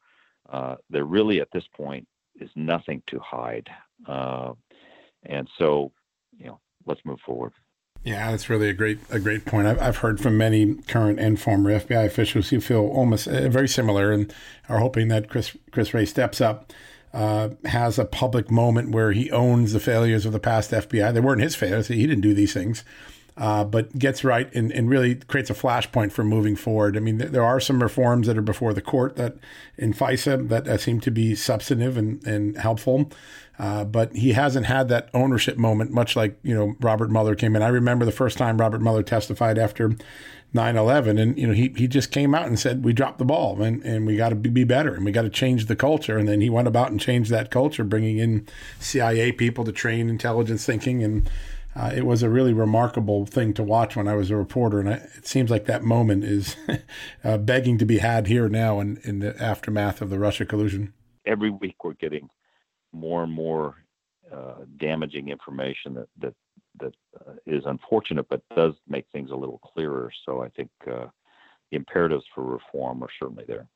Uh, 0.49 0.75
there 0.89 1.03
really 1.03 1.41
at 1.41 1.49
this 1.51 1.65
point 1.75 2.07
is 2.39 2.49
nothing 2.55 3.03
to 3.07 3.19
hide, 3.19 3.69
uh, 4.07 4.53
and 5.23 5.49
so 5.57 5.91
you 6.38 6.45
know 6.45 6.59
let's 6.85 7.01
move 7.05 7.19
forward. 7.25 7.51
Yeah, 8.03 8.31
that's 8.31 8.49
really 8.49 8.69
a 8.69 8.73
great 8.73 8.99
a 9.09 9.19
great 9.19 9.45
point. 9.45 9.67
I've, 9.67 9.81
I've 9.81 9.97
heard 9.97 10.21
from 10.21 10.38
many 10.38 10.75
current 10.75 11.19
and 11.19 11.39
former 11.39 11.77
FBI 11.77 12.05
officials 12.05 12.49
who 12.49 12.61
feel 12.61 12.88
almost 12.88 13.27
uh, 13.27 13.49
very 13.49 13.67
similar 13.67 14.11
and 14.11 14.33
are 14.69 14.79
hoping 14.79 15.09
that 15.09 15.29
Chris 15.29 15.57
Chris 15.71 15.93
Wray 15.93 16.05
steps 16.05 16.39
up 16.39 16.71
uh, 17.14 17.49
has 17.66 17.97
a 17.97 18.05
public 18.05 18.51
moment 18.51 18.91
where 18.91 19.12
he 19.12 19.32
owns 19.32 19.74
the 19.74 19.80
failures 19.80 20.26
of 20.26 20.34
the 20.34 20.39
past 20.39 20.72
FBI. 20.72 21.14
They 21.14 21.20
weren't 21.20 21.41
his 21.41 21.55
failures; 21.55 21.88
he 21.88 22.08
didn't 22.08 22.22
do 22.22 22.34
these 22.34 22.53
things. 22.53 22.84
Uh, 23.38 23.64
but 23.64 23.95
gets 23.99 24.24
right 24.24 24.51
and, 24.55 24.72
and 24.72 24.89
really 24.89 25.14
creates 25.14 25.51
a 25.51 25.53
flashpoint 25.53 26.12
for 26.12 26.24
moving 26.24 26.55
forward. 26.55 26.97
I 26.97 27.01
mean, 27.01 27.20
th- 27.20 27.30
there 27.30 27.43
are 27.43 27.60
some 27.60 27.84
reforms 27.84 28.26
that 28.26 28.36
are 28.36 28.41
before 28.41 28.74
the 28.74 28.82
court 28.82 29.16
that 29.18 29.36
in 29.78 29.93
FISA 29.93 30.49
that 30.49 30.68
uh, 30.68 30.76
seem 30.76 30.99
to 31.01 31.12
be 31.12 31.36
substantive 31.36 31.97
and, 31.97 32.26
and 32.26 32.58
helpful. 32.58 33.12
Uh, 33.60 33.84
but 33.84 34.16
he 34.16 34.34
hasn't 34.34 34.66
had 34.68 34.88
that 34.89 35.10
ownership 35.14 35.58
moment, 35.58 35.91
much 35.91 36.16
like, 36.16 36.38
you 36.43 36.53
know, 36.53 36.76
Robert 36.80 37.10
Mueller 37.10 37.36
came 37.36 37.55
in. 37.55 37.62
I 37.62 37.70
remember 37.70 38.05
the 38.05 38.12
first 38.12 38.38
time 38.38 38.60
Robert 38.60 38.82
Mueller 38.82 39.03
testified 39.03 39.58
after 39.58 39.95
9-11 40.56 41.20
and 41.22 41.38
you 41.38 41.45
know 41.45 41.54
he, 41.54 41.74
he 41.76 41.88
just 41.88 42.10
came 42.10 42.34
out 42.34 42.48
and 42.48 42.58
said 42.58 42.84
we 42.84 42.93
dropped 42.93 43.20
the 43.20 43.26
ball 43.26 43.62
and, 43.62 43.84
and 43.84 44.08
we 44.08 44.16
got 44.16 44.30
to 44.30 44.36
be 44.36 44.64
better 44.64 44.95
and 44.95 45.04
we 45.04 45.12
got 45.12 45.24
to 45.24 45.30
change 45.30 45.66
the 45.66 45.76
culture 45.76 46.18
and 46.18 46.28
then 46.28 46.39
he 46.39 46.50
went 46.50 46.68
about 46.68 46.89
and 46.89 47.00
changed 47.02 47.30
that 47.30 47.52
culture 47.52 47.84
bringing 47.84 48.18
in 48.18 48.48
cia 48.80 49.32
people 49.34 49.66
to 49.66 49.74
train 49.74 50.10
intelligence 50.10 50.66
thinking 50.66 51.04
and 51.04 51.30
uh, 51.78 51.91
it 51.95 52.06
was 52.06 52.24
a 52.24 52.30
really 52.30 52.54
remarkable 52.54 53.26
thing 53.28 53.54
to 53.54 53.64
watch 53.64 53.95
when 53.95 54.08
I 54.08 54.16
was 54.16 54.32
a 54.32 54.36
reporter, 54.36 54.80
and 54.80 54.89
I, 54.89 54.93
it 55.16 55.28
seems 55.28 55.52
like 55.52 55.66
that 55.66 55.84
moment 55.84 56.24
is 56.24 56.56
uh, 57.24 57.38
begging 57.38 57.78
to 57.78 57.86
be 57.86 58.00
had 58.00 58.26
here 58.26 58.50
now 58.50 58.80
in, 58.80 59.00
in 59.04 59.20
the 59.20 59.39
aftermath 59.41 60.02
of 60.02 60.10
the 60.10 60.18
Russia 60.18 60.43
collusion. 60.43 60.93
Every 61.26 61.52
week, 61.52 61.84
we're 61.84 61.93
getting 61.93 62.30
more 62.91 63.22
and 63.24 63.32
more 63.32 63.76
uh, 64.34 64.66
damaging 64.78 65.30
information 65.30 65.93
that 65.93 66.08
that 66.18 66.34
that 66.80 66.93
uh, 67.19 67.34
is 67.45 67.63
unfortunate, 67.65 68.28
but 68.30 68.41
does 68.55 68.73
make 68.88 69.05
things 69.11 69.32
a 69.32 69.36
little 69.36 69.59
clearer. 69.59 70.11
So 70.25 70.41
I 70.41 70.49
think 70.49 70.69
uh, 70.86 71.07
the 71.71 71.78
imperatives 71.78 72.25
for 72.34 72.43
reform 72.43 73.03
are 73.03 73.09
certainly 73.19 73.45
there. 73.47 73.67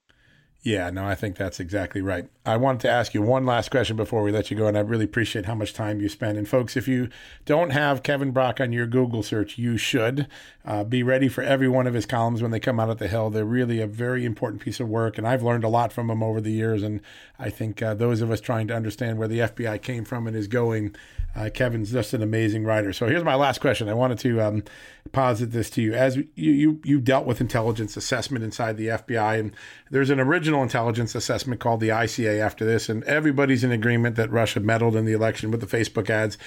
Yeah, 0.64 0.92
no, 0.92 1.08
I 1.08 1.16
think 1.16 1.38
that's 1.38 1.60
exactly 1.60 2.02
right. 2.04 2.30
I 2.46 2.56
wanted 2.56 2.82
to 2.82 2.90
ask 2.90 3.16
you 3.16 3.24
one 3.24 3.48
last 3.48 3.72
question 3.72 3.96
before 3.96 4.22
we 4.22 4.32
let 4.32 4.52
you 4.52 4.58
go, 4.58 4.68
and 4.68 4.78
I 4.78 4.82
really 4.82 5.06
appreciate 5.06 5.48
how 5.48 5.56
much 5.56 5.74
time 5.74 6.00
you 6.00 6.08
spend. 6.08 6.38
And 6.38 6.48
folks, 6.48 6.78
if 6.78 6.88
you 6.88 7.10
don't 7.46 7.72
have 7.72 8.04
Kevin 8.04 8.30
Brock 8.30 8.62
on 8.62 8.72
your 8.72 8.86
Google 8.86 9.24
search, 9.24 9.58
you 9.58 9.76
should. 9.78 10.28
Uh, 10.64 10.84
be 10.84 11.02
ready 11.02 11.28
for 11.28 11.42
every 11.42 11.68
one 11.68 11.88
of 11.88 11.96
his 11.96 12.06
columns 12.06 12.44
when 12.44 12.52
they 12.52 12.60
come 12.60 12.80
out 12.80 12.92
at 12.92 13.00
the 13.00 13.08
Hill. 13.08 13.32
They're 13.32 13.44
really 13.44 13.82
a 13.82 13.88
very 13.88 14.24
important 14.24 14.62
piece 14.62 14.80
of 14.80 14.88
work, 14.88 15.18
and 15.18 15.28
I've 15.28 15.42
learned 15.42 15.64
a 15.64 15.68
lot 15.68 15.92
from 15.92 16.12
him 16.12 16.22
over 16.22 16.40
the 16.40 16.52
years. 16.52 16.84
And 16.84 17.02
I 17.40 17.50
think 17.50 17.82
uh, 17.82 17.96
those 17.96 18.22
of 18.22 18.30
us 18.30 18.40
trying 18.40 18.68
to 18.68 18.76
understand 18.76 19.18
where 19.18 19.28
the 19.28 19.40
FBI 19.40 19.82
came 19.82 20.06
from 20.06 20.28
and 20.28 20.36
is 20.36 20.48
going 20.48 20.96
uh, 21.36 21.50
Kevin's 21.54 21.92
just 21.92 22.14
an 22.14 22.22
amazing 22.22 22.66
writer. 22.66 22.92
So 22.92 23.08
here's 23.08 23.24
my 23.24 23.36
last 23.36 23.62
question. 23.62 23.88
I 23.88 23.94
wanted 23.94 24.20
to 24.20 24.42
um, 24.42 24.64
posit 25.12 25.52
this 25.52 25.70
to 25.72 25.82
you. 25.82 25.94
As 25.94 26.18
you, 26.18 26.28
you 26.36 26.82
you 26.84 27.00
dealt 27.00 27.26
with 27.26 27.40
intelligence 27.40 27.96
assessment 27.96 28.44
inside 28.44 28.78
the 28.78 28.88
FBI, 28.88 29.40
and 29.40 29.56
there's 29.90 30.10
an 30.10 30.20
original 30.20 30.62
intelligence 30.62 31.16
assessment 31.16 31.62
called 31.62 31.80
the 31.80 31.90
ICA 31.90 32.40
after 32.40 32.66
this, 32.66 32.90
and 32.90 33.04
everybody's 33.06 33.64
in 33.64 33.72
agreement 33.72 34.18
that 34.18 34.30
Russia 34.30 34.60
meddled 34.60 34.96
in 34.96 35.06
the 35.06 35.14
election 35.14 35.52
with 35.52 35.62
the 35.62 35.78
Facebook 35.78 36.10
ads. 36.10 36.38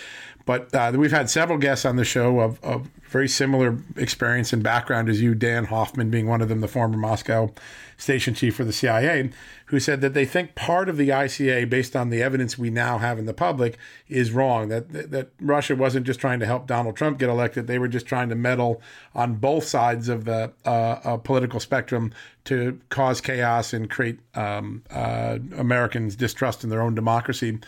But 0.45 0.75
uh, 0.75 0.93
we've 0.95 1.11
had 1.11 1.31
several 1.31 1.59
guests 1.59 1.87
on 1.87 1.97
the 1.97 2.05
show 2.05 2.41
of, 2.41 2.63
of 2.63 2.91
very 3.15 3.29
similar 3.29 3.79
experience 3.97 4.53
and 4.53 4.61
background 4.61 5.09
as 5.09 5.23
you, 5.23 5.37
Dan 5.37 5.67
Hoffman 5.67 6.11
being 6.11 6.27
one 6.27 6.43
of 6.43 6.49
them, 6.49 6.61
the 6.61 6.67
former 6.67 6.97
Moscow 6.97 7.53
station 7.97 8.35
chief 8.35 8.57
for 8.57 8.65
the 8.65 8.73
CIA, 8.73 9.31
who 9.67 9.79
said 9.79 10.01
that 10.01 10.15
they 10.15 10.25
think 10.25 10.57
part 10.57 10.89
of 10.89 10.97
the 10.97 11.11
ICA, 11.11 11.71
based 11.71 11.95
on 11.95 12.11
the 12.11 12.21
evidence 12.21 12.59
we 12.59 12.71
now 12.71 12.99
have 12.99 13.17
in 13.17 13.27
the 13.27 13.33
public, 13.33 13.79
is 14.09 14.33
wrong. 14.33 14.67
That, 14.69 14.93
that, 14.93 15.13
that 15.13 15.29
Russia 15.41 15.77
wasn't 15.77 16.07
just 16.07 16.19
trying 16.19 16.41
to 16.41 16.47
help 16.47 16.67
Donald 16.67 16.97
Trump 16.97 17.21
get 17.21 17.29
elected; 17.29 17.69
they 17.69 17.79
were 17.79 17.87
just 17.87 18.05
trying 18.05 18.31
to 18.31 18.35
meddle 18.35 18.83
on 19.15 19.37
both 19.37 19.63
sides 19.63 20.09
of 20.09 20.25
the 20.25 20.53
uh, 20.67 20.69
uh, 20.69 21.17
political 21.19 21.61
spectrum 21.61 22.13
to 22.47 22.81
cause 22.89 23.21
chaos 23.21 23.73
and 23.73 23.89
create 23.89 24.19
um, 24.35 24.83
uh, 24.91 25.39
Americans' 25.57 26.17
distrust 26.17 26.65
in 26.65 26.71
their 26.71 26.83
own 26.83 26.97
democracy. 26.97 27.61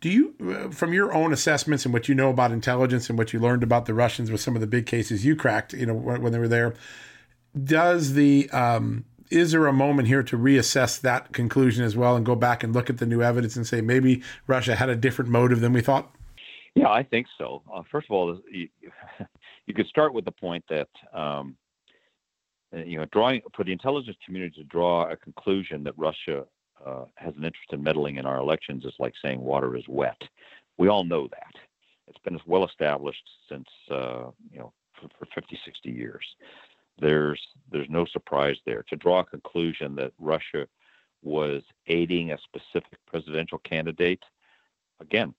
Do 0.00 0.08
you, 0.08 0.34
uh, 0.42 0.70
from 0.70 0.92
your 0.92 1.12
own 1.12 1.32
assessments 1.32 1.84
and 1.84 1.92
what 1.92 2.08
you 2.08 2.14
know 2.14 2.30
about 2.30 2.52
intelligence 2.52 3.10
and 3.10 3.18
what 3.18 3.32
you 3.32 3.38
learned 3.38 3.62
about 3.62 3.84
the 3.84 3.92
Russians 3.94 4.30
with 4.30 4.40
some 4.40 4.54
of 4.54 4.60
the 4.60 4.66
big 4.66 4.86
cases 4.86 5.26
you 5.26 5.36
cracked, 5.36 5.74
you 5.74 5.86
know, 5.86 5.94
when, 5.94 6.32
they 6.32 6.38
were 6.38 6.48
there, 6.48 6.74
does 7.64 8.14
the 8.14 8.48
um, 8.50 9.04
is 9.30 9.52
there 9.52 9.66
a 9.66 9.72
moment 9.72 10.08
here 10.08 10.22
to 10.22 10.36
reassess 10.36 11.00
that 11.02 11.32
conclusion 11.32 11.84
as 11.84 11.96
well 11.96 12.16
and 12.16 12.26
go 12.26 12.34
back 12.34 12.64
and 12.64 12.72
look 12.72 12.90
at 12.90 12.98
the 12.98 13.06
new 13.06 13.22
evidence 13.22 13.56
and 13.56 13.66
say 13.66 13.80
maybe 13.80 14.22
Russia 14.46 14.74
had 14.74 14.88
a 14.88 14.96
different 14.96 15.30
motive 15.30 15.60
than 15.60 15.72
we 15.72 15.80
thought? 15.80 16.10
Yeah, 16.74 16.88
I 16.88 17.02
think 17.02 17.26
so. 17.36 17.62
Uh, 17.72 17.82
first 17.90 18.06
of 18.08 18.14
all, 18.14 18.40
you, 18.50 18.68
you, 19.66 19.74
could 19.74 19.86
start 19.86 20.14
with 20.14 20.24
the 20.24 20.32
point 20.32 20.64
that 20.68 20.88
um, 21.12 21.56
uh, 22.74 22.78
you 22.78 22.96
know, 22.98 23.04
drawing 23.12 23.40
for 23.54 23.64
the 23.64 23.72
intelligence 23.72 24.16
community 24.24 24.54
to 24.56 24.64
draw 24.64 25.10
a 25.10 25.16
conclusion 25.16 25.82
that 25.84 25.94
Russia 25.96 26.44
uh, 26.84 27.04
has 27.16 27.34
an 27.36 27.44
interest 27.44 27.72
in 27.72 27.82
meddling 27.82 28.16
in 28.16 28.26
our 28.26 28.38
elections 28.38 28.84
is 28.84 28.94
like 28.98 29.14
saying 29.22 29.40
water 29.40 29.76
is 29.76 29.84
wet. 29.88 30.20
We 30.78 30.88
all 30.88 31.04
know 31.04 31.28
that. 31.28 31.54
It's 32.06 32.18
been 32.24 32.34
as 32.34 32.40
well 32.46 32.64
established 32.64 33.22
since 33.48 33.68
uh, 33.90 34.30
you 34.50 34.58
know 34.58 34.72
for, 35.00 35.08
for 35.18 35.26
50, 35.34 35.58
60 35.64 35.90
years 35.90 36.24
there's 37.00 37.40
there's 37.72 37.88
no 37.88 38.04
surprise 38.06 38.56
there. 38.66 38.84
To 38.88 38.96
draw 38.96 39.20
a 39.20 39.24
conclusion 39.24 39.94
that 39.96 40.12
Russia 40.18 40.66
was 41.22 41.62
aiding 41.86 42.32
a 42.32 42.38
specific 42.38 42.98
presidential 43.06 43.58
candidate, 43.58 44.22
again, 45.00 45.34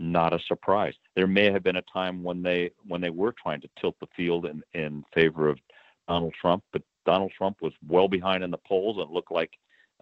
not 0.00 0.32
a 0.32 0.38
surprise. 0.46 0.94
There 1.14 1.26
may 1.26 1.50
have 1.50 1.62
been 1.62 1.76
a 1.76 1.84
time 1.92 2.22
when 2.22 2.42
they 2.42 2.70
when 2.86 3.00
they 3.00 3.10
were 3.10 3.34
trying 3.40 3.60
to 3.60 3.68
tilt 3.80 3.96
the 4.00 4.08
field 4.16 4.46
in, 4.46 4.62
in 4.74 5.04
favor 5.14 5.48
of 5.48 5.58
Donald 6.08 6.34
Trump, 6.40 6.64
but 6.72 6.82
Donald 7.06 7.32
Trump 7.36 7.58
was 7.60 7.72
well 7.86 8.08
behind 8.08 8.42
in 8.42 8.50
the 8.50 8.58
polls 8.58 8.98
and 8.98 9.10
looked 9.10 9.32
like 9.32 9.52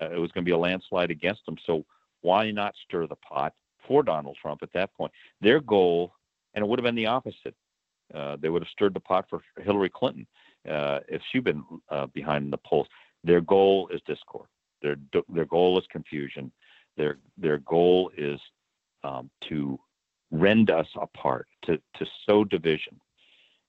uh, 0.00 0.10
it 0.10 0.18
was 0.18 0.32
going 0.32 0.44
to 0.44 0.48
be 0.48 0.54
a 0.54 0.58
landslide 0.58 1.10
against 1.10 1.46
him. 1.46 1.56
So 1.66 1.84
why 2.22 2.50
not 2.50 2.74
stir 2.84 3.06
the 3.06 3.16
pot 3.16 3.54
for 3.86 4.02
Donald 4.02 4.36
Trump 4.40 4.62
at 4.62 4.72
that 4.72 4.94
point? 4.94 5.12
Their 5.40 5.60
goal, 5.60 6.12
and 6.54 6.64
it 6.64 6.68
would 6.68 6.78
have 6.78 6.84
been 6.84 6.94
the 6.94 7.06
opposite. 7.06 7.54
Uh, 8.12 8.36
they 8.40 8.48
would 8.48 8.62
have 8.62 8.70
stirred 8.70 8.94
the 8.94 9.00
pot 9.00 9.26
for 9.30 9.42
Hillary 9.62 9.90
Clinton 9.90 10.26
uh, 10.68 11.00
if 11.08 11.22
she'd 11.30 11.44
been 11.44 11.64
uh, 11.90 12.06
behind 12.06 12.52
the 12.52 12.58
polls. 12.58 12.88
Their 13.22 13.40
goal 13.40 13.88
is 13.92 14.00
discord. 14.06 14.48
Their 14.82 14.96
their 15.28 15.44
goal 15.44 15.78
is 15.78 15.84
confusion. 15.90 16.50
Their 16.96 17.18
their 17.36 17.58
goal 17.58 18.10
is 18.16 18.40
um, 19.04 19.30
to 19.48 19.78
rend 20.30 20.70
us 20.70 20.86
apart, 20.96 21.46
to 21.62 21.76
to 21.96 22.06
sow 22.26 22.44
division, 22.44 22.98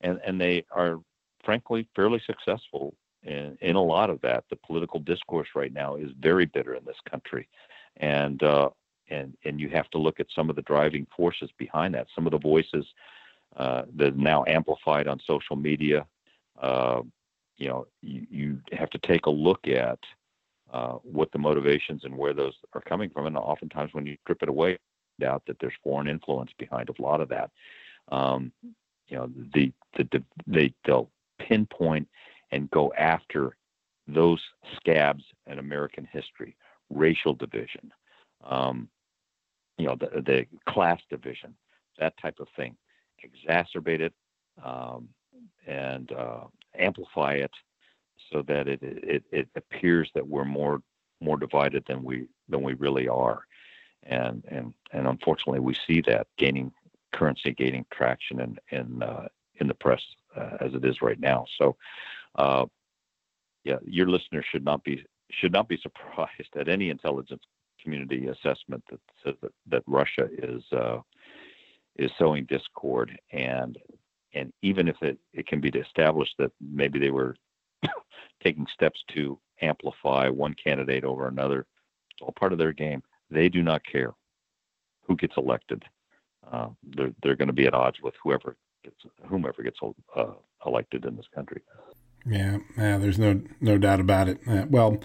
and 0.01 0.19
and 0.25 0.39
they 0.39 0.65
are 0.71 0.99
frankly 1.43 1.87
fairly 1.95 2.21
successful 2.25 2.95
in 3.23 3.57
in 3.61 3.75
a 3.75 3.83
lot 3.83 4.09
of 4.09 4.21
that. 4.21 4.43
The 4.49 4.55
political 4.55 4.99
discourse 4.99 5.49
right 5.55 5.73
now 5.73 5.95
is 5.95 6.11
very 6.19 6.45
bitter 6.45 6.75
in 6.75 6.85
this 6.85 6.99
country, 7.09 7.47
and 7.97 8.41
uh, 8.43 8.69
and 9.09 9.35
and 9.45 9.59
you 9.59 9.69
have 9.69 9.89
to 9.91 9.97
look 9.97 10.19
at 10.19 10.27
some 10.35 10.49
of 10.49 10.55
the 10.55 10.61
driving 10.63 11.07
forces 11.15 11.49
behind 11.57 11.93
that. 11.95 12.07
Some 12.15 12.25
of 12.25 12.31
the 12.31 12.39
voices 12.39 12.85
uh, 13.55 13.83
that 13.95 14.13
are 14.13 14.17
now 14.17 14.43
amplified 14.47 15.07
on 15.07 15.19
social 15.25 15.55
media 15.55 16.05
uh, 16.61 17.01
you 17.57 17.67
know, 17.67 17.87
you, 18.01 18.25
you, 18.29 18.59
have 18.71 18.89
to 18.89 18.97
take 18.99 19.27
a 19.27 19.29
look 19.29 19.67
at 19.67 19.99
uh, 20.73 20.93
what 21.03 21.31
the 21.31 21.37
motivations 21.37 22.03
and 22.03 22.17
where 22.17 22.33
those 22.33 22.53
are 22.73 22.81
coming 22.81 23.09
from. 23.09 23.27
And 23.27 23.37
oftentimes, 23.37 23.93
when 23.93 24.05
you 24.05 24.17
strip 24.23 24.41
it 24.41 24.49
away, 24.49 24.79
doubt 25.19 25.43
that 25.45 25.57
there's 25.59 25.73
foreign 25.83 26.07
influence 26.07 26.51
behind 26.57 26.89
a 26.89 27.01
lot 27.01 27.21
of 27.21 27.29
that. 27.29 27.51
Um, 28.11 28.51
you 29.07 29.17
know, 29.17 29.29
the, 29.53 29.71
the, 29.95 30.07
the 30.11 30.23
they 30.47 30.73
they'll 30.85 31.09
pinpoint 31.39 32.07
and 32.51 32.69
go 32.71 32.93
after 32.97 33.55
those 34.07 34.41
scabs 34.75 35.23
in 35.47 35.59
American 35.59 36.07
history, 36.11 36.55
racial 36.89 37.33
division, 37.33 37.91
um, 38.43 38.89
you 39.77 39.85
know, 39.85 39.95
the, 39.95 40.21
the 40.21 40.45
class 40.67 40.99
division, 41.09 41.55
that 41.99 42.13
type 42.21 42.39
of 42.39 42.47
thing, 42.55 42.75
exacerbate 43.23 44.01
it, 44.01 44.13
um, 44.63 45.07
and 45.67 46.11
uh, 46.11 46.43
amplify 46.77 47.33
it 47.33 47.51
so 48.31 48.43
that 48.47 48.67
it, 48.67 48.79
it 48.81 49.23
it 49.31 49.47
appears 49.55 50.09
that 50.13 50.27
we're 50.27 50.45
more 50.45 50.81
more 51.19 51.37
divided 51.37 51.83
than 51.87 52.03
we 52.03 52.27
than 52.49 52.61
we 52.61 52.73
really 52.73 53.07
are, 53.07 53.41
and 54.03 54.43
and 54.49 54.73
and 54.91 55.07
unfortunately 55.07 55.59
we 55.59 55.75
see 55.87 56.01
that 56.01 56.27
gaining 56.37 56.71
currency, 57.13 57.51
gaining 57.51 57.85
traction 57.91 58.39
in 58.39 58.57
in 58.71 59.03
uh, 59.03 59.27
in 59.55 59.67
the 59.67 59.73
press 59.73 60.01
uh, 60.35 60.57
as 60.59 60.73
it 60.73 60.85
is 60.85 61.01
right 61.01 61.19
now. 61.19 61.45
So, 61.57 61.75
uh, 62.35 62.65
yeah, 63.63 63.77
your 63.85 64.07
listeners 64.07 64.45
should 64.51 64.65
not 64.65 64.83
be 64.83 65.03
should 65.31 65.51
not 65.51 65.67
be 65.67 65.77
surprised 65.77 66.55
at 66.59 66.67
any 66.67 66.89
intelligence 66.89 67.43
community 67.81 68.27
assessment 68.27 68.83
that 68.89 68.99
says 69.23 69.35
that, 69.41 69.51
that 69.67 69.83
Russia 69.87 70.27
is 70.37 70.63
uh, 70.73 70.99
is 71.95 72.11
sowing 72.17 72.45
discord 72.45 73.17
and 73.31 73.77
and 74.33 74.53
even 74.61 74.87
if 74.87 74.95
it, 75.01 75.17
it 75.33 75.45
can 75.47 75.59
be 75.59 75.69
established 75.69 76.35
that 76.37 76.51
maybe 76.61 76.99
they 76.99 77.11
were 77.11 77.35
taking 78.43 78.65
steps 78.73 79.03
to 79.13 79.37
amplify 79.61 80.29
one 80.29 80.53
candidate 80.53 81.03
over 81.03 81.27
another, 81.27 81.65
it's 82.11 82.21
all 82.21 82.33
part 82.39 82.53
of 82.53 82.57
their 82.59 82.71
game. 82.71 83.03
They 83.29 83.49
do 83.49 83.61
not 83.61 83.83
care 83.83 84.13
who 85.03 85.15
gets 85.15 85.35
elected. 85.37 85.83
Uh, 86.49 86.69
they're 86.95 87.13
they're 87.21 87.35
going 87.35 87.47
to 87.47 87.53
be 87.53 87.67
at 87.67 87.73
odds 87.73 87.97
with 88.01 88.13
whoever 88.23 88.55
gets 88.83 88.95
whomever 89.27 89.61
gets 89.63 89.79
uh, 90.15 90.33
elected 90.65 91.05
in 91.05 91.15
this 91.15 91.27
country. 91.33 91.61
Yeah, 92.25 92.59
yeah. 92.77 92.97
There's 92.97 93.19
no 93.19 93.41
no 93.59 93.77
doubt 93.77 93.99
about 93.99 94.29
it. 94.29 94.39
Uh, 94.47 94.65
well, 94.69 95.01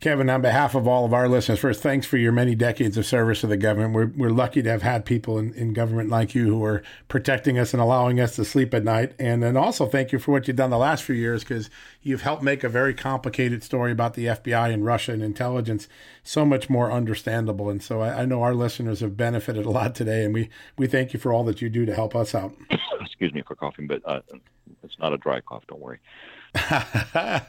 Kevin, 0.00 0.30
on 0.30 0.40
behalf 0.40 0.74
of 0.74 0.88
all 0.88 1.04
of 1.04 1.12
our 1.12 1.28
listeners, 1.28 1.58
first, 1.58 1.82
thanks 1.82 2.06
for 2.06 2.16
your 2.16 2.32
many 2.32 2.54
decades 2.54 2.96
of 2.96 3.04
service 3.04 3.42
to 3.42 3.46
the 3.46 3.58
government. 3.58 3.92
We're, 3.92 4.06
we're 4.06 4.34
lucky 4.34 4.62
to 4.62 4.70
have 4.70 4.80
had 4.80 5.04
people 5.04 5.36
in, 5.38 5.52
in 5.52 5.74
government 5.74 6.08
like 6.08 6.34
you 6.34 6.46
who 6.46 6.64
are 6.64 6.82
protecting 7.08 7.58
us 7.58 7.74
and 7.74 7.82
allowing 7.82 8.18
us 8.18 8.34
to 8.36 8.46
sleep 8.46 8.72
at 8.72 8.82
night. 8.82 9.12
And 9.18 9.42
then 9.42 9.58
also 9.58 9.84
thank 9.84 10.10
you 10.10 10.18
for 10.18 10.32
what 10.32 10.48
you've 10.48 10.56
done 10.56 10.70
the 10.70 10.78
last 10.78 11.04
few 11.04 11.14
years 11.14 11.44
because 11.44 11.68
you've 12.00 12.22
helped 12.22 12.42
make 12.42 12.64
a 12.64 12.68
very 12.70 12.94
complicated 12.94 13.62
story 13.62 13.92
about 13.92 14.14
the 14.14 14.24
FBI 14.24 14.72
and 14.72 14.86
Russia 14.86 15.12
and 15.12 15.22
intelligence 15.22 15.86
so 16.22 16.46
much 16.46 16.70
more 16.70 16.90
understandable. 16.90 17.68
And 17.68 17.82
so 17.82 18.00
I, 18.00 18.22
I 18.22 18.24
know 18.24 18.42
our 18.42 18.54
listeners 18.54 19.00
have 19.00 19.18
benefited 19.18 19.66
a 19.66 19.70
lot 19.70 19.94
today, 19.94 20.24
and 20.24 20.32
we, 20.32 20.48
we 20.78 20.86
thank 20.86 21.12
you 21.12 21.20
for 21.20 21.30
all 21.30 21.44
that 21.44 21.60
you 21.60 21.68
do 21.68 21.84
to 21.84 21.94
help 21.94 22.16
us 22.16 22.34
out. 22.34 22.54
Excuse 23.02 23.34
me 23.34 23.42
for 23.46 23.54
coughing, 23.54 23.86
but 23.86 24.00
uh, 24.06 24.20
it's 24.82 24.98
not 24.98 25.12
a 25.12 25.18
dry 25.18 25.42
cough, 25.42 25.64
don't 25.68 25.80
worry. 25.80 25.98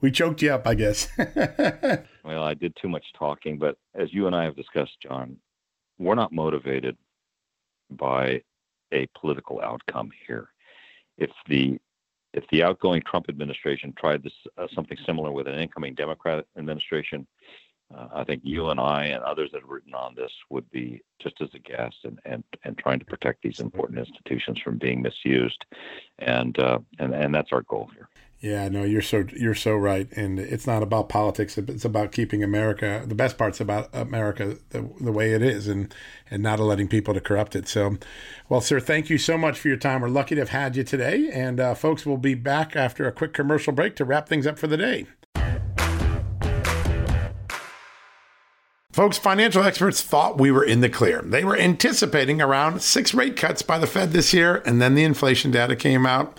we 0.00 0.10
choked 0.10 0.42
you 0.42 0.52
up, 0.52 0.66
I 0.66 0.74
guess. 0.74 1.08
well, 2.24 2.42
I 2.42 2.54
did 2.54 2.76
too 2.80 2.88
much 2.88 3.04
talking, 3.18 3.58
but 3.58 3.76
as 3.94 4.12
you 4.12 4.26
and 4.26 4.34
I 4.34 4.44
have 4.44 4.56
discussed, 4.56 4.96
John, 5.02 5.36
we're 5.98 6.14
not 6.14 6.32
motivated 6.32 6.96
by 7.90 8.42
a 8.92 9.06
political 9.18 9.60
outcome 9.60 10.10
here. 10.26 10.48
If 11.18 11.30
the 11.48 11.78
if 12.32 12.44
the 12.50 12.64
outgoing 12.64 13.00
Trump 13.02 13.26
administration 13.28 13.94
tried 13.96 14.24
this 14.24 14.32
uh, 14.58 14.66
something 14.74 14.98
similar 15.06 15.30
with 15.30 15.46
an 15.46 15.54
incoming 15.54 15.94
Democrat 15.94 16.44
administration, 16.58 17.26
uh, 17.96 18.08
I 18.12 18.24
think 18.24 18.42
you 18.44 18.70
and 18.70 18.80
I 18.80 19.06
and 19.06 19.22
others 19.22 19.50
that 19.52 19.60
have 19.60 19.70
written 19.70 19.94
on 19.94 20.14
this 20.14 20.32
would 20.50 20.68
be 20.70 21.02
just 21.20 21.40
as 21.40 21.48
aghast 21.54 21.96
and, 22.04 22.18
and, 22.24 22.42
and 22.64 22.76
trying 22.76 22.98
to 22.98 23.04
protect 23.04 23.42
these 23.42 23.60
important 23.60 23.98
institutions 23.98 24.58
from 24.60 24.78
being 24.78 25.02
misused, 25.02 25.64
and 26.18 26.58
uh, 26.58 26.78
and 26.98 27.14
and 27.14 27.34
that's 27.34 27.52
our 27.52 27.62
goal 27.62 27.90
here. 27.94 28.08
Yeah, 28.44 28.68
no, 28.68 28.82
you're 28.82 29.00
so 29.00 29.24
you're 29.34 29.54
so 29.54 29.74
right, 29.74 30.06
and 30.18 30.38
it's 30.38 30.66
not 30.66 30.82
about 30.82 31.08
politics. 31.08 31.56
It's 31.56 31.86
about 31.86 32.12
keeping 32.12 32.42
America. 32.42 33.02
The 33.06 33.14
best 33.14 33.38
parts 33.38 33.58
about 33.58 33.88
America 33.94 34.58
the, 34.68 34.86
the 35.00 35.12
way 35.12 35.32
it 35.32 35.40
is, 35.40 35.66
and 35.66 35.94
and 36.30 36.42
not 36.42 36.60
letting 36.60 36.86
people 36.86 37.14
to 37.14 37.22
corrupt 37.22 37.56
it. 37.56 37.66
So, 37.68 37.96
well, 38.50 38.60
sir, 38.60 38.80
thank 38.80 39.08
you 39.08 39.16
so 39.16 39.38
much 39.38 39.58
for 39.58 39.68
your 39.68 39.78
time. 39.78 40.02
We're 40.02 40.10
lucky 40.10 40.34
to 40.34 40.42
have 40.42 40.50
had 40.50 40.76
you 40.76 40.84
today, 40.84 41.30
and 41.32 41.58
uh, 41.58 41.74
folks, 41.74 42.04
will 42.04 42.18
be 42.18 42.34
back 42.34 42.76
after 42.76 43.06
a 43.06 43.12
quick 43.12 43.32
commercial 43.32 43.72
break 43.72 43.96
to 43.96 44.04
wrap 44.04 44.28
things 44.28 44.46
up 44.46 44.58
for 44.58 44.66
the 44.66 44.76
day. 44.76 45.06
Folks, 48.92 49.16
financial 49.16 49.62
experts 49.62 50.02
thought 50.02 50.36
we 50.36 50.50
were 50.50 50.64
in 50.64 50.82
the 50.82 50.90
clear. 50.90 51.22
They 51.22 51.44
were 51.44 51.56
anticipating 51.56 52.42
around 52.42 52.82
six 52.82 53.14
rate 53.14 53.36
cuts 53.36 53.62
by 53.62 53.78
the 53.78 53.86
Fed 53.86 54.12
this 54.12 54.34
year, 54.34 54.62
and 54.66 54.82
then 54.82 54.94
the 54.94 55.02
inflation 55.02 55.50
data 55.50 55.74
came 55.74 56.04
out 56.04 56.38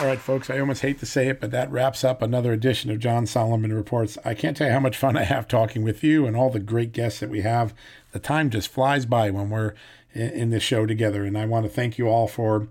All 0.00 0.06
right, 0.06 0.18
folks, 0.18 0.48
I 0.48 0.58
almost 0.58 0.80
hate 0.80 0.98
to 1.00 1.06
say 1.06 1.28
it, 1.28 1.42
but 1.42 1.50
that 1.50 1.70
wraps 1.70 2.04
up 2.04 2.22
another 2.22 2.54
edition 2.54 2.90
of 2.90 3.00
John 3.00 3.26
Solomon 3.26 3.70
Reports. 3.70 4.16
I 4.24 4.32
can't 4.32 4.56
tell 4.56 4.68
you 4.68 4.72
how 4.72 4.80
much 4.80 4.96
fun 4.96 5.14
I 5.14 5.24
have 5.24 5.46
talking 5.46 5.82
with 5.82 6.02
you 6.02 6.26
and 6.26 6.34
all 6.34 6.48
the 6.48 6.58
great 6.58 6.92
guests 6.92 7.20
that 7.20 7.28
we 7.28 7.42
have. 7.42 7.74
The 8.12 8.18
time 8.18 8.48
just 8.48 8.68
flies 8.68 9.04
by 9.04 9.28
when 9.28 9.50
we're 9.50 9.74
in, 10.14 10.48
this 10.48 10.62
show 10.62 10.86
together, 10.86 11.24
and 11.24 11.36
I 11.36 11.44
want 11.44 11.66
to 11.66 11.70
thank 11.70 11.98
you 11.98 12.08
all 12.08 12.28
for 12.28 12.68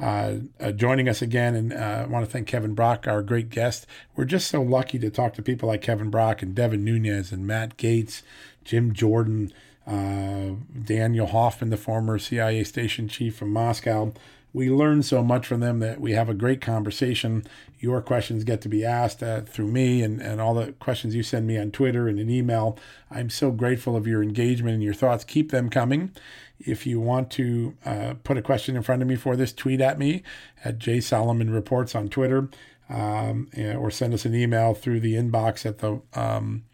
uh, 0.00 0.36
uh, 0.58 0.72
joining 0.72 1.06
us 1.06 1.20
again. 1.20 1.54
And 1.54 1.74
uh, 1.74 2.04
I 2.04 2.06
want 2.06 2.24
to 2.24 2.30
thank 2.30 2.46
Kevin 2.46 2.74
Brock, 2.74 3.06
our 3.06 3.20
great 3.20 3.50
guest. 3.50 3.86
We're 4.16 4.24
just 4.24 4.48
so 4.48 4.62
lucky 4.62 4.98
to 5.00 5.10
talk 5.10 5.34
to 5.34 5.42
people 5.42 5.68
like 5.68 5.82
Kevin 5.82 6.08
Brock 6.08 6.40
and 6.40 6.54
Devin 6.54 6.82
Nunes 6.82 7.30
and 7.30 7.46
Matt 7.46 7.76
Gaetz, 7.76 8.22
Jim 8.64 8.94
Jordan, 8.94 9.52
uh, 9.86 10.52
Daniel 10.82 11.26
Hoffman, 11.26 11.68
the 11.68 11.76
former 11.76 12.18
CIA 12.18 12.64
station 12.64 13.06
chief 13.06 13.36
from 13.36 13.52
Moscow 13.52 14.14
we 14.52 14.68
learn 14.68 15.02
so 15.02 15.22
much 15.22 15.46
from 15.46 15.60
them 15.60 15.78
that 15.78 16.00
we 16.00 16.12
have 16.12 16.28
a 16.28 16.34
great 16.34 16.60
conversation. 16.60 17.44
Your 17.78 18.02
questions 18.02 18.42
get 18.44 18.60
to 18.62 18.68
be 18.68 18.84
asked 18.84 19.22
uh, 19.22 19.42
through 19.42 19.68
me 19.68 20.02
and, 20.02 20.20
and 20.20 20.40
all 20.40 20.54
the 20.54 20.72
questions 20.72 21.14
you 21.14 21.22
send 21.22 21.46
me 21.46 21.56
on 21.56 21.70
Twitter 21.70 22.08
and 22.08 22.18
an 22.18 22.28
email. 22.28 22.76
I'm 23.10 23.30
so 23.30 23.52
grateful 23.52 23.96
of 23.96 24.06
your 24.06 24.22
engagement 24.22 24.74
and 24.74 24.82
your 24.82 24.94
thoughts. 24.94 25.24
Keep 25.24 25.52
them 25.52 25.70
coming. 25.70 26.10
If 26.58 26.86
you 26.86 27.00
want 27.00 27.30
to 27.32 27.76
uh, 27.86 28.14
put 28.24 28.36
a 28.36 28.42
question 28.42 28.76
in 28.76 28.82
front 28.82 29.02
of 29.02 29.08
me 29.08 29.16
for 29.16 29.36
this, 29.36 29.52
tweet 29.52 29.80
at 29.80 29.98
me 29.98 30.22
at 30.64 30.78
J 30.78 31.00
Solomon 31.00 31.50
Reports 31.50 31.94
on 31.94 32.08
Twitter 32.08 32.48
um, 32.88 33.48
or 33.56 33.90
send 33.90 34.12
us 34.12 34.24
an 34.24 34.34
email 34.34 34.74
through 34.74 35.00
the 35.00 35.14
inbox 35.14 35.64
at 35.64 35.78
the. 35.78 36.00
Um, 36.14 36.64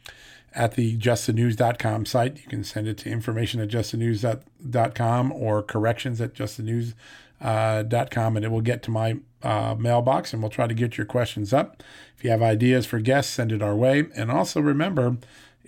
at 0.54 0.72
the 0.72 0.96
justthenews.com 0.96 2.06
site. 2.06 2.38
You 2.38 2.48
can 2.48 2.64
send 2.64 2.88
it 2.88 2.96
to 2.96 3.10
information 3.10 3.60
at 3.60 3.68
justthenews.com 3.68 5.32
or 5.32 5.62
corrections 5.62 6.18
at 6.18 6.32
justthenews.com 6.32 6.94
uh, 7.40 7.84
.com 8.10 8.36
and 8.36 8.44
it 8.44 8.50
will 8.50 8.60
get 8.60 8.82
to 8.84 8.90
my 8.90 9.18
uh, 9.42 9.74
mailbox 9.78 10.32
and 10.32 10.42
we'll 10.42 10.50
try 10.50 10.66
to 10.66 10.74
get 10.74 10.96
your 10.96 11.06
questions 11.06 11.52
up. 11.52 11.82
If 12.16 12.24
you 12.24 12.30
have 12.30 12.42
ideas 12.42 12.86
for 12.86 12.98
guests, 12.98 13.32
send 13.32 13.52
it 13.52 13.62
our 13.62 13.76
way. 13.76 14.06
And 14.16 14.30
also 14.30 14.60
remember, 14.60 15.18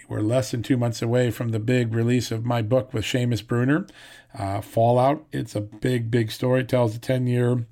we're 0.09 0.21
less 0.21 0.51
than 0.51 0.63
two 0.63 0.77
months 0.77 1.03
away 1.03 1.31
from 1.31 1.51
the 1.51 1.59
big 1.59 1.95
release 1.95 2.31
of 2.31 2.45
my 2.45 2.63
book 2.63 2.95
with 2.95 3.05
Seamus 3.05 3.47
Bruner, 3.47 3.87
uh, 4.37 4.61
Fallout. 4.61 5.25
It's 5.33 5.55
a 5.55 5.61
big, 5.61 6.11
big 6.11 6.31
story. 6.31 6.63
It 6.63 6.69
tells 6.69 6.97
a 6.97 6.99
10 6.99 7.27
year 7.27 7.67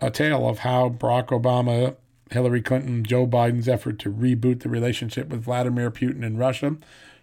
a 0.00 0.10
tale 0.10 0.48
of 0.48 0.60
how 0.60 0.90
Barack 0.90 1.28
Obama, 1.28 1.96
Hillary 2.30 2.62
Clinton, 2.62 3.04
Joe 3.04 3.26
Biden's 3.26 3.68
effort 3.68 3.98
to 4.00 4.12
reboot 4.12 4.60
the 4.60 4.68
relationship 4.68 5.28
with 5.28 5.44
Vladimir 5.44 5.90
Putin 5.90 6.24
and 6.24 6.38
Russia 6.38 6.76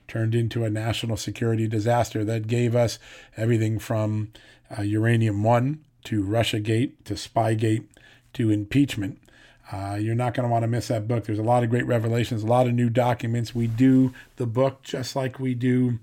turned 0.07 0.35
into 0.35 0.65
a 0.65 0.69
national 0.69 1.15
security 1.15 1.67
disaster 1.67 2.25
that 2.25 2.47
gave 2.47 2.75
us 2.75 2.99
everything 3.37 3.79
from 3.79 4.31
uh, 4.77 4.81
uranium 4.81 5.43
one 5.43 5.79
to 6.05 6.23
Russiagate 6.23 6.91
to 7.05 7.15
Spygate 7.15 7.85
to 8.33 8.49
impeachment. 8.49 9.19
Uh, 9.71 9.97
you're 9.99 10.15
not 10.15 10.33
going 10.33 10.47
to 10.47 10.51
want 10.51 10.63
to 10.63 10.67
miss 10.67 10.89
that 10.89 11.07
book. 11.07 11.25
There's 11.25 11.39
a 11.39 11.43
lot 11.43 11.63
of 11.63 11.69
great 11.69 11.85
revelations, 11.85 12.43
a 12.43 12.47
lot 12.47 12.67
of 12.67 12.73
new 12.73 12.89
documents. 12.89 13.55
We 13.55 13.67
do 13.67 14.13
the 14.35 14.45
book 14.45 14.83
just 14.83 15.15
like 15.15 15.39
we 15.39 15.53
do 15.53 15.99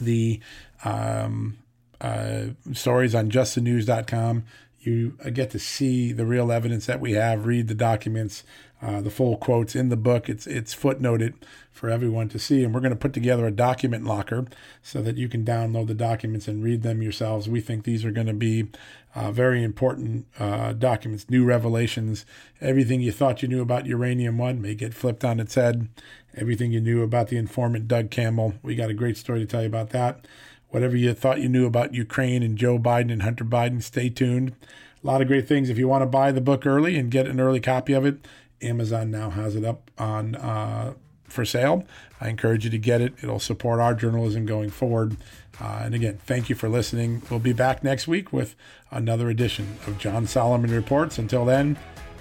the 0.00 0.40
um, 0.84 1.58
uh, 2.00 2.48
stories 2.72 3.14
on 3.14 3.30
justthenews.com. 3.30 4.44
You 4.80 5.18
uh, 5.24 5.30
get 5.30 5.50
to 5.50 5.58
see 5.58 6.12
the 6.12 6.24
real 6.24 6.52
evidence 6.52 6.86
that 6.86 7.00
we 7.00 7.12
have, 7.12 7.44
read 7.44 7.66
the 7.66 7.74
documents, 7.74 8.44
uh, 8.86 9.00
the 9.00 9.10
full 9.10 9.36
quotes 9.36 9.74
in 9.74 9.88
the 9.88 9.96
book. 9.96 10.28
It's 10.28 10.46
it's 10.46 10.74
footnoted 10.74 11.34
for 11.72 11.90
everyone 11.90 12.28
to 12.28 12.38
see, 12.38 12.62
and 12.62 12.72
we're 12.72 12.80
going 12.80 12.90
to 12.90 12.96
put 12.96 13.12
together 13.12 13.44
a 13.44 13.50
document 13.50 14.04
locker 14.04 14.46
so 14.80 15.02
that 15.02 15.16
you 15.16 15.28
can 15.28 15.44
download 15.44 15.88
the 15.88 15.94
documents 15.94 16.46
and 16.46 16.62
read 16.62 16.82
them 16.82 17.02
yourselves. 17.02 17.48
We 17.48 17.60
think 17.60 17.82
these 17.82 18.04
are 18.04 18.12
going 18.12 18.28
to 18.28 18.32
be 18.32 18.68
uh, 19.14 19.32
very 19.32 19.64
important 19.64 20.26
uh, 20.38 20.72
documents, 20.72 21.28
new 21.28 21.44
revelations. 21.44 22.24
Everything 22.60 23.00
you 23.00 23.10
thought 23.10 23.42
you 23.42 23.48
knew 23.48 23.60
about 23.60 23.86
Uranium 23.86 24.38
One 24.38 24.62
may 24.62 24.76
get 24.76 24.94
flipped 24.94 25.24
on 25.24 25.40
its 25.40 25.56
head. 25.56 25.88
Everything 26.36 26.70
you 26.70 26.80
knew 26.80 27.02
about 27.02 27.26
the 27.28 27.38
informant 27.38 27.88
Doug 27.88 28.10
Campbell, 28.10 28.54
we 28.62 28.76
got 28.76 28.90
a 28.90 28.94
great 28.94 29.16
story 29.16 29.40
to 29.40 29.46
tell 29.46 29.62
you 29.62 29.68
about 29.68 29.90
that. 29.90 30.28
Whatever 30.68 30.96
you 30.96 31.12
thought 31.12 31.40
you 31.40 31.48
knew 31.48 31.66
about 31.66 31.94
Ukraine 31.94 32.42
and 32.42 32.56
Joe 32.56 32.78
Biden 32.78 33.10
and 33.10 33.22
Hunter 33.22 33.44
Biden, 33.44 33.82
stay 33.82 34.10
tuned. 34.10 34.54
A 35.02 35.06
lot 35.06 35.22
of 35.22 35.28
great 35.28 35.46
things. 35.46 35.70
If 35.70 35.78
you 35.78 35.88
want 35.88 36.02
to 36.02 36.06
buy 36.06 36.32
the 36.32 36.40
book 36.40 36.66
early 36.66 36.98
and 36.98 37.10
get 37.10 37.26
an 37.26 37.40
early 37.40 37.60
copy 37.60 37.92
of 37.92 38.04
it, 38.04 38.26
Amazon 38.62 39.10
now 39.10 39.30
has 39.30 39.56
it 39.56 39.64
up 39.64 39.90
on 39.98 40.34
uh, 40.36 40.94
for 41.24 41.44
sale. 41.44 41.86
I 42.20 42.28
encourage 42.28 42.64
you 42.64 42.70
to 42.70 42.78
get 42.78 43.00
it. 43.00 43.14
It'll 43.22 43.40
support 43.40 43.80
our 43.80 43.94
journalism 43.94 44.46
going 44.46 44.70
forward. 44.70 45.16
Uh, 45.60 45.82
and 45.84 45.94
again, 45.94 46.18
thank 46.26 46.48
you 46.48 46.54
for 46.54 46.68
listening. 46.68 47.22
We'll 47.30 47.40
be 47.40 47.52
back 47.52 47.82
next 47.82 48.06
week 48.06 48.32
with 48.32 48.54
another 48.90 49.30
edition 49.30 49.78
of 49.86 49.98
John 49.98 50.26
Solomon 50.26 50.70
Reports. 50.70 51.18
Until 51.18 51.44
then, 51.44 51.78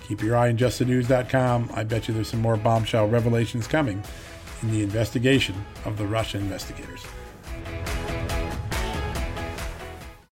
keep 0.08 0.22
your 0.22 0.36
eye 0.36 0.50
on 0.50 0.58
justthenews.com. 0.58 1.72
I 1.74 1.84
bet 1.84 2.08
you 2.08 2.14
there's 2.14 2.30
some 2.30 2.42
more 2.42 2.58
bombshell 2.58 3.08
revelations 3.08 3.68
coming 3.68 4.04
in 4.62 4.72
the 4.72 4.84
investigation 4.84 5.56
of 5.86 5.98
the 5.98 6.06
Russia 6.06 6.38
investigators. 6.38 7.06